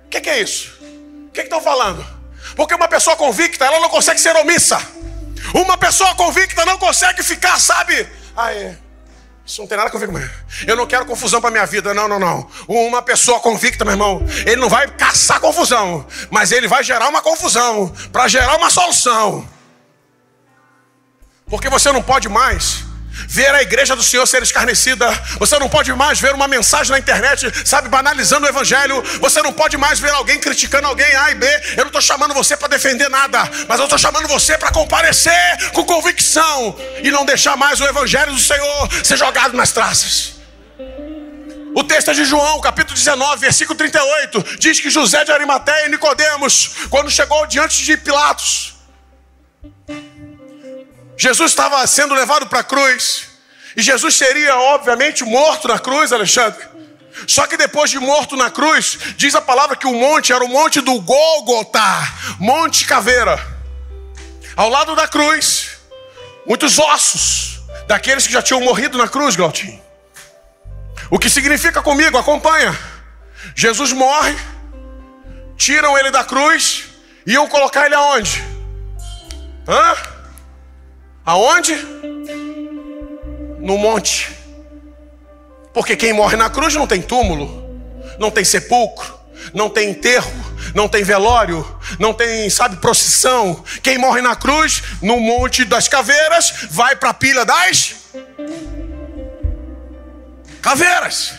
O 0.04 0.08
que, 0.08 0.20
que, 0.20 0.30
é 0.30 0.40
isso? 0.40 0.78
O 1.26 1.30
que 1.32 1.40
estão 1.40 1.60
falando? 1.60 2.06
Porque 2.54 2.74
uma 2.74 2.88
pessoa 2.88 3.16
convicta, 3.16 3.64
ela 3.64 3.80
não 3.80 3.88
consegue 3.88 4.20
ser 4.20 4.34
omissa. 4.36 4.80
Uma 5.52 5.76
pessoa 5.76 6.14
convicta 6.14 6.64
não 6.64 6.78
consegue 6.78 7.22
ficar, 7.22 7.58
sabe? 7.60 8.08
É. 8.36 8.76
Isso 9.44 9.60
não 9.60 9.68
tem 9.68 9.76
nada 9.78 9.90
a 9.92 9.98
ver 9.98 10.06
comigo. 10.06 10.30
Eu 10.66 10.76
não 10.76 10.86
quero 10.86 11.06
confusão 11.06 11.40
para 11.40 11.50
minha 11.50 11.66
vida. 11.66 11.92
Não, 11.94 12.06
não, 12.06 12.18
não. 12.18 12.48
Uma 12.68 13.02
pessoa 13.02 13.40
convicta, 13.40 13.84
meu 13.84 13.94
irmão, 13.94 14.22
ele 14.46 14.56
não 14.56 14.68
vai 14.68 14.86
caçar 14.88 15.40
confusão, 15.40 16.06
mas 16.30 16.52
ele 16.52 16.68
vai 16.68 16.84
gerar 16.84 17.08
uma 17.08 17.22
confusão 17.22 17.88
para 18.12 18.28
gerar 18.28 18.56
uma 18.56 18.70
solução. 18.70 19.48
Porque 21.46 21.68
você 21.70 21.90
não 21.90 22.02
pode 22.02 22.28
mais 22.28 22.87
ver 23.26 23.54
a 23.54 23.62
igreja 23.62 23.96
do 23.96 24.02
Senhor 24.02 24.26
ser 24.26 24.42
escarnecida. 24.42 25.08
Você 25.38 25.58
não 25.58 25.68
pode 25.68 25.92
mais 25.92 26.20
ver 26.20 26.34
uma 26.34 26.48
mensagem 26.48 26.92
na 26.92 26.98
internet, 26.98 27.50
sabe, 27.66 27.88
banalizando 27.88 28.46
o 28.46 28.48
evangelho. 28.48 29.02
Você 29.20 29.42
não 29.42 29.52
pode 29.52 29.76
mais 29.76 29.98
ver 29.98 30.10
alguém 30.10 30.38
criticando 30.38 30.86
alguém 30.86 31.14
A 31.16 31.30
e 31.30 31.34
B. 31.34 31.46
Eu 31.72 31.78
não 31.78 31.86
estou 31.86 32.02
chamando 32.02 32.34
você 32.34 32.56
para 32.56 32.68
defender 32.68 33.08
nada, 33.08 33.48
mas 33.68 33.78
eu 33.78 33.84
estou 33.84 33.98
chamando 33.98 34.28
você 34.28 34.56
para 34.56 34.70
comparecer 34.70 35.72
com 35.72 35.84
convicção 35.84 36.76
e 37.02 37.10
não 37.10 37.24
deixar 37.24 37.56
mais 37.56 37.80
o 37.80 37.84
evangelho 37.84 38.32
do 38.32 38.40
Senhor 38.40 38.88
ser 39.02 39.16
jogado 39.16 39.56
nas 39.56 39.72
traças. 39.72 40.38
O 41.74 41.84
texto 41.84 42.10
é 42.10 42.14
de 42.14 42.24
João, 42.24 42.60
capítulo 42.60 42.94
19, 42.94 43.40
versículo 43.40 43.76
38, 43.76 44.56
diz 44.58 44.80
que 44.80 44.90
José 44.90 45.24
de 45.24 45.30
Arimateia 45.30 45.86
e 45.86 45.90
Nicodemos, 45.90 46.72
quando 46.90 47.10
chegou 47.10 47.46
diante 47.46 47.84
de 47.84 47.96
Pilatos, 47.96 48.74
Jesus 51.18 51.50
estava 51.50 51.84
sendo 51.86 52.14
levado 52.14 52.46
para 52.46 52.60
a 52.60 52.64
cruz. 52.64 53.26
E 53.76 53.82
Jesus 53.82 54.14
seria, 54.14 54.56
obviamente, 54.56 55.24
morto 55.24 55.66
na 55.66 55.78
cruz, 55.78 56.12
Alexandre. 56.12 56.64
Só 57.26 57.46
que 57.46 57.56
depois 57.56 57.90
de 57.90 57.98
morto 57.98 58.36
na 58.36 58.50
cruz, 58.50 58.96
diz 59.16 59.34
a 59.34 59.40
palavra 59.40 59.76
que 59.76 59.86
o 59.86 59.92
monte 59.92 60.32
era 60.32 60.44
o 60.44 60.48
monte 60.48 60.80
do 60.80 61.00
Gólgota, 61.00 61.82
Monte 62.38 62.86
Caveira. 62.86 63.44
Ao 64.54 64.68
lado 64.68 64.94
da 64.94 65.08
cruz, 65.08 65.78
muitos 66.46 66.78
ossos 66.78 67.60
daqueles 67.88 68.26
que 68.26 68.32
já 68.32 68.40
tinham 68.40 68.60
morrido 68.60 68.96
na 68.96 69.08
cruz, 69.08 69.34
Glautinho. 69.34 69.82
O 71.10 71.18
que 71.18 71.28
significa 71.28 71.82
comigo? 71.82 72.16
Acompanha. 72.16 72.78
Jesus 73.56 73.92
morre, 73.92 74.36
tiram 75.56 75.98
ele 75.98 76.10
da 76.10 76.22
cruz 76.22 76.84
e 77.26 77.32
iam 77.32 77.48
colocar 77.48 77.86
ele 77.86 77.94
aonde? 77.94 78.44
Hã? 79.66 80.17
Aonde? 81.28 81.74
No 83.60 83.76
monte. 83.76 84.34
Porque 85.74 85.94
quem 85.94 86.14
morre 86.14 86.38
na 86.38 86.48
cruz 86.48 86.74
não 86.74 86.86
tem 86.86 87.02
túmulo, 87.02 87.68
não 88.18 88.30
tem 88.30 88.46
sepulcro, 88.46 89.14
não 89.52 89.68
tem 89.68 89.90
enterro, 89.90 90.32
não 90.74 90.88
tem 90.88 91.04
velório, 91.04 91.62
não 91.98 92.14
tem, 92.14 92.48
sabe, 92.48 92.78
procissão. 92.78 93.62
Quem 93.82 93.98
morre 93.98 94.22
na 94.22 94.34
cruz, 94.34 94.82
no 95.02 95.20
Monte 95.20 95.66
das 95.66 95.86
Caveiras, 95.86 96.66
vai 96.70 96.96
para 96.96 97.10
a 97.10 97.14
pilha 97.14 97.44
das 97.44 97.94
caveiras. 100.62 101.34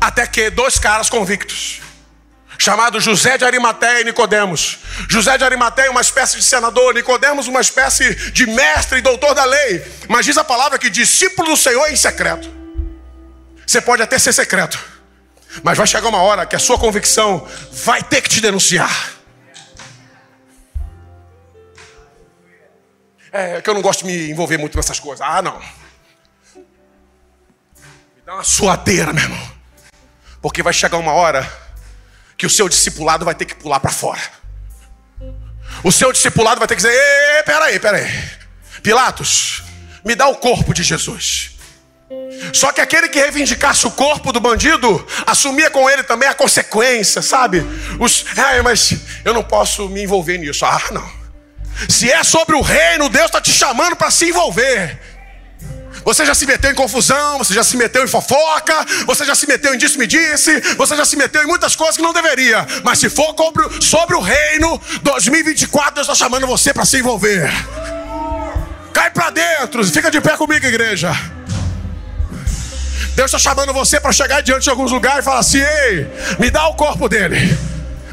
Até 0.00 0.26
que 0.26 0.48
dois 0.48 0.78
caras 0.78 1.10
convictos 1.10 1.82
chamado 2.58 3.00
José 3.00 3.38
de 3.38 3.44
Arimateia 3.44 4.00
e 4.00 4.04
Nicodemos. 4.04 4.78
José 5.08 5.36
de 5.36 5.44
Arimateia, 5.44 5.90
uma 5.90 6.00
espécie 6.00 6.36
de 6.36 6.42
senador, 6.42 6.94
Nicodemos, 6.94 7.46
uma 7.46 7.60
espécie 7.60 8.14
de 8.32 8.46
mestre 8.46 8.98
e 8.98 9.02
doutor 9.02 9.34
da 9.34 9.44
lei. 9.44 9.84
Mas 10.08 10.24
diz 10.26 10.36
a 10.36 10.44
palavra 10.44 10.78
que 10.78 10.88
discípulo 10.90 11.50
do 11.50 11.56
Senhor 11.56 11.86
é 11.86 11.92
em 11.92 11.96
secreto. 11.96 12.50
Você 13.66 13.80
pode 13.80 14.02
até 14.02 14.18
ser 14.18 14.32
secreto, 14.32 14.78
mas 15.62 15.76
vai 15.76 15.86
chegar 15.86 16.08
uma 16.08 16.22
hora 16.22 16.46
que 16.46 16.54
a 16.54 16.58
sua 16.58 16.78
convicção 16.78 17.46
vai 17.72 18.02
ter 18.02 18.22
que 18.22 18.28
te 18.28 18.40
denunciar. 18.40 19.16
É 23.32 23.60
que 23.60 23.68
eu 23.68 23.74
não 23.74 23.82
gosto 23.82 24.00
de 24.00 24.06
me 24.06 24.30
envolver 24.30 24.56
muito 24.56 24.76
nessas 24.76 24.98
coisas. 24.98 25.20
Ah, 25.20 25.42
não. 25.42 25.60
Dá 28.24 28.34
uma 28.34 28.44
suadeira, 28.44 29.12
meu 29.12 29.24
irmão. 29.24 29.50
Porque 30.40 30.62
vai 30.62 30.72
chegar 30.72 30.96
uma 30.96 31.12
hora 31.12 31.65
que 32.36 32.46
o 32.46 32.50
seu 32.50 32.68
discipulado 32.68 33.24
vai 33.24 33.34
ter 33.34 33.44
que 33.44 33.54
pular 33.54 33.80
para 33.80 33.90
fora. 33.90 34.20
O 35.82 35.90
seu 35.90 36.12
discipulado 36.12 36.58
vai 36.58 36.68
ter 36.68 36.76
que 36.76 36.82
dizer: 36.82 36.92
Ei, 36.92 37.42
peraí, 37.42 37.78
peraí. 37.78 38.08
Pilatos, 38.82 39.62
me 40.04 40.14
dá 40.14 40.28
o 40.28 40.36
corpo 40.36 40.72
de 40.72 40.82
Jesus. 40.82 41.56
Só 42.52 42.70
que 42.72 42.80
aquele 42.80 43.08
que 43.08 43.18
reivindicasse 43.18 43.86
o 43.86 43.90
corpo 43.90 44.32
do 44.32 44.38
bandido, 44.40 45.04
assumia 45.26 45.70
com 45.70 45.90
ele 45.90 46.02
também 46.04 46.28
a 46.28 46.34
consequência, 46.34 47.20
sabe? 47.20 47.64
Os, 47.98 48.24
mas 48.62 48.94
eu 49.24 49.34
não 49.34 49.42
posso 49.42 49.88
me 49.88 50.02
envolver 50.02 50.38
nisso. 50.38 50.64
Ah, 50.64 50.82
não. 50.92 51.26
Se 51.88 52.10
é 52.10 52.22
sobre 52.22 52.54
o 52.54 52.60
reino, 52.60 53.08
Deus 53.08 53.26
está 53.26 53.40
te 53.40 53.50
chamando 53.50 53.96
para 53.96 54.10
se 54.10 54.28
envolver. 54.28 54.98
Você 56.06 56.24
já 56.24 56.36
se 56.36 56.46
meteu 56.46 56.70
em 56.70 56.74
confusão, 56.74 57.36
você 57.38 57.52
já 57.52 57.64
se 57.64 57.76
meteu 57.76 58.04
em 58.04 58.06
fofoca, 58.06 58.86
você 59.04 59.24
já 59.24 59.34
se 59.34 59.44
meteu 59.44 59.74
em 59.74 59.76
disse-me-disse, 59.76 60.60
você 60.76 60.96
já 60.96 61.04
se 61.04 61.16
meteu 61.16 61.42
em 61.42 61.48
muitas 61.48 61.74
coisas 61.74 61.96
que 61.96 62.02
não 62.02 62.12
deveria. 62.12 62.64
Mas 62.84 63.00
se 63.00 63.10
for 63.10 63.34
sobre, 63.36 63.82
sobre 63.82 64.14
o 64.14 64.20
reino, 64.20 64.80
2024, 65.02 65.96
Deus 65.96 66.06
está 66.06 66.14
chamando 66.14 66.46
você 66.46 66.72
para 66.72 66.84
se 66.84 66.98
envolver. 66.98 67.50
Cai 68.92 69.10
para 69.10 69.30
dentro, 69.30 69.84
fica 69.84 70.08
de 70.08 70.20
pé 70.20 70.36
comigo, 70.36 70.64
igreja. 70.64 71.10
Deus 73.16 73.26
está 73.26 73.38
chamando 73.40 73.72
você 73.72 73.98
para 73.98 74.12
chegar 74.12 74.42
diante 74.42 74.62
de 74.62 74.70
alguns 74.70 74.92
lugares 74.92 75.22
e 75.22 75.24
falar 75.24 75.40
assim: 75.40 75.58
ei, 75.58 76.06
me 76.38 76.50
dá 76.50 76.68
o 76.68 76.74
corpo 76.74 77.08
dele. 77.08 77.58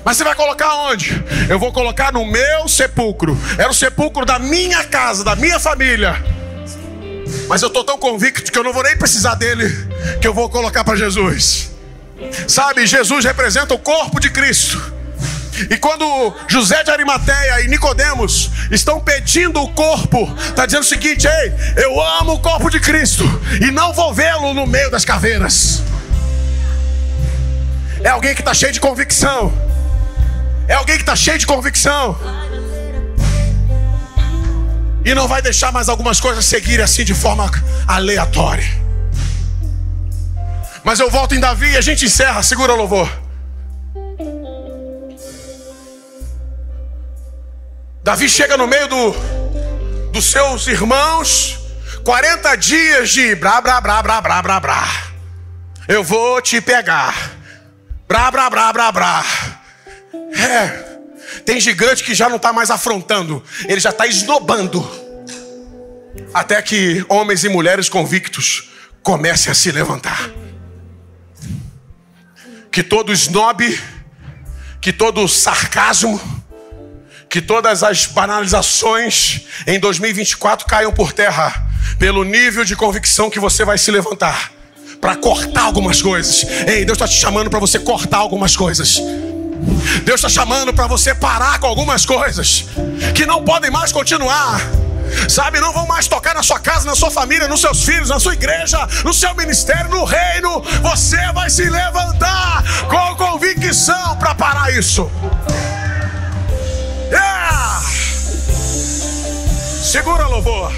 Mas 0.03 0.17
você 0.17 0.23
vai 0.23 0.33
colocar 0.33 0.73
onde? 0.87 1.23
Eu 1.47 1.59
vou 1.59 1.71
colocar 1.71 2.11
no 2.11 2.25
meu 2.25 2.67
sepulcro. 2.67 3.39
Era 3.55 3.69
o 3.69 3.73
sepulcro 3.73 4.25
da 4.25 4.39
minha 4.39 4.83
casa, 4.83 5.23
da 5.23 5.35
minha 5.35 5.59
família. 5.59 6.42
Mas 7.47 7.61
eu 7.61 7.67
estou 7.67 7.84
tão 7.84 7.97
convicto 7.97 8.51
que 8.51 8.57
eu 8.57 8.63
não 8.63 8.73
vou 8.73 8.84
nem 8.84 8.97
precisar 8.97 9.36
dele, 9.36 9.69
que 10.21 10.27
eu 10.27 10.34
vou 10.34 10.49
colocar 10.49 10.84
para 10.84 10.95
Jesus. 10.95 11.71
Sabe, 12.47 12.86
Jesus 12.86 13.25
representa 13.25 13.73
o 13.73 13.79
corpo 13.79 14.19
de 14.19 14.29
Cristo. 14.29 14.93
E 15.69 15.77
quando 15.77 16.36
José 16.47 16.84
de 16.84 16.89
Arimateia 16.89 17.61
e 17.61 17.67
Nicodemos 17.67 18.49
estão 18.71 18.99
pedindo 18.99 19.61
o 19.61 19.71
corpo, 19.73 20.34
está 20.49 20.65
dizendo 20.65 20.81
o 20.81 20.86
seguinte: 20.86 21.27
ei, 21.27 21.53
eu 21.84 22.01
amo 22.01 22.34
o 22.34 22.39
corpo 22.39 22.69
de 22.69 22.79
Cristo 22.79 23.23
e 23.61 23.69
não 23.69 23.93
vou 23.93 24.13
vê-lo 24.13 24.53
no 24.53 24.65
meio 24.65 24.89
das 24.89 25.05
caveiras. 25.05 25.84
É 28.03 28.09
alguém 28.09 28.34
que 28.34 28.41
está 28.41 28.53
cheio 28.53 28.73
de 28.73 28.79
convicção. 28.79 29.53
É 30.67 30.73
alguém 30.73 30.95
que 30.95 31.03
está 31.03 31.15
cheio 31.15 31.38
de 31.38 31.45
convicção. 31.45 32.17
E 35.06 35.14
não 35.14 35.28
vai 35.28 35.41
deixar 35.41 35.72
mais 35.72 35.89
algumas 35.89 36.20
coisas 36.20 36.45
seguirem 36.45 36.84
assim 36.84 37.04
de 37.04 37.14
forma 37.14 37.49
aleatória. 37.88 38.84
Mas 40.84 40.99
eu 40.99 41.10
volto 41.10 41.34
em 41.34 41.39
Davi 41.39 41.72
e 41.72 41.78
a 41.78 41.82
gente 41.82 42.06
encerra. 42.06 42.43
Segura 42.43 42.74
o 42.74 42.76
louvor. 42.76 43.10
Davi 48.04 48.28
chega 48.28 48.58
no 48.58 48.68
meio 48.68 48.88
do, 48.89 49.12
dos 50.12 50.26
seus 50.26 50.68
irmãos, 50.68 51.58
40 52.04 52.56
dias 52.58 53.10
de 53.12 53.34
brá, 53.36 53.62
brá, 53.62 53.80
brá, 53.80 54.01
brá, 54.04 54.22
brá, 54.22 54.41
brá, 54.41 54.60
brá. 54.60 54.88
Eu 55.88 56.04
vou 56.04 56.41
te 56.41 56.60
pegar. 56.60 57.16
Brá, 58.08 58.30
brá, 58.30 58.49
brá, 58.49 58.74
brá, 58.74 58.91
brá. 58.91 59.26
É, 60.38 60.92
tem 61.45 61.59
gigante 61.59 62.03
que 62.03 62.13
já 62.13 62.29
não 62.29 62.38
está 62.38 62.53
mais 62.53 62.69
afrontando, 62.69 63.43
ele 63.67 63.79
já 63.79 63.89
está 63.89 64.07
esnobando. 64.07 64.88
Até 66.34 66.61
que 66.61 67.05
homens 67.09 67.43
e 67.43 67.49
mulheres 67.49 67.89
convictos 67.89 68.69
comecem 69.01 69.51
a 69.51 69.55
se 69.55 69.71
levantar. 69.71 70.29
Que 72.71 72.81
todo 72.81 73.11
snob, 73.11 73.79
que 74.81 74.91
todo 74.91 75.27
sarcasmo, 75.27 76.19
que 77.29 77.41
todas 77.41 77.84
as 77.84 78.05
banalizações 78.05 79.41
em 79.65 79.79
2024 79.79 80.67
caiam 80.67 80.91
por 80.91 81.11
terra, 81.11 81.67
pelo 81.97 82.23
nível 82.23 82.63
de 82.63 82.75
convicção 82.75 83.29
que 83.29 83.39
você 83.39 83.65
vai 83.65 83.77
se 83.77 83.89
levantar 83.91 84.51
para 85.01 85.15
cortar 85.17 85.63
algumas 85.63 86.01
coisas. 86.01 86.45
Ei, 86.67 86.86
Deus 86.86 86.95
está 86.95 87.07
te 87.07 87.15
chamando 87.15 87.49
para 87.49 87.59
você 87.59 87.77
cortar 87.77 88.19
algumas 88.19 88.55
coisas. 88.55 89.01
Deus 90.03 90.20
está 90.20 90.30
chamando 90.30 90.74
para 90.74 90.88
você 90.88 91.14
parar 91.14 91.59
com 91.59 91.68
algumas 91.68 92.05
coisas 92.05 92.66
que 93.16 93.26
não 93.26 93.43
podem 93.43 93.72
mais 93.72 93.91
continuar. 93.91 94.59
Sabe, 95.30 95.59
não 95.59 95.72
vão 95.72 95.86
mais 95.86 96.07
tocar 96.07 96.34
na 96.34 96.43
sua 96.43 96.59
casa, 96.59 96.86
na 96.86 96.95
sua 96.95 97.11
família, 97.11 97.47
nos 97.47 97.61
seus 97.61 97.84
filhos, 97.84 98.09
na 98.09 98.20
sua 98.20 98.34
igreja, 98.34 98.88
no 99.03 99.14
seu 99.14 99.34
ministério, 99.36 99.89
no 99.89 100.03
reino. 100.03 100.61
Você 100.82 101.18
vai 101.34 101.49
se 101.49 101.70
levantar 101.70 102.64
com 102.89 103.16
convicção 103.16 104.18
para 104.18 104.34
parar 104.34 104.74
isso. 104.74 105.09
Yeah! 107.11 107.82
Segura, 109.84 110.28
louvor. 110.28 110.74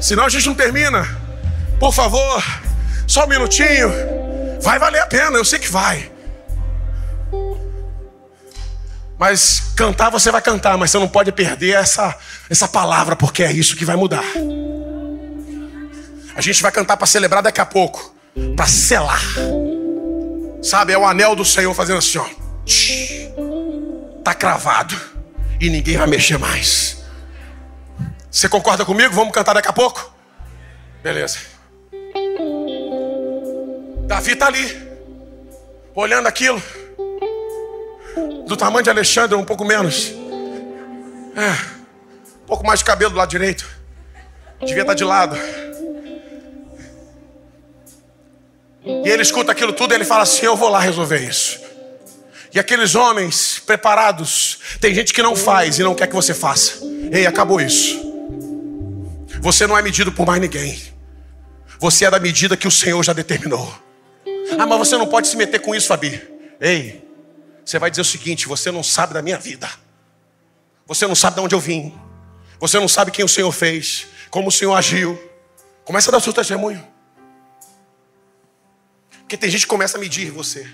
Senão 0.00 0.24
a 0.24 0.28
gente 0.28 0.46
não 0.46 0.54
termina. 0.54 1.06
Por 1.78 1.92
favor, 1.92 2.42
só 3.06 3.24
um 3.24 3.28
minutinho. 3.28 3.92
Vai 4.60 4.78
valer 4.78 5.00
a 5.00 5.06
pena, 5.06 5.36
eu 5.36 5.44
sei 5.44 5.58
que 5.58 5.70
vai. 5.70 6.10
Mas 9.22 9.72
cantar 9.76 10.10
você 10.10 10.32
vai 10.32 10.42
cantar, 10.42 10.76
mas 10.76 10.90
você 10.90 10.98
não 10.98 11.06
pode 11.06 11.30
perder 11.30 11.76
essa, 11.76 12.18
essa 12.50 12.66
palavra, 12.66 13.14
porque 13.14 13.44
é 13.44 13.52
isso 13.52 13.76
que 13.76 13.84
vai 13.84 13.94
mudar. 13.94 14.24
A 16.34 16.40
gente 16.40 16.60
vai 16.60 16.72
cantar 16.72 16.96
para 16.96 17.06
celebrar 17.06 17.40
daqui 17.40 17.60
a 17.60 17.64
pouco, 17.64 18.12
para 18.56 18.66
selar. 18.66 19.22
Sabe, 20.60 20.92
é 20.92 20.98
o 20.98 21.06
anel 21.06 21.36
do 21.36 21.44
Senhor 21.44 21.72
fazendo 21.72 21.98
assim, 21.98 22.18
ó. 22.18 22.26
Tá 24.24 24.34
cravado 24.34 25.00
e 25.60 25.70
ninguém 25.70 25.96
vai 25.96 26.08
mexer 26.08 26.36
mais. 26.36 27.04
Você 28.28 28.48
concorda 28.48 28.84
comigo? 28.84 29.14
Vamos 29.14 29.32
cantar 29.32 29.52
daqui 29.52 29.68
a 29.68 29.72
pouco? 29.72 30.12
Beleza. 31.00 31.38
Davi 34.08 34.32
está 34.32 34.48
ali, 34.48 34.82
olhando 35.94 36.26
aquilo, 36.26 36.60
do 38.46 38.56
tamanho 38.56 38.82
de 38.82 38.90
Alexandre, 38.90 39.36
um 39.36 39.44
pouco 39.44 39.64
menos. 39.64 40.12
É, 41.34 41.50
um 42.42 42.46
pouco 42.46 42.66
mais 42.66 42.80
de 42.80 42.84
cabelo 42.84 43.10
do 43.10 43.16
lado 43.16 43.30
direito. 43.30 43.68
Devia 44.60 44.82
estar 44.82 44.92
tá 44.92 44.94
de 44.94 45.04
lado. 45.04 45.36
E 48.84 49.08
ele 49.08 49.22
escuta 49.22 49.52
aquilo 49.52 49.72
tudo 49.72 49.92
e 49.92 49.94
ele 49.96 50.04
fala 50.04 50.22
assim: 50.22 50.46
Eu 50.46 50.56
vou 50.56 50.68
lá 50.68 50.80
resolver 50.80 51.18
isso. 51.18 51.60
E 52.54 52.58
aqueles 52.58 52.94
homens 52.94 53.60
preparados, 53.64 54.58
tem 54.78 54.94
gente 54.94 55.14
que 55.14 55.22
não 55.22 55.34
faz 55.34 55.78
e 55.78 55.82
não 55.82 55.94
quer 55.94 56.06
que 56.06 56.14
você 56.14 56.34
faça. 56.34 56.84
Ei, 57.10 57.26
acabou 57.26 57.60
isso. 57.60 58.12
Você 59.40 59.66
não 59.66 59.76
é 59.76 59.82
medido 59.82 60.12
por 60.12 60.26
mais 60.26 60.40
ninguém. 60.40 60.80
Você 61.78 62.04
é 62.04 62.10
da 62.10 62.20
medida 62.20 62.56
que 62.56 62.68
o 62.68 62.70
Senhor 62.70 63.02
já 63.02 63.12
determinou. 63.12 63.72
Ah, 64.58 64.66
mas 64.66 64.78
você 64.78 64.98
não 64.98 65.06
pode 65.06 65.28
se 65.28 65.36
meter 65.36 65.60
com 65.60 65.74
isso, 65.74 65.88
Fabi. 65.88 66.20
Ei, 66.60 67.02
você 67.64 67.78
vai 67.78 67.90
dizer 67.90 68.02
o 68.02 68.04
seguinte: 68.04 68.46
você 68.46 68.70
não 68.70 68.82
sabe 68.82 69.14
da 69.14 69.22
minha 69.22 69.38
vida. 69.38 69.68
Você 70.86 71.06
não 71.06 71.14
sabe 71.14 71.36
de 71.36 71.42
onde 71.42 71.54
eu 71.54 71.60
vim. 71.60 71.98
Você 72.60 72.78
não 72.78 72.88
sabe 72.88 73.10
quem 73.10 73.24
o 73.24 73.28
Senhor 73.28 73.50
fez, 73.50 74.06
como 74.30 74.48
o 74.48 74.52
Senhor 74.52 74.74
agiu. 74.74 75.20
Começa 75.84 76.10
a 76.10 76.12
dar 76.12 76.20
seu 76.20 76.32
testemunho. 76.32 76.86
Porque 79.20 79.36
tem 79.36 79.50
gente 79.50 79.62
que 79.62 79.66
começa 79.66 79.96
a 79.96 80.00
medir 80.00 80.30
você. 80.30 80.70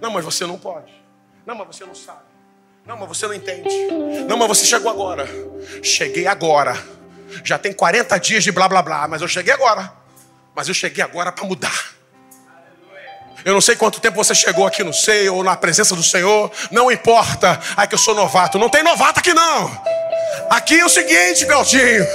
Não, 0.00 0.10
mas 0.10 0.24
você 0.24 0.46
não 0.46 0.58
pode. 0.58 0.92
Não, 1.46 1.54
mas 1.54 1.66
você 1.68 1.84
não 1.84 1.94
sabe. 1.94 2.22
Não, 2.86 2.96
mas 2.96 3.08
você 3.08 3.26
não 3.26 3.34
entende. 3.34 3.68
Não, 4.26 4.36
mas 4.36 4.48
você 4.48 4.64
chegou 4.64 4.90
agora. 4.90 5.28
Cheguei 5.82 6.26
agora. 6.26 6.76
Já 7.44 7.58
tem 7.58 7.72
40 7.72 8.18
dias 8.18 8.42
de 8.42 8.50
blá 8.50 8.68
blá 8.68 8.82
blá, 8.82 9.06
mas 9.06 9.22
eu 9.22 9.28
cheguei 9.28 9.52
agora. 9.52 9.92
Mas 10.54 10.68
eu 10.68 10.74
cheguei 10.74 11.04
agora 11.04 11.30
para 11.30 11.44
mudar. 11.44 11.94
Eu 13.44 13.54
não 13.54 13.60
sei 13.60 13.76
quanto 13.76 14.00
tempo 14.00 14.16
você 14.16 14.34
chegou 14.34 14.66
aqui 14.66 14.82
no 14.82 14.92
seio 14.92 15.36
ou 15.36 15.44
na 15.44 15.56
presença 15.56 15.94
do 15.94 16.02
Senhor. 16.02 16.50
Não 16.70 16.90
importa. 16.90 17.58
Ai, 17.76 17.86
que 17.86 17.94
eu 17.94 17.98
sou 17.98 18.14
novato. 18.14 18.58
Não 18.58 18.68
tem 18.68 18.82
novato 18.82 19.20
aqui 19.20 19.32
não. 19.32 19.70
Aqui 20.50 20.80
é 20.80 20.84
o 20.84 20.88
seguinte, 20.88 21.44
Beltinho. 21.46 22.06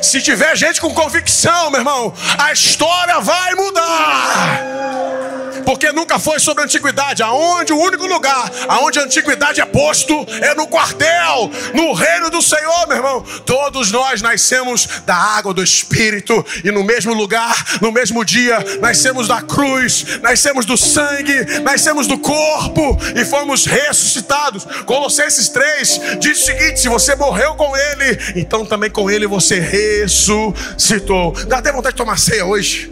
Se 0.00 0.20
tiver 0.20 0.56
gente 0.56 0.80
com 0.80 0.94
convicção, 0.94 1.70
meu 1.70 1.80
irmão, 1.80 2.14
a 2.38 2.52
história 2.52 3.20
vai 3.20 3.54
mudar 3.54 5.21
porque 5.64 5.92
nunca 5.92 6.18
foi 6.18 6.38
sobre 6.38 6.62
a 6.62 6.66
antiguidade. 6.66 7.22
Aonde 7.22 7.72
o 7.72 7.78
único 7.78 8.06
lugar 8.06 8.50
aonde 8.68 8.98
a 8.98 9.02
antiguidade 9.02 9.60
é 9.60 9.64
posto 9.64 10.26
é 10.40 10.54
no 10.54 10.66
quartel, 10.66 11.50
no 11.74 11.92
reino 11.92 12.30
do 12.30 12.42
Senhor, 12.42 12.86
meu 12.88 12.96
irmão. 12.96 13.20
Todos 13.44 13.90
nós 13.90 14.22
nascemos 14.22 14.88
da 15.06 15.14
água 15.14 15.52
do 15.54 15.62
Espírito 15.62 16.44
e 16.64 16.70
no 16.70 16.84
mesmo 16.84 17.14
lugar, 17.14 17.78
no 17.80 17.92
mesmo 17.92 18.24
dia, 18.24 18.58
nascemos 18.80 19.28
da 19.28 19.42
cruz, 19.42 20.20
nascemos 20.20 20.64
do 20.64 20.76
sangue, 20.76 21.60
nascemos 21.62 22.06
do 22.06 22.18
corpo 22.18 22.98
e 23.14 23.24
fomos 23.24 23.66
ressuscitados. 23.66 24.64
Colossenses 24.86 25.48
3 25.48 26.00
diz 26.18 26.42
o 26.42 26.44
seguinte: 26.44 26.80
se 26.80 26.88
você 26.88 27.14
morreu 27.14 27.54
com 27.54 27.76
ele, 27.76 28.18
então 28.36 28.64
também 28.64 28.90
com 28.90 29.10
ele 29.10 29.26
você 29.26 29.58
ressuscitou. 29.58 31.32
Dá 31.46 31.58
até 31.58 31.72
vontade 31.72 31.94
de 31.94 31.98
tomar 31.98 32.18
ceia 32.18 32.44
hoje. 32.44 32.91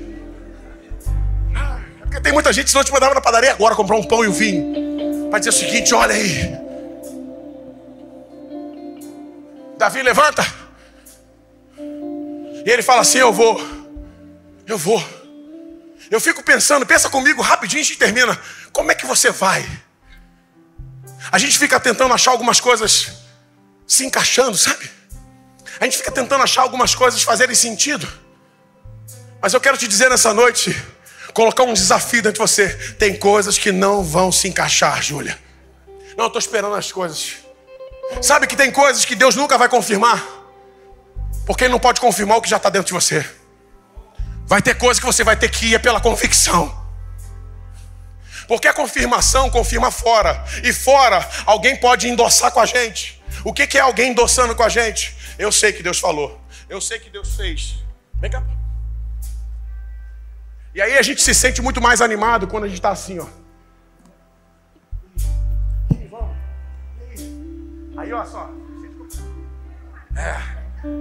Porque 2.11 2.21
tem 2.21 2.33
muita 2.33 2.53
gente, 2.53 2.69
senão 2.69 2.81
eu 2.81 2.85
te 2.85 2.91
mandava 2.91 3.15
na 3.15 3.21
padaria 3.21 3.53
agora 3.53 3.77
comprar 3.77 3.97
um 3.97 4.03
pão 4.03 4.25
e 4.25 4.29
um 4.29 4.33
vinho. 4.33 5.31
Para 5.31 5.39
dizer 5.39 5.51
o 5.51 5.53
seguinte: 5.53 5.95
olha 5.95 6.13
aí. 6.13 6.59
Davi 9.79 10.03
levanta. 10.03 10.45
E 11.79 12.69
ele 12.69 12.83
fala 12.83 13.03
assim: 13.03 13.19
Eu 13.19 13.33
vou. 13.33 13.65
Eu 14.67 14.77
vou. 14.77 15.01
Eu 16.11 16.21
fico 16.21 16.43
pensando, 16.43 16.85
pensa 16.85 17.09
comigo 17.09 17.41
rapidinho, 17.41 17.81
a 17.81 17.85
gente 17.85 17.97
termina. 17.97 18.37
Como 18.73 18.91
é 18.91 18.95
que 18.97 19.07
você 19.07 19.31
vai? 19.31 19.65
A 21.31 21.39
gente 21.39 21.57
fica 21.57 21.79
tentando 21.79 22.13
achar 22.13 22.33
algumas 22.33 22.59
coisas 22.59 23.13
se 23.87 24.05
encaixando, 24.05 24.59
sabe? 24.59 24.91
A 25.79 25.85
gente 25.85 25.97
fica 25.97 26.11
tentando 26.11 26.43
achar 26.43 26.63
algumas 26.63 26.93
coisas 26.93 27.23
fazerem 27.23 27.55
sentido. 27.55 28.13
Mas 29.41 29.55
eu 29.55 29.61
quero 29.61 29.79
te 29.79 29.87
dizer 29.87 30.11
nessa 30.11 30.35
noite, 30.35 30.77
colocar 31.33 31.65
um 31.65 31.75
desafio 31.75 32.23
dentro 32.23 32.45
de 32.45 32.51
você. 32.51 32.69
Tem 32.99 33.17
coisas 33.17 33.59
que 33.59 33.73
não 33.73 34.03
vão 34.03 34.31
se 34.31 34.49
encaixar, 34.49 35.03
Júlia. 35.03 35.39
Não, 36.17 36.27
estou 36.27 36.39
esperando 36.39 36.75
as 36.75 36.91
coisas. 36.91 37.37
Sabe 38.21 38.47
que 38.47 38.57
tem 38.57 38.71
coisas 38.71 39.05
que 39.05 39.15
Deus 39.15 39.37
nunca 39.37 39.57
vai 39.57 39.69
confirmar? 39.69 40.23
Porque 41.47 41.65
Ele 41.65 41.73
não 41.73 41.79
pode 41.79 42.01
confirmar 42.01 42.39
o 42.39 42.43
que 42.43 42.49
já 42.49 42.57
está 42.57 42.69
dentro 42.69 42.89
de 42.89 42.93
você. 42.93 43.25
Vai 44.47 44.61
ter 44.61 44.75
coisas 44.75 44.99
que 44.99 45.07
você 45.07 45.23
vai 45.23 45.37
ter 45.37 45.49
que 45.49 45.67
ir 45.67 45.81
pela 45.81 46.01
convicção. 46.01 46.79
Porque 48.49 48.67
a 48.67 48.75
confirmação 48.75 49.49
confirma 49.49 49.93
fora. 49.93 50.45
E 50.65 50.73
fora, 50.73 51.29
alguém 51.47 51.77
pode 51.77 52.09
endossar 52.09 52.51
com 52.51 52.59
a 52.59 52.67
gente. 52.67 53.23
O 53.45 53.53
que 53.53 53.79
é 53.79 53.81
alguém 53.81 54.11
endossando 54.11 54.57
com 54.57 54.63
a 54.63 54.69
gente? 54.69 55.17
Eu 55.39 55.53
sei 55.53 55.73
que 55.73 55.83
Deus 55.83 56.01
falou. 56.01 56.41
Eu 56.69 56.81
sei 56.81 56.99
que 56.99 57.09
Deus 57.09 57.37
fez. 57.37 57.77
Vem 58.21 58.31
cá. 58.31 58.60
E 60.81 60.83
aí 60.83 60.97
a 60.97 61.03
gente 61.03 61.21
se 61.21 61.35
sente 61.35 61.61
muito 61.61 61.79
mais 61.79 62.01
animado 62.01 62.47
quando 62.47 62.65
a 62.65 62.67
gente 62.67 62.79
está 62.79 62.89
assim, 62.89 63.19
ó. 63.19 63.27
Aí, 67.99 68.11
ó 68.15 68.25
só. 68.25 68.49
É. 70.17 70.37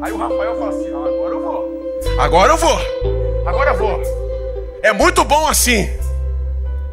Aí 0.01 0.11
o 0.11 0.17
Rafael 0.17 0.57
fala 0.57 0.69
assim: 0.71 0.87
agora 0.89 1.33
eu 1.33 1.41
vou. 1.41 2.19
Agora 2.19 2.51
eu 2.51 2.57
vou. 2.57 2.77
Agora 3.47 3.71
eu 3.71 3.77
vou. 3.77 4.03
É 4.83 4.91
muito 4.91 5.23
bom 5.23 5.47
assim. 5.47 5.89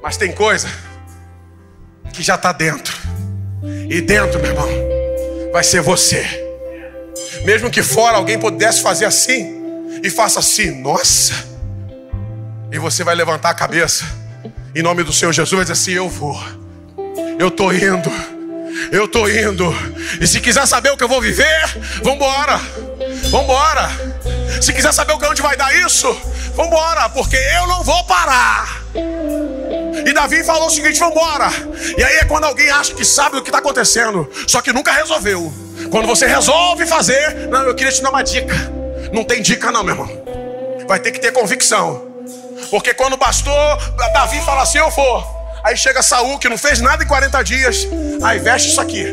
Mas 0.00 0.16
tem 0.16 0.30
coisa 0.30 0.68
que 2.12 2.22
já 2.22 2.36
está 2.36 2.52
dentro. 2.52 2.96
E 3.90 4.00
dentro, 4.00 4.40
meu 4.40 4.52
irmão, 4.52 4.68
vai 5.52 5.64
ser 5.64 5.80
você. 5.80 6.24
Mesmo 7.44 7.68
que 7.68 7.82
fora 7.82 8.16
alguém 8.16 8.38
pudesse 8.38 8.80
fazer 8.80 9.06
assim 9.06 10.00
e 10.04 10.08
faça 10.08 10.38
assim, 10.38 10.70
nossa. 10.80 11.55
E 12.70 12.78
você 12.78 13.04
vai 13.04 13.14
levantar 13.14 13.50
a 13.50 13.54
cabeça 13.54 14.04
em 14.74 14.82
nome 14.82 15.02
do 15.02 15.12
Senhor 15.12 15.32
Jesus 15.32 15.60
e 15.62 15.64
dizer 15.64 15.72
assim: 15.72 15.92
Eu 15.92 16.08
vou, 16.08 16.38
eu 17.38 17.48
estou 17.48 17.72
indo, 17.72 18.10
eu 18.90 19.04
estou 19.04 19.30
indo. 19.30 19.74
E 20.20 20.26
se 20.26 20.40
quiser 20.40 20.66
saber 20.66 20.90
o 20.90 20.96
que 20.96 21.04
eu 21.04 21.08
vou 21.08 21.20
viver, 21.20 21.64
vambora, 22.02 22.60
vambora. 23.30 23.88
Se 24.60 24.72
quiser 24.72 24.92
saber 24.92 25.12
onde 25.12 25.42
vai 25.42 25.56
dar 25.56 25.74
isso, 25.74 26.12
vambora, 26.54 27.08
porque 27.10 27.36
eu 27.36 27.66
não 27.66 27.82
vou 27.82 28.04
parar. 28.04 28.82
E 30.04 30.12
Davi 30.12 30.44
falou 30.44 30.66
o 30.66 30.70
seguinte: 30.70 30.98
vamos 30.98 31.16
embora. 31.16 31.48
E 31.96 32.02
aí 32.02 32.16
é 32.16 32.24
quando 32.24 32.44
alguém 32.44 32.68
acha 32.70 32.94
que 32.94 33.04
sabe 33.04 33.36
o 33.38 33.42
que 33.42 33.48
está 33.48 33.58
acontecendo, 33.58 34.28
só 34.46 34.60
que 34.60 34.72
nunca 34.72 34.92
resolveu. 34.92 35.52
Quando 35.90 36.06
você 36.06 36.26
resolve 36.26 36.86
fazer, 36.86 37.48
não, 37.48 37.62
eu 37.62 37.74
queria 37.74 37.92
te 37.92 38.02
dar 38.02 38.10
uma 38.10 38.22
dica. 38.22 38.54
Não 39.12 39.24
tem 39.24 39.40
dica, 39.40 39.70
não, 39.70 39.84
meu 39.84 39.94
irmão. 39.94 40.24
Vai 40.86 40.98
ter 40.98 41.12
que 41.12 41.18
ter 41.18 41.32
convicção. 41.32 42.05
Porque 42.70 42.94
quando 42.94 43.14
o 43.14 43.18
pastor 43.18 43.76
Davi 44.12 44.40
fala 44.42 44.62
assim, 44.62 44.78
eu 44.78 44.90
vou. 44.90 45.36
Aí 45.64 45.76
chega 45.76 46.02
Saul, 46.02 46.38
que 46.38 46.48
não 46.48 46.58
fez 46.58 46.80
nada 46.80 47.02
em 47.02 47.06
40 47.06 47.42
dias. 47.42 47.88
Aí 48.22 48.38
veste 48.38 48.68
isso 48.68 48.80
aqui. 48.80 49.04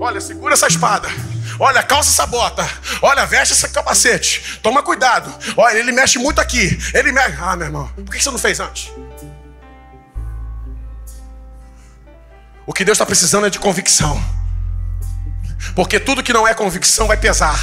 Olha, 0.00 0.20
segura 0.20 0.54
essa 0.54 0.66
espada. 0.66 1.08
Olha, 1.60 1.82
calça 1.82 2.10
essa 2.10 2.26
bota. 2.26 2.68
Olha, 3.02 3.26
veste 3.26 3.52
esse 3.52 3.68
capacete. 3.68 4.60
Toma 4.62 4.82
cuidado. 4.82 5.32
Olha, 5.56 5.76
ele 5.78 5.92
mexe 5.92 6.18
muito 6.18 6.40
aqui. 6.40 6.78
Ele 6.94 7.10
mexe. 7.10 7.36
Ah, 7.40 7.56
meu 7.56 7.66
irmão, 7.66 7.88
por 7.96 8.14
que 8.14 8.22
você 8.22 8.30
não 8.30 8.38
fez 8.38 8.60
antes? 8.60 8.92
O 12.64 12.72
que 12.72 12.84
Deus 12.84 12.96
está 12.96 13.06
precisando 13.06 13.46
é 13.46 13.50
de 13.50 13.58
convicção. 13.58 14.22
Porque 15.74 15.98
tudo 15.98 16.22
que 16.22 16.32
não 16.32 16.46
é 16.46 16.54
convicção 16.54 17.06
vai 17.06 17.16
pesar. 17.16 17.58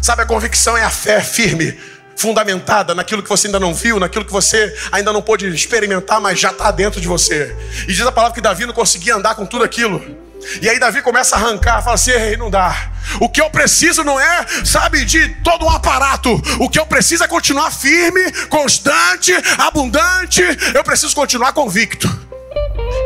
Sabe, 0.00 0.22
a 0.22 0.26
convicção 0.26 0.76
é 0.76 0.84
a 0.84 0.90
fé 0.90 1.20
firme, 1.20 1.78
fundamentada 2.16 2.94
naquilo 2.94 3.22
que 3.22 3.28
você 3.28 3.48
ainda 3.48 3.60
não 3.60 3.74
viu, 3.74 3.98
naquilo 3.98 4.24
que 4.24 4.32
você 4.32 4.74
ainda 4.92 5.12
não 5.12 5.22
pôde 5.22 5.48
experimentar, 5.48 6.20
mas 6.20 6.38
já 6.38 6.50
está 6.50 6.70
dentro 6.70 7.00
de 7.00 7.08
você. 7.08 7.54
E 7.88 7.92
diz 7.92 8.00
a 8.00 8.12
palavra 8.12 8.34
que 8.34 8.40
Davi 8.40 8.66
não 8.66 8.74
conseguia 8.74 9.14
andar 9.16 9.34
com 9.34 9.46
tudo 9.46 9.64
aquilo. 9.64 10.24
E 10.60 10.68
aí 10.68 10.78
Davi 10.78 11.02
começa 11.02 11.36
a 11.36 11.38
arrancar, 11.38 11.82
fala 11.82 11.94
assim: 11.94 12.10
Ei, 12.10 12.36
não 12.36 12.50
dá. 12.50 12.90
O 13.20 13.28
que 13.28 13.40
eu 13.40 13.50
preciso 13.50 14.04
não 14.04 14.18
é, 14.18 14.46
sabe, 14.64 15.04
de 15.04 15.28
todo 15.42 15.64
um 15.64 15.70
aparato. 15.70 16.30
O 16.60 16.68
que 16.68 16.78
eu 16.78 16.86
preciso 16.86 17.24
é 17.24 17.28
continuar 17.28 17.70
firme, 17.70 18.30
constante, 18.48 19.32
abundante. 19.58 20.42
Eu 20.74 20.84
preciso 20.84 21.14
continuar 21.14 21.52
convicto. 21.52 22.08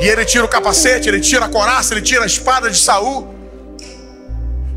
E 0.01 0.09
ele 0.09 0.25
tira 0.25 0.45
o 0.45 0.49
capacete, 0.49 1.09
ele 1.09 1.21
tira 1.21 1.47
a 1.47 1.49
coraça, 1.49 1.95
ele 1.95 2.03
tira 2.03 2.25
a 2.25 2.27
espada 2.27 2.71
de 2.71 2.79
Saul. 2.79 3.35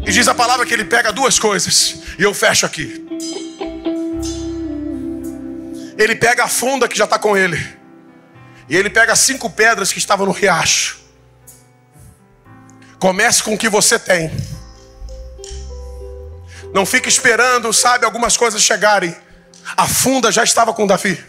E 0.06 0.12
diz 0.12 0.28
a 0.28 0.34
palavra 0.34 0.66
que 0.66 0.74
ele 0.74 0.86
pega 0.86 1.12
duas 1.12 1.38
coisas. 1.38 1.96
E 2.18 2.24
eu 2.24 2.34
fecho 2.34 2.66
aqui. 2.66 3.06
Ele 6.02 6.16
pega 6.16 6.46
a 6.46 6.48
funda 6.48 6.88
que 6.88 6.98
já 6.98 7.04
está 7.04 7.20
com 7.20 7.38
ele. 7.38 7.60
E 8.68 8.76
ele 8.76 8.90
pega 8.90 9.16
cinco 9.16 9.52
pedras 9.52 9.94
que 9.94 10.00
estavam 10.00 10.26
no 10.26 10.32
riacho. 10.32 11.00
Comece 12.98 13.44
com 13.44 13.54
o 13.54 13.58
que 13.58 13.70
você 13.70 14.00
tem. 14.00 14.32
Não 16.74 16.88
fique 16.88 17.08
esperando, 17.08 17.72
sabe, 17.72 18.04
algumas 18.04 18.36
coisas 18.36 18.64
chegarem. 18.64 19.16
A 19.78 19.88
funda 19.88 20.32
já 20.32 20.44
estava 20.44 20.74
com 20.74 20.88
Davi. 20.88 21.24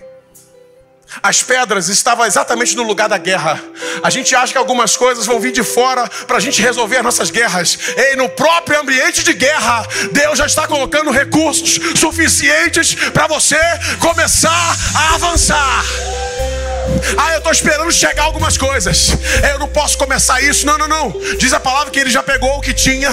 As 1.23 1.43
pedras 1.43 1.89
estavam 1.89 2.25
exatamente 2.25 2.77
no 2.77 2.83
lugar 2.83 3.09
da 3.09 3.19
guerra. 3.19 3.61
A 4.03 4.11
gente 4.11 4.35
acha 4.35 4.53
que 4.53 4.59
algumas 4.59 4.97
coisas 4.97 5.27
vão 5.27 5.41
vir 5.41 5.53
de 5.53 5.63
fora 5.63 6.09
para 6.27 6.37
a 6.37 6.41
gente 6.41 6.63
resolver 6.63 6.99
as 6.99 7.05
nossas 7.05 7.31
guerras. 7.31 7.79
Ei, 7.97 8.17
no 8.17 8.29
próprio 8.29 8.81
ambiente 8.81 9.25
de 9.25 9.33
guerra, 9.33 9.87
Deus 10.13 10.39
já 10.39 10.47
está 10.47 10.67
colocando 10.67 11.11
recursos 11.11 11.79
suficientes 11.99 12.95
para 13.11 13.27
você 13.27 13.61
começar 13.99 14.77
a 14.95 15.15
avançar. 15.15 15.85
Ah, 17.17 17.33
eu 17.33 17.39
estou 17.39 17.53
esperando 17.53 17.91
chegar 17.93 18.25
algumas 18.25 18.57
coisas. 18.57 19.17
Eu 19.51 19.59
não 19.59 19.69
posso 19.69 19.99
começar 19.99 20.41
isso. 20.43 20.67
Não, 20.67 20.79
não, 20.79 20.89
não. 20.89 21.15
Diz 21.39 21.53
a 21.53 21.61
palavra 21.61 21.91
que 21.91 21.99
ele 21.99 22.11
já 22.11 22.23
pegou 22.23 22.59
o 22.59 22.61
que 22.61 22.73
tinha. 22.73 23.11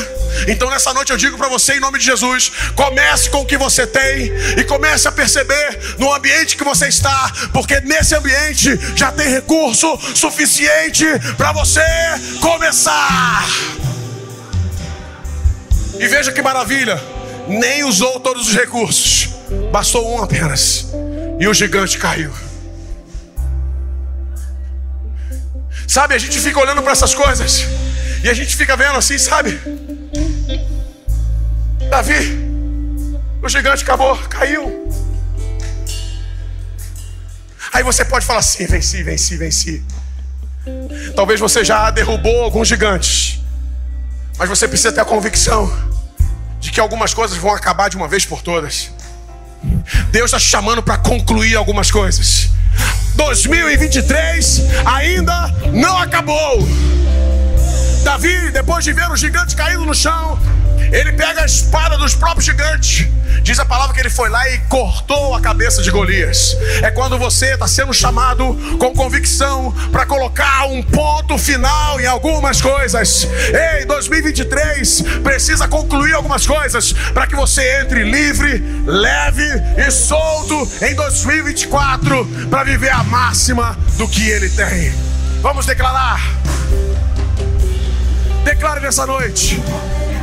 Então 0.48 0.70
nessa 0.70 0.94
noite 0.94 1.12
eu 1.12 1.18
digo 1.18 1.38
para 1.38 1.48
você 1.48 1.74
em 1.74 1.80
nome 1.80 2.00
de 2.00 2.06
Jesus: 2.06 2.52
comece 2.76 3.30
com 3.30 3.42
o 3.42 3.46
que 3.46 3.58
você 3.58 3.86
tem 3.86 4.32
e 4.58 4.64
comece 4.64 5.08
a 5.08 5.12
perceber 5.12 5.80
no 5.98 6.14
ambiente 6.14 6.56
que 6.56 6.64
você 6.64 6.88
está, 6.88 7.32
porque 7.52 7.80
nesse 7.82 8.16
ambiente 8.16 8.80
já 8.96 9.12
tem 9.12 9.28
recurso 9.28 9.98
suficiente 10.16 11.06
para 11.36 11.52
você 11.52 11.82
começar. 12.42 13.46
E 16.00 16.08
veja 16.08 16.32
que 16.32 16.42
maravilha, 16.42 17.02
nem 17.48 17.84
usou 17.84 18.20
todos 18.20 18.48
os 18.48 18.56
recursos, 18.56 19.30
bastou 19.72 20.16
um 20.16 20.24
apenas, 20.24 20.88
e 21.40 21.48
o 21.48 21.54
gigante 21.54 21.98
caiu. 21.98 22.49
Sabe, 25.90 26.14
a 26.14 26.20
gente 26.20 26.40
fica 26.40 26.60
olhando 26.60 26.84
para 26.84 26.92
essas 26.92 27.16
coisas 27.16 27.66
e 28.24 28.30
a 28.30 28.34
gente 28.36 28.56
fica 28.56 28.78
vendo 28.78 28.96
assim, 28.96 29.18
sabe? 29.18 29.60
Davi, 31.90 32.38
o 33.42 33.50
gigante 33.50 33.82
acabou, 33.82 34.16
caiu. 34.30 34.88
Aí 37.74 37.82
você 37.82 38.06
pode 38.06 38.24
falar 38.24 38.42
assim: 38.42 38.68
venci, 38.68 39.02
venci, 39.02 39.36
venci. 39.36 39.84
Talvez 41.16 41.40
você 41.40 41.66
já 41.66 41.90
derrubou 41.90 42.44
alguns 42.44 42.68
gigantes, 42.68 43.40
mas 44.38 44.48
você 44.48 44.68
precisa 44.68 44.92
ter 44.92 45.02
a 45.02 45.06
convicção 45.06 45.76
de 46.60 46.70
que 46.70 46.80
algumas 46.80 47.16
coisas 47.16 47.36
vão 47.36 47.52
acabar 47.52 47.90
de 47.90 47.98
uma 47.98 48.08
vez 48.08 48.26
por 48.26 48.44
todas. 48.44 48.92
Deus 50.12 50.26
está 50.26 50.38
te 50.38 50.46
chamando 50.46 50.84
para 50.84 51.00
concluir 51.00 51.56
algumas 51.56 51.90
coisas. 51.90 52.59
2023 53.16 54.62
ainda 54.86 55.54
não 55.74 55.98
acabou. 55.98 56.68
Davi, 58.04 58.52
depois 58.52 58.84
de 58.84 58.94
ver 58.94 59.10
o 59.12 59.16
gigante 59.16 59.56
caído 59.56 59.86
no 59.86 59.94
chão, 59.94 60.40
Ele 60.92 61.12
pega 61.14 61.42
a 61.42 61.46
espada 61.46 61.98
dos 61.98 62.16
próprios 62.16 62.46
gigantes. 62.46 63.08
Diz 63.42 63.60
a 63.60 63.66
palavra 63.66 63.94
que 63.94 64.00
ele 64.00 64.10
foi 64.10 64.30
lá 64.30 64.48
e 64.50 64.58
cortou 64.70 65.36
a 65.36 65.42
cabeça 65.42 65.82
de 65.82 65.90
Golias. 65.92 66.58
É 66.82 66.92
quando 66.92 67.18
você 67.18 67.54
está 67.54 67.68
sendo 67.68 67.94
chamado 67.94 68.56
com 68.78 68.94
convicção 68.94 69.74
para 69.92 70.06
colocar 70.06 70.66
um 70.66 70.82
ponto 70.84 71.38
final 71.38 72.00
em 72.00 72.06
algumas 72.06 72.62
coisas. 72.62 73.28
Ei, 73.78 73.86
2023 73.86 75.04
precisa 75.24 75.68
concluir 75.68 76.14
algumas 76.14 76.46
coisas 76.46 76.94
para 77.14 77.28
que 77.28 77.36
você 77.36 77.82
entre 77.82 78.04
livre, 78.04 78.64
leve 78.86 79.48
e 79.78 79.92
solto 79.92 80.70
em 80.82 80.96
2024 80.96 82.26
para 82.50 82.64
viver 82.64 82.92
a 82.92 83.04
máxima 83.04 83.78
do 83.98 84.08
que 84.08 84.30
ele 84.30 84.50
tem. 84.50 84.94
Vamos 85.42 85.66
declarar. 85.66 86.20
Declare 88.44 88.82
nessa 88.82 89.06
noite 89.06 89.62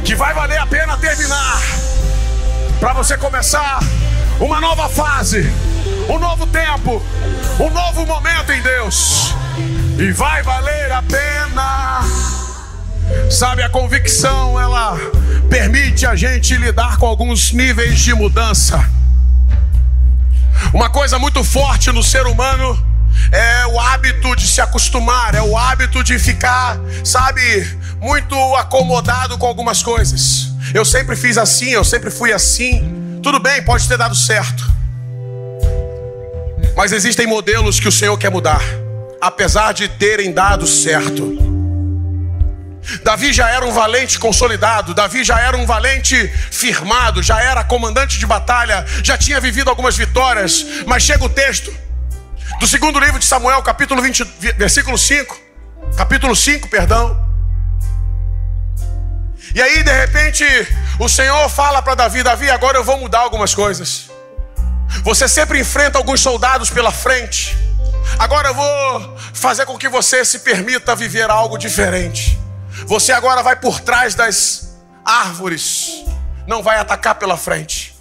que 0.06 0.14
vai 0.14 0.32
valer 0.32 0.56
a 0.60 0.66
pena 0.66 0.96
terminar 0.98 1.60
para 2.78 2.92
você 2.92 3.18
começar 3.18 3.80
uma 4.38 4.60
nova 4.60 4.88
fase, 4.88 5.52
um 6.08 6.16
novo 6.16 6.46
tempo, 6.46 7.02
um 7.58 7.68
novo 7.70 8.06
momento 8.06 8.52
em 8.52 8.62
Deus. 8.62 9.34
E 9.98 10.12
vai 10.12 10.44
valer 10.44 10.92
a 10.92 11.02
pena. 11.02 12.02
Sabe, 13.28 13.64
a 13.64 13.68
convicção 13.68 14.60
ela 14.60 14.96
permite 15.50 16.06
a 16.06 16.14
gente 16.14 16.54
lidar 16.54 16.98
com 16.98 17.06
alguns 17.06 17.50
níveis 17.50 17.98
de 17.98 18.14
mudança. 18.14 18.88
Uma 20.72 20.88
coisa 20.88 21.18
muito 21.18 21.42
forte 21.42 21.90
no 21.90 22.04
ser 22.04 22.28
humano 22.28 22.80
é 23.32 23.66
o 23.66 23.80
hábito 23.80 24.36
de 24.36 24.46
se 24.46 24.60
acostumar, 24.60 25.34
é 25.34 25.42
o 25.42 25.58
hábito 25.58 26.04
de 26.04 26.16
ficar, 26.16 26.78
sabe, 27.04 27.75
muito 28.00 28.34
acomodado 28.56 29.38
com 29.38 29.46
algumas 29.46 29.82
coisas. 29.82 30.48
Eu 30.74 30.84
sempre 30.84 31.16
fiz 31.16 31.38
assim, 31.38 31.70
eu 31.70 31.84
sempre 31.84 32.10
fui 32.10 32.32
assim. 32.32 33.20
Tudo 33.22 33.38
bem, 33.38 33.62
pode 33.62 33.88
ter 33.88 33.96
dado 33.96 34.14
certo. 34.14 34.64
Mas 36.76 36.92
existem 36.92 37.26
modelos 37.26 37.80
que 37.80 37.88
o 37.88 37.92
Senhor 37.92 38.16
quer 38.18 38.30
mudar, 38.30 38.60
apesar 39.20 39.72
de 39.72 39.88
terem 39.88 40.32
dado 40.32 40.66
certo. 40.66 41.44
Davi 43.02 43.32
já 43.32 43.48
era 43.48 43.64
um 43.64 43.72
valente 43.72 44.18
consolidado, 44.18 44.94
Davi 44.94 45.24
já 45.24 45.40
era 45.40 45.56
um 45.56 45.66
valente 45.66 46.28
firmado, 46.50 47.22
já 47.22 47.40
era 47.40 47.64
comandante 47.64 48.18
de 48.18 48.26
batalha, 48.26 48.84
já 49.02 49.18
tinha 49.18 49.40
vivido 49.40 49.68
algumas 49.68 49.96
vitórias, 49.96 50.64
mas 50.86 51.02
chega 51.02 51.24
o 51.24 51.28
texto 51.28 51.74
do 52.60 52.66
segundo 52.66 53.00
livro 53.00 53.18
de 53.18 53.24
Samuel, 53.24 53.62
capítulo 53.62 54.00
20, 54.00 54.24
versículo 54.56 54.96
5, 54.96 55.36
capítulo 55.96 56.36
5, 56.36 56.68
perdão. 56.68 57.26
E 59.54 59.62
aí, 59.62 59.82
de 59.82 59.92
repente, 59.92 60.44
o 60.98 61.08
Senhor 61.08 61.48
fala 61.48 61.82
para 61.82 61.94
Davi: 61.94 62.22
Davi, 62.22 62.50
agora 62.50 62.78
eu 62.78 62.84
vou 62.84 62.98
mudar 62.98 63.20
algumas 63.20 63.54
coisas. 63.54 64.10
Você 65.02 65.28
sempre 65.28 65.60
enfrenta 65.60 65.98
alguns 65.98 66.20
soldados 66.20 66.70
pela 66.70 66.90
frente. 66.90 67.56
Agora 68.18 68.48
eu 68.48 68.54
vou 68.54 69.18
fazer 69.34 69.66
com 69.66 69.76
que 69.76 69.88
você 69.88 70.24
se 70.24 70.40
permita 70.40 70.94
viver 70.94 71.30
algo 71.30 71.58
diferente. 71.58 72.38
Você 72.86 73.12
agora 73.12 73.42
vai 73.42 73.56
por 73.56 73.80
trás 73.80 74.14
das 74.14 74.76
árvores, 75.04 76.04
não 76.46 76.62
vai 76.62 76.78
atacar 76.78 77.14
pela 77.16 77.36
frente. 77.36 77.94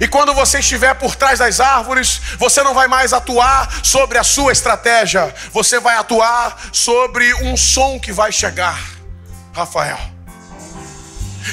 E 0.00 0.08
quando 0.08 0.32
você 0.34 0.60
estiver 0.60 0.94
por 0.94 1.16
trás 1.16 1.38
das 1.38 1.60
árvores, 1.60 2.20
você 2.38 2.62
não 2.62 2.74
vai 2.74 2.88
mais 2.88 3.12
atuar 3.12 3.68
sobre 3.82 4.18
a 4.18 4.24
sua 4.24 4.52
estratégia, 4.52 5.34
você 5.52 5.78
vai 5.78 5.96
atuar 5.96 6.56
sobre 6.72 7.32
um 7.34 7.56
som 7.56 7.98
que 7.98 8.12
vai 8.12 8.32
chegar. 8.32 8.80
Rafael. 9.52 10.11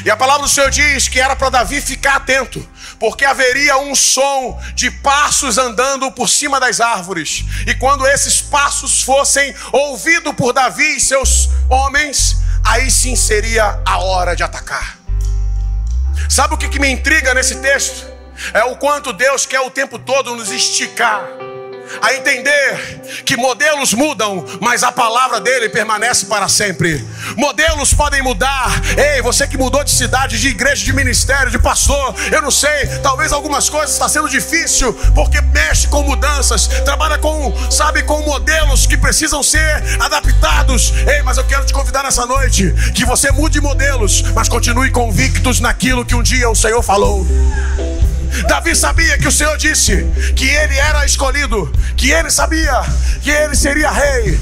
E 0.05 0.09
a 0.09 0.15
palavra 0.15 0.43
do 0.43 0.49
Senhor 0.49 0.69
diz 0.69 1.07
que 1.07 1.19
era 1.19 1.35
para 1.35 1.49
Davi 1.49 1.81
ficar 1.81 2.15
atento, 2.15 2.67
porque 2.99 3.25
haveria 3.25 3.77
um 3.77 3.95
som 3.95 4.59
de 4.75 4.91
passos 4.91 5.57
andando 5.57 6.11
por 6.11 6.29
cima 6.29 6.59
das 6.59 6.79
árvores. 6.79 7.43
E 7.65 7.73
quando 7.75 8.07
esses 8.07 8.41
passos 8.41 9.01
fossem 9.03 9.53
ouvidos 9.71 10.33
por 10.35 10.53
Davi 10.53 10.97
e 10.97 10.99
seus 10.99 11.49
homens, 11.69 12.37
aí 12.63 12.89
sim 12.89 13.15
seria 13.15 13.81
a 13.85 13.99
hora 13.99 14.35
de 14.35 14.43
atacar. 14.43 14.99
Sabe 16.29 16.53
o 16.53 16.57
que, 16.57 16.69
que 16.69 16.79
me 16.79 16.89
intriga 16.89 17.33
nesse 17.33 17.55
texto? 17.55 18.07
É 18.53 18.63
o 18.63 18.77
quanto 18.77 19.11
Deus 19.11 19.45
quer 19.45 19.61
o 19.61 19.71
tempo 19.71 19.97
todo 19.97 20.35
nos 20.35 20.51
esticar 20.51 21.48
a 22.01 22.13
entender 22.13 23.23
que 23.25 23.35
modelos 23.35 23.93
mudam, 23.93 24.45
mas 24.59 24.83
a 24.83 24.91
palavra 24.91 25.39
dele 25.39 25.69
permanece 25.69 26.25
para 26.25 26.47
sempre. 26.47 27.05
Modelos 27.35 27.93
podem 27.93 28.21
mudar. 28.21 28.71
Ei, 28.97 29.21
você 29.21 29.47
que 29.47 29.57
mudou 29.57 29.83
de 29.83 29.91
cidade, 29.91 30.39
de 30.39 30.49
igreja, 30.49 30.83
de 30.83 30.93
ministério, 30.93 31.51
de 31.51 31.59
pastor, 31.59 32.15
eu 32.31 32.41
não 32.41 32.51
sei, 32.51 32.87
talvez 33.01 33.31
algumas 33.31 33.69
coisas 33.69 33.91
está 33.91 34.07
sendo 34.07 34.29
difícil 34.29 34.93
porque 35.13 35.41
mexe 35.41 35.87
com 35.87 36.03
mudanças, 36.03 36.67
trabalha 36.67 37.17
com, 37.17 37.53
sabe, 37.69 38.03
com 38.03 38.21
modelos 38.21 38.85
que 38.85 38.97
precisam 38.97 39.41
ser 39.43 39.83
adaptados. 39.99 40.93
Ei, 41.07 41.21
mas 41.23 41.37
eu 41.37 41.45
quero 41.45 41.65
te 41.65 41.73
convidar 41.73 42.03
nessa 42.03 42.25
noite 42.25 42.73
que 42.93 43.05
você 43.05 43.31
mude 43.31 43.59
modelos, 43.61 44.21
mas 44.33 44.47
continue 44.49 44.91
convictos 44.91 45.59
naquilo 45.59 46.05
que 46.05 46.15
um 46.15 46.23
dia 46.23 46.49
o 46.49 46.55
Senhor 46.55 46.81
falou. 46.81 47.25
Davi 48.47 48.75
sabia 48.75 49.17
que 49.17 49.27
o 49.27 49.31
Senhor 49.31 49.57
disse 49.57 50.05
que 50.35 50.47
ele 50.47 50.77
era 50.77 51.05
escolhido, 51.05 51.71
que 51.95 52.11
ele 52.11 52.29
sabia 52.29 52.83
que 53.21 53.29
ele 53.29 53.55
seria 53.55 53.91
rei. 53.91 54.39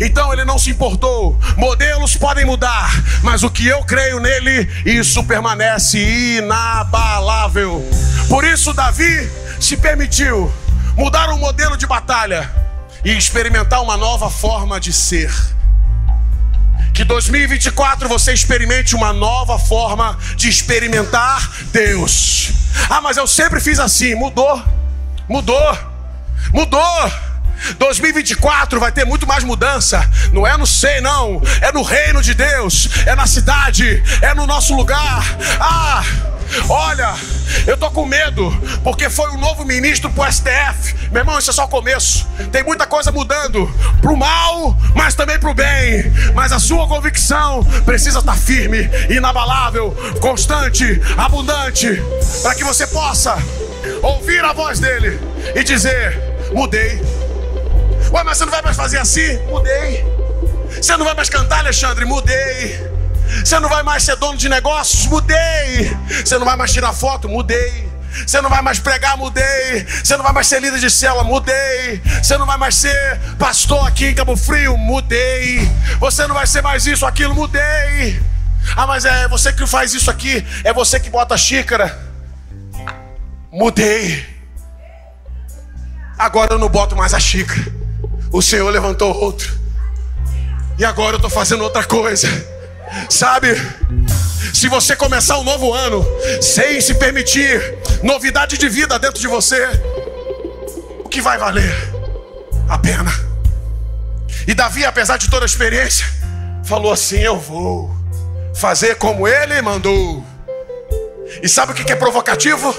Então 0.00 0.32
ele 0.32 0.44
não 0.44 0.58
se 0.58 0.70
importou. 0.70 1.38
Modelos 1.56 2.16
podem 2.16 2.44
mudar, 2.44 2.90
mas 3.22 3.42
o 3.42 3.50
que 3.50 3.66
eu 3.66 3.82
creio 3.82 4.20
nele, 4.20 4.68
isso 4.84 5.24
permanece 5.24 5.98
inabalável. 6.38 7.84
Por 8.28 8.44
isso, 8.44 8.72
Davi 8.72 9.30
se 9.60 9.76
permitiu 9.76 10.52
mudar 10.96 11.28
o 11.30 11.38
modelo 11.38 11.76
de 11.76 11.86
batalha 11.86 12.50
e 13.04 13.10
experimentar 13.16 13.82
uma 13.82 13.96
nova 13.96 14.30
forma 14.30 14.78
de 14.78 14.92
ser. 14.92 15.32
Que 17.00 17.04
2024 17.06 18.06
você 18.10 18.34
experimente 18.34 18.94
uma 18.94 19.10
nova 19.10 19.58
forma 19.58 20.18
de 20.36 20.50
experimentar 20.50 21.50
Deus. 21.72 22.52
Ah, 22.90 23.00
mas 23.00 23.16
eu 23.16 23.26
sempre 23.26 23.58
fiz 23.58 23.78
assim. 23.78 24.14
Mudou, 24.14 24.62
mudou, 25.26 25.78
mudou. 26.52 27.12
2024 27.78 28.78
vai 28.78 28.92
ter 28.92 29.06
muito 29.06 29.26
mais 29.26 29.42
mudança. 29.42 30.06
Não 30.30 30.46
é 30.46 30.58
no 30.58 30.66
sei, 30.66 31.00
não. 31.00 31.40
É 31.62 31.72
no 31.72 31.80
reino 31.80 32.20
de 32.20 32.34
Deus. 32.34 32.90
É 33.06 33.14
na 33.14 33.26
cidade. 33.26 34.02
É 34.20 34.34
no 34.34 34.46
nosso 34.46 34.76
lugar. 34.76 35.24
Ah, 35.58 36.04
olha, 36.68 37.14
eu 37.66 37.76
tô 37.76 37.90
com 37.90 38.04
medo, 38.06 38.50
porque 38.82 39.08
foi 39.08 39.30
um 39.30 39.38
novo 39.38 39.64
ministro 39.64 40.10
pro 40.10 40.30
STF. 40.30 41.10
Meu 41.10 41.22
irmão, 41.22 41.38
isso 41.38 41.50
é 41.50 41.52
só 41.52 41.64
o 41.64 41.68
começo. 41.68 42.26
Tem 42.52 42.62
muita 42.62 42.86
coisa 42.86 43.10
mudando 43.10 43.72
pro 44.00 44.16
mal, 44.16 44.76
mas 44.94 45.14
também 45.14 45.38
pro 45.38 45.54
bem. 45.54 46.12
Mas 46.34 46.52
a 46.52 46.58
sua 46.58 46.86
convicção 46.86 47.64
precisa 47.84 48.20
estar 48.20 48.36
firme, 48.36 48.88
inabalável, 49.08 49.96
constante, 50.20 51.00
abundante, 51.16 52.02
para 52.42 52.54
que 52.54 52.64
você 52.64 52.86
possa 52.86 53.36
ouvir 54.02 54.44
a 54.44 54.52
voz 54.52 54.78
dele 54.78 55.18
e 55.54 55.64
dizer: 55.64 56.50
mudei 56.52 57.00
Ué, 58.12 58.24
mas 58.24 58.38
você 58.38 58.44
não 58.44 58.50
vai 58.50 58.62
mais 58.62 58.76
fazer 58.76 58.98
assim? 58.98 59.38
Mudei. 59.46 60.04
Você 60.70 60.96
não 60.96 61.04
vai 61.04 61.14
mais 61.14 61.28
cantar, 61.28 61.60
Alexandre? 61.60 62.04
Mudei. 62.04 62.89
Você 63.44 63.58
não 63.58 63.68
vai 63.68 63.82
mais 63.82 64.02
ser 64.02 64.16
dono 64.16 64.36
de 64.36 64.48
negócios? 64.48 65.06
Mudei. 65.06 65.96
Você 66.08 66.38
não 66.38 66.44
vai 66.44 66.56
mais 66.56 66.72
tirar 66.72 66.92
foto? 66.92 67.28
Mudei. 67.28 67.88
Você 68.26 68.40
não 68.40 68.50
vai 68.50 68.60
mais 68.60 68.78
pregar, 68.78 69.16
mudei. 69.16 69.86
Você 69.86 70.16
não 70.16 70.24
vai 70.24 70.32
mais 70.32 70.46
ser 70.46 70.60
líder 70.60 70.80
de 70.80 70.90
célula, 70.90 71.22
mudei. 71.22 72.02
Você 72.22 72.36
não 72.36 72.46
vai 72.46 72.58
mais 72.58 72.74
ser 72.74 73.20
pastor 73.38 73.86
aqui 73.86 74.06
em 74.06 74.14
Cabo 74.14 74.36
Frio, 74.36 74.76
mudei. 74.76 75.70
Você 76.00 76.26
não 76.26 76.34
vai 76.34 76.46
ser 76.46 76.62
mais 76.62 76.86
isso, 76.86 77.06
aquilo, 77.06 77.34
mudei. 77.34 78.20
Ah, 78.76 78.86
mas 78.86 79.04
é 79.04 79.28
você 79.28 79.52
que 79.52 79.66
faz 79.66 79.94
isso 79.94 80.10
aqui, 80.10 80.44
é 80.64 80.72
você 80.72 80.98
que 80.98 81.08
bota 81.08 81.34
a 81.34 81.38
xícara. 81.38 81.98
Mudei. 83.52 84.26
Agora 86.18 86.54
eu 86.54 86.58
não 86.58 86.68
boto 86.68 86.96
mais 86.96 87.14
a 87.14 87.20
xícara 87.20 87.80
o 88.32 88.40
Senhor 88.40 88.70
levantou 88.70 89.14
outro. 89.16 89.58
E 90.78 90.84
agora 90.84 91.14
eu 91.14 91.16
estou 91.16 91.30
fazendo 91.30 91.62
outra 91.62 91.84
coisa. 91.84 92.28
Sabe? 93.08 93.48
Se 94.54 94.68
você 94.68 94.96
começar 94.96 95.38
um 95.38 95.44
novo 95.44 95.72
ano 95.72 96.04
sem 96.40 96.80
se 96.80 96.94
permitir 96.94 97.78
novidade 98.02 98.58
de 98.58 98.68
vida 98.68 98.98
dentro 98.98 99.20
de 99.20 99.28
você, 99.28 99.66
o 101.04 101.08
que 101.08 101.20
vai 101.20 101.38
valer? 101.38 101.72
A 102.68 102.78
pena. 102.78 103.10
E 104.46 104.54
Davi, 104.54 104.84
apesar 104.84 105.16
de 105.16 105.28
toda 105.28 105.44
a 105.44 105.46
experiência, 105.46 106.06
falou 106.64 106.92
assim: 106.92 107.18
Eu 107.18 107.38
vou 107.38 107.94
fazer 108.54 108.96
como 108.96 109.26
ele 109.26 109.60
mandou. 109.62 110.24
E 111.42 111.48
sabe 111.48 111.72
o 111.72 111.74
que 111.74 111.92
é 111.92 111.96
provocativo? 111.96 112.74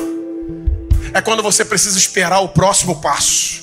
É 1.13 1.21
quando 1.21 1.41
você 1.41 1.63
precisa 1.63 1.97
esperar 1.97 2.39
o 2.39 2.49
próximo 2.49 3.01
passo. 3.01 3.61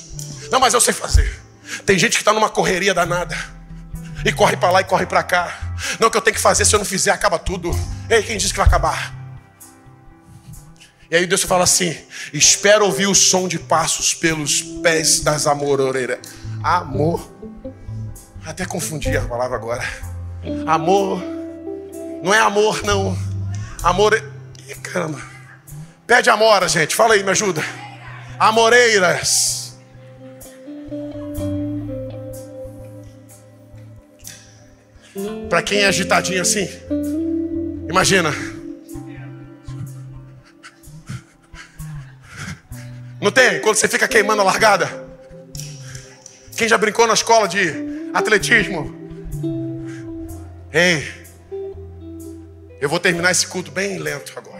Não, 0.51 0.59
mas 0.59 0.73
eu 0.73 0.81
sei 0.81 0.93
fazer. 0.93 1.39
Tem 1.85 1.97
gente 1.97 2.13
que 2.13 2.21
está 2.21 2.33
numa 2.33 2.49
correria 2.49 2.93
danada. 2.93 3.37
E 4.25 4.31
corre 4.31 4.57
para 4.57 4.71
lá 4.71 4.81
e 4.81 4.83
corre 4.83 5.05
para 5.05 5.23
cá. 5.23 5.68
Não 5.99 6.09
que 6.09 6.17
eu 6.17 6.21
tenho 6.21 6.35
que 6.35 6.41
fazer, 6.41 6.65
se 6.65 6.75
eu 6.75 6.79
não 6.79 6.85
fizer, 6.85 7.11
acaba 7.11 7.39
tudo. 7.39 7.71
Ei, 8.09 8.21
quem 8.23 8.37
disse 8.37 8.51
que 8.51 8.57
vai 8.57 8.67
acabar? 8.67 9.15
E 11.11 11.15
aí 11.15 11.25
Deus 11.25 11.43
fala 11.43 11.63
assim: 11.63 11.95
espero 12.33 12.85
ouvir 12.85 13.07
o 13.07 13.15
som 13.15 13.47
de 13.47 13.57
passos 13.57 14.13
pelos 14.13 14.61
pés 14.61 15.21
das 15.21 15.47
amoreiras. 15.47 16.19
Amor. 16.63 17.27
Até 18.45 18.65
confundi 18.65 19.15
a 19.17 19.21
palavra 19.21 19.57
agora. 19.57 19.83
Amor. 20.67 21.21
Não 22.23 22.33
é 22.33 22.39
amor, 22.39 22.83
não. 22.83 23.17
Amor. 23.83 24.13
Ih, 24.67 24.75
caramba. 24.75 25.21
Pede 26.05 26.29
amora, 26.29 26.67
gente. 26.67 26.95
Fala 26.95 27.13
aí, 27.13 27.23
me 27.23 27.31
ajuda. 27.31 27.63
Amoreiras. 28.39 29.58
Para 35.49 35.63
quem 35.63 35.79
é 35.79 35.87
agitadinho 35.87 36.41
assim, 36.41 36.69
imagina. 37.89 38.31
Não 43.19 43.31
tem? 43.31 43.59
Quando 43.59 43.75
você 43.75 43.87
fica 43.87 44.07
queimando 44.07 44.41
a 44.41 44.45
largada. 44.45 44.87
Quem 46.55 46.67
já 46.67 46.77
brincou 46.77 47.07
na 47.07 47.13
escola 47.13 47.47
de 47.47 47.73
atletismo? 48.13 48.95
Ei, 50.71 51.03
eu 52.79 52.87
vou 52.87 52.99
terminar 52.99 53.31
esse 53.31 53.47
culto 53.47 53.71
bem 53.71 53.97
lento 53.97 54.33
agora. 54.37 54.59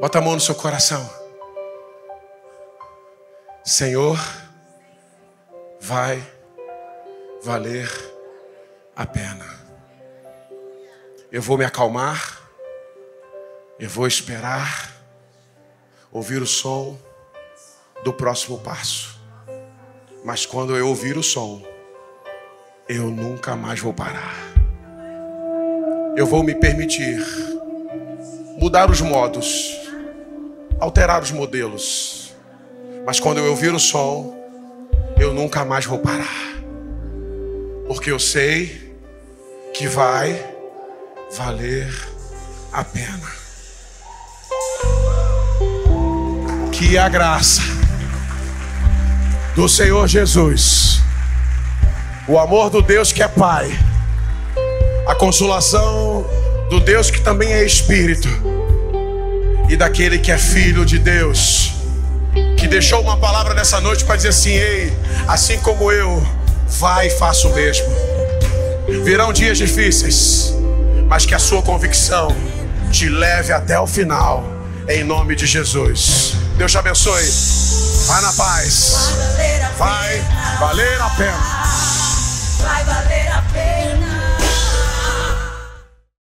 Bota 0.00 0.18
a 0.18 0.22
mão 0.22 0.34
no 0.34 0.40
seu 0.40 0.54
coração. 0.54 1.17
Senhor, 3.68 4.18
vai 5.78 6.26
valer 7.42 7.86
a 8.96 9.04
pena. 9.04 9.44
Eu 11.30 11.42
vou 11.42 11.58
me 11.58 11.66
acalmar, 11.66 12.40
eu 13.78 13.90
vou 13.90 14.06
esperar, 14.06 14.90
ouvir 16.10 16.40
o 16.40 16.46
som 16.46 16.98
do 18.02 18.10
próximo 18.10 18.58
passo. 18.58 19.20
Mas 20.24 20.46
quando 20.46 20.74
eu 20.74 20.88
ouvir 20.88 21.18
o 21.18 21.22
som, 21.22 21.62
eu 22.88 23.10
nunca 23.10 23.54
mais 23.54 23.80
vou 23.80 23.92
parar. 23.92 24.34
Eu 26.16 26.24
vou 26.24 26.42
me 26.42 26.54
permitir 26.54 27.22
mudar 28.58 28.90
os 28.90 29.02
modos, 29.02 29.78
alterar 30.80 31.22
os 31.22 31.30
modelos. 31.30 32.17
Mas 33.08 33.18
quando 33.18 33.38
eu 33.38 33.46
ouvir 33.46 33.72
o 33.72 33.78
som, 33.78 34.36
eu 35.18 35.32
nunca 35.32 35.64
mais 35.64 35.86
vou 35.86 35.98
parar. 35.98 36.58
Porque 37.86 38.10
eu 38.10 38.18
sei 38.18 38.94
que 39.72 39.88
vai 39.88 40.38
valer 41.34 41.90
a 42.70 42.84
pena. 42.84 43.26
Que 46.70 46.98
a 46.98 47.08
graça 47.08 47.62
do 49.56 49.66
Senhor 49.66 50.06
Jesus, 50.06 51.00
o 52.28 52.38
amor 52.38 52.68
do 52.68 52.82
Deus 52.82 53.10
que 53.10 53.22
é 53.22 53.28
Pai, 53.28 53.70
a 55.06 55.14
consolação 55.14 56.26
do 56.68 56.78
Deus 56.78 57.10
que 57.10 57.22
também 57.22 57.54
é 57.54 57.64
Espírito 57.64 58.28
e 59.66 59.78
daquele 59.78 60.18
que 60.18 60.30
é 60.30 60.36
Filho 60.36 60.84
de 60.84 60.98
Deus, 60.98 61.77
que 62.56 62.66
deixou 62.66 63.00
uma 63.00 63.16
palavra 63.16 63.54
nessa 63.54 63.80
noite 63.80 64.04
para 64.04 64.16
dizer 64.16 64.28
assim: 64.28 64.52
ei, 64.52 64.96
assim 65.26 65.58
como 65.58 65.90
eu, 65.92 66.26
vai 66.66 67.08
e 67.08 67.10
faça 67.10 67.48
o 67.48 67.54
mesmo. 67.54 67.86
Virão 69.04 69.32
dias 69.32 69.58
difíceis, 69.58 70.54
mas 71.06 71.26
que 71.26 71.34
a 71.34 71.38
sua 71.38 71.62
convicção 71.62 72.34
te 72.90 73.08
leve 73.08 73.52
até 73.52 73.78
o 73.78 73.86
final, 73.86 74.44
em 74.88 75.04
nome 75.04 75.36
de 75.36 75.46
Jesus. 75.46 76.34
Deus 76.56 76.72
te 76.72 76.78
abençoe. 76.78 77.24
Vai 78.06 78.22
na 78.22 78.32
paz. 78.32 79.12
Vai 79.76 80.22
valer 80.58 81.00
a 81.00 81.10
pena. 81.10 81.38
Vai 82.58 82.84
valer 82.84 83.28
a 83.32 83.42
pena. 83.52 83.87